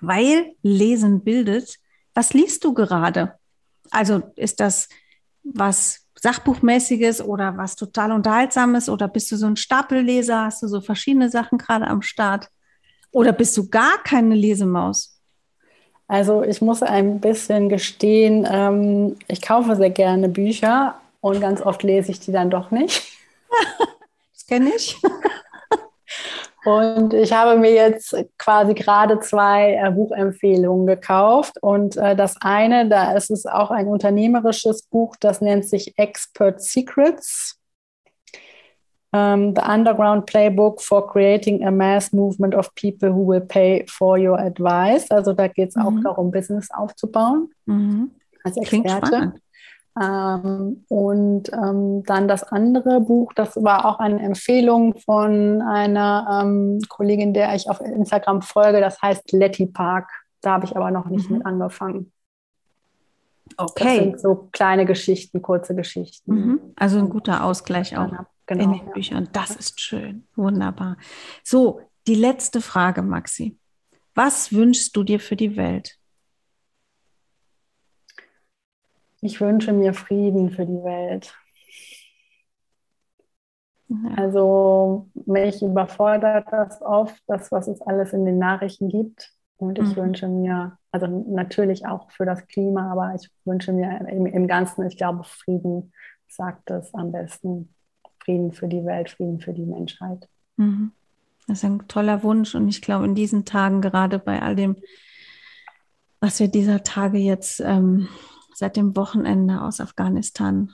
weil 0.00 0.54
Lesen 0.62 1.22
bildet. 1.22 1.76
Was 2.14 2.34
liest 2.34 2.64
du 2.64 2.74
gerade? 2.74 3.34
Also 3.90 4.22
ist 4.36 4.60
das 4.60 4.88
was 5.42 6.04
Sachbuchmäßiges 6.20 7.22
oder 7.22 7.56
was 7.56 7.76
total 7.76 8.12
Unterhaltsames 8.12 8.88
oder 8.88 9.08
bist 9.08 9.30
du 9.30 9.36
so 9.36 9.46
ein 9.46 9.56
Stapelleser? 9.56 10.44
Hast 10.44 10.62
du 10.62 10.68
so 10.68 10.80
verschiedene 10.80 11.30
Sachen 11.30 11.58
gerade 11.58 11.86
am 11.86 12.02
Start? 12.02 12.48
Oder 13.12 13.32
bist 13.32 13.56
du 13.56 13.68
gar 13.68 14.02
keine 14.02 14.34
Lesemaus? 14.34 15.20
Also 16.08 16.42
ich 16.42 16.60
muss 16.60 16.82
ein 16.82 17.20
bisschen 17.20 17.68
gestehen, 17.68 18.46
ähm, 18.50 19.16
ich 19.28 19.42
kaufe 19.42 19.76
sehr 19.76 19.90
gerne 19.90 20.28
Bücher 20.28 21.00
und 21.20 21.40
ganz 21.40 21.60
oft 21.60 21.82
lese 21.82 22.10
ich 22.10 22.20
die 22.20 22.32
dann 22.32 22.50
doch 22.50 22.70
nicht. 22.70 23.12
das 24.32 24.46
kenne 24.46 24.70
ich. 24.74 24.96
Und 26.68 27.14
ich 27.14 27.32
habe 27.32 27.58
mir 27.58 27.72
jetzt 27.72 28.14
quasi 28.36 28.74
gerade 28.74 29.20
zwei 29.20 29.72
äh, 29.82 29.90
Buchempfehlungen 29.90 30.86
gekauft. 30.86 31.56
Und 31.62 31.96
äh, 31.96 32.14
das 32.14 32.36
eine, 32.42 32.86
da 32.86 33.12
ist 33.12 33.30
es 33.30 33.46
auch 33.46 33.70
ein 33.70 33.86
unternehmerisches 33.86 34.82
Buch, 34.82 35.16
das 35.18 35.40
nennt 35.40 35.64
sich 35.64 35.98
Expert 35.98 36.60
Secrets. 36.60 37.54
Um, 39.10 39.18
ähm, 39.18 39.54
the 39.56 39.62
Underground 39.62 40.26
Playbook 40.26 40.82
for 40.82 41.10
Creating 41.10 41.66
a 41.66 41.70
Mass 41.70 42.12
Movement 42.12 42.54
of 42.54 42.74
People 42.74 43.08
Who 43.08 43.26
Will 43.26 43.40
Pay 43.40 43.86
for 43.88 44.18
Your 44.18 44.38
Advice. 44.38 45.10
Also 45.10 45.32
da 45.32 45.48
geht 45.48 45.70
es 45.70 45.76
mhm. 45.76 45.82
auch 45.82 46.02
darum, 46.02 46.30
Business 46.30 46.68
aufzubauen 46.70 47.48
mhm. 47.64 48.10
als 48.44 48.58
Experte. 48.58 49.32
Ähm, 50.00 50.84
und 50.88 51.52
ähm, 51.52 52.02
dann 52.04 52.28
das 52.28 52.44
andere 52.44 53.00
Buch, 53.00 53.32
das 53.34 53.56
war 53.62 53.84
auch 53.84 53.98
eine 53.98 54.20
Empfehlung 54.20 54.94
von 54.98 55.62
einer 55.62 56.42
ähm, 56.42 56.80
Kollegin, 56.88 57.34
der 57.34 57.54
ich 57.54 57.68
auf 57.68 57.80
Instagram 57.80 58.42
folge, 58.42 58.80
das 58.80 59.00
heißt 59.02 59.32
Letty 59.32 59.66
Park. 59.66 60.10
Da 60.40 60.52
habe 60.52 60.66
ich 60.66 60.76
aber 60.76 60.90
noch 60.90 61.06
nicht 61.06 61.28
mhm. 61.28 61.38
mit 61.38 61.46
angefangen. 61.46 62.12
Okay. 63.56 63.84
Das 63.84 63.96
sind 63.96 64.20
so 64.20 64.48
kleine 64.52 64.86
Geschichten, 64.86 65.42
kurze 65.42 65.74
Geschichten. 65.74 66.32
Mhm. 66.32 66.60
Also 66.76 66.98
ein 66.98 67.08
guter 67.08 67.44
Ausgleich 67.44 67.96
auch 67.96 68.10
genau, 68.46 68.64
in 68.64 68.72
den 68.72 68.86
ja. 68.86 68.92
Büchern. 68.92 69.28
Das 69.32 69.56
ist 69.56 69.80
schön. 69.80 70.26
Wunderbar. 70.36 70.96
So, 71.42 71.80
die 72.06 72.14
letzte 72.14 72.60
Frage, 72.60 73.02
Maxi. 73.02 73.56
Was 74.14 74.52
wünschst 74.52 74.96
du 74.96 75.02
dir 75.02 75.20
für 75.20 75.36
die 75.36 75.56
Welt? 75.56 75.97
Ich 79.20 79.40
wünsche 79.40 79.72
mir 79.72 79.94
Frieden 79.94 80.50
für 80.50 80.64
die 80.64 80.82
Welt. 80.84 81.34
Ja. 83.88 83.96
Also 84.16 85.08
mich 85.26 85.62
überfordert 85.62 86.46
das 86.50 86.80
oft, 86.82 87.20
das, 87.26 87.50
was 87.50 87.68
es 87.68 87.80
alles 87.82 88.12
in 88.12 88.24
den 88.24 88.38
Nachrichten 88.38 88.88
gibt. 88.88 89.32
Und 89.56 89.78
ich 89.78 89.96
mhm. 89.96 89.96
wünsche 89.96 90.28
mir, 90.28 90.78
also 90.92 91.06
natürlich 91.06 91.86
auch 91.86 92.10
für 92.12 92.24
das 92.24 92.46
Klima, 92.46 92.92
aber 92.92 93.14
ich 93.16 93.28
wünsche 93.44 93.72
mir 93.72 94.06
im, 94.08 94.26
im 94.26 94.46
Ganzen, 94.46 94.86
ich 94.86 94.96
glaube, 94.96 95.24
Frieden 95.24 95.92
sagt 96.28 96.70
es 96.70 96.94
am 96.94 97.10
besten. 97.10 97.74
Frieden 98.24 98.52
für 98.52 98.68
die 98.68 98.84
Welt, 98.84 99.10
Frieden 99.10 99.40
für 99.40 99.52
die 99.52 99.64
Menschheit. 99.64 100.28
Mhm. 100.56 100.92
Das 101.46 101.58
ist 101.58 101.64
ein 101.64 101.88
toller 101.88 102.22
Wunsch 102.22 102.54
und 102.54 102.68
ich 102.68 102.82
glaube, 102.82 103.06
in 103.06 103.14
diesen 103.14 103.46
Tagen, 103.46 103.80
gerade 103.80 104.18
bei 104.18 104.42
all 104.42 104.54
dem, 104.54 104.76
was 106.20 106.38
wir 106.40 106.48
dieser 106.48 106.82
Tage 106.82 107.16
jetzt 107.16 107.60
ähm, 107.60 108.08
seit 108.58 108.76
dem 108.76 108.96
Wochenende 108.96 109.62
aus 109.62 109.80
Afghanistan 109.80 110.72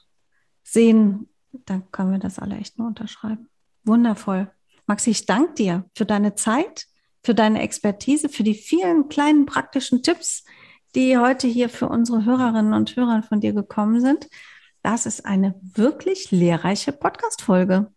sehen, 0.63 1.29
dann 1.67 1.91
können 1.93 2.13
wir 2.13 2.19
das 2.19 2.39
alle 2.39 2.57
echt 2.57 2.79
nur 2.79 2.89
unterschreiben. 2.89 3.49
Wundervoll. 3.85 4.51
Maxi, 4.87 5.11
ich 5.11 5.27
danke 5.27 5.55
dir 5.55 5.85
für 5.95 6.07
deine 6.07 6.35
Zeit, 6.35 6.87
für 7.23 7.35
deine 7.35 7.63
Expertise, 7.63 8.29
für 8.29 8.43
die 8.43 8.55
vielen 8.55 9.09
kleinen 9.09 9.47
praktischen 9.47 10.03
Tipps, 10.03 10.45
die 10.95 11.19
heute 11.19 11.47
hier 11.47 11.69
für 11.69 11.89
unsere 11.89 12.25
Hörerinnen 12.25 12.75
und 12.75 12.97
Hörer 12.97 13.23
von 13.23 13.41
dir 13.41 13.53
gekommen 13.53 14.01
sind. 14.01 14.29
Das 14.83 15.07
ist 15.07 15.25
eine 15.25 15.55
wirklich 15.63 16.31
lehrreiche 16.31 16.93
Podcast-Folge. 16.93 17.94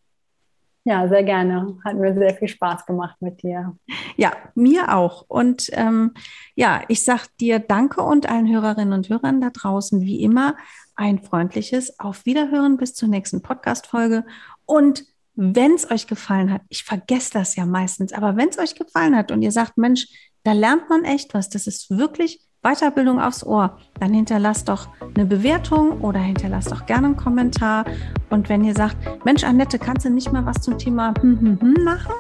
Ja, 0.87 1.05
sehr 1.09 1.23
gerne. 1.25 1.77
Hat 1.83 1.97
mir 1.97 2.13
sehr 2.13 2.33
viel 2.35 2.47
Spaß 2.47 2.85
gemacht 2.85 3.17
mit 3.19 3.43
dir. 3.43 3.77
Ja, 4.15 4.31
mir 4.55 4.95
auch. 4.95 5.25
Und 5.27 5.69
ähm, 5.73 6.13
ja, 6.55 6.81
ich 6.87 7.03
sage 7.03 7.23
dir 7.41 7.59
Danke 7.59 8.01
und 8.01 8.29
allen 8.29 8.47
Hörerinnen 8.47 8.93
und 8.93 9.09
Hörern 9.09 9.41
da 9.41 9.49
draußen 9.49 9.99
wie 9.99 10.23
immer 10.23 10.55
ein 10.95 11.21
freundliches 11.21 11.99
Auf 11.99 12.25
Wiederhören 12.25 12.77
bis 12.77 12.93
zur 12.93 13.09
nächsten 13.09 13.41
Podcast-Folge. 13.41 14.23
Und 14.65 15.03
wenn 15.35 15.73
es 15.73 15.91
euch 15.91 16.07
gefallen 16.07 16.53
hat, 16.53 16.61
ich 16.69 16.85
vergesse 16.85 17.33
das 17.33 17.57
ja 17.57 17.65
meistens, 17.65 18.13
aber 18.13 18.37
wenn 18.37 18.47
es 18.47 18.57
euch 18.57 18.75
gefallen 18.75 19.17
hat 19.17 19.33
und 19.33 19.41
ihr 19.41 19.51
sagt, 19.51 19.77
Mensch, 19.77 20.07
da 20.43 20.53
lernt 20.53 20.89
man 20.89 21.03
echt 21.03 21.33
was, 21.33 21.49
das 21.49 21.67
ist 21.67 21.89
wirklich 21.89 22.46
Weiterbildung 22.67 23.21
aufs 23.21 23.45
Ohr, 23.45 23.77
dann 23.99 24.13
hinterlasst 24.13 24.67
doch 24.67 24.89
eine 25.15 25.25
Bewertung 25.25 26.01
oder 26.01 26.19
hinterlasst 26.19 26.69
doch 26.69 26.85
gerne 26.85 27.07
einen 27.07 27.15
Kommentar. 27.15 27.85
Und 28.29 28.49
wenn 28.49 28.65
ihr 28.65 28.73
sagt, 28.73 28.97
Mensch, 29.23 29.45
Annette, 29.45 29.79
kannst 29.79 30.05
du 30.05 30.09
nicht 30.09 30.33
mal 30.33 30.45
was 30.45 30.61
zum 30.61 30.77
Thema 30.77 31.13
hm, 31.21 31.39
hm, 31.39 31.59
hm 31.61 31.83
machen? 31.85 32.13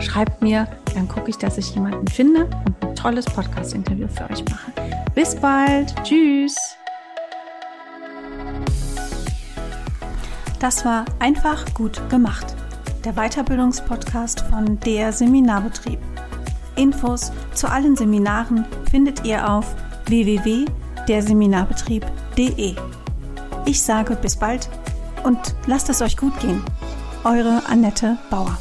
Schreibt 0.00 0.40
mir, 0.40 0.68
dann 0.94 1.08
gucke 1.08 1.30
ich, 1.30 1.38
dass 1.38 1.58
ich 1.58 1.74
jemanden 1.74 2.06
finde 2.06 2.44
und 2.44 2.84
ein 2.84 2.94
tolles 2.94 3.24
Podcast-Interview 3.24 4.06
für 4.06 4.30
euch 4.30 4.44
mache. 4.44 4.72
Bis 5.16 5.34
bald. 5.34 5.92
Tschüss. 6.04 6.76
Das 10.60 10.84
war 10.84 11.06
einfach 11.18 11.64
gut 11.74 12.08
gemacht. 12.08 12.54
Der 13.04 13.14
Weiterbildungspodcast 13.14 14.42
von 14.42 14.78
der 14.80 15.12
Seminarbetrieb. 15.12 15.98
Infos 16.76 17.32
zu 17.52 17.68
allen 17.68 17.96
Seminaren 17.96 18.64
findet 18.88 19.24
ihr 19.24 19.50
auf 19.50 19.74
www.derseminarbetrieb.de. 20.08 22.74
Ich 23.66 23.82
sage 23.82 24.16
bis 24.16 24.36
bald 24.36 24.68
und 25.24 25.38
lasst 25.66 25.90
es 25.90 26.00
euch 26.02 26.16
gut 26.16 26.38
gehen. 26.40 26.62
Eure 27.24 27.62
Annette 27.66 28.16
Bauer. 28.30 28.56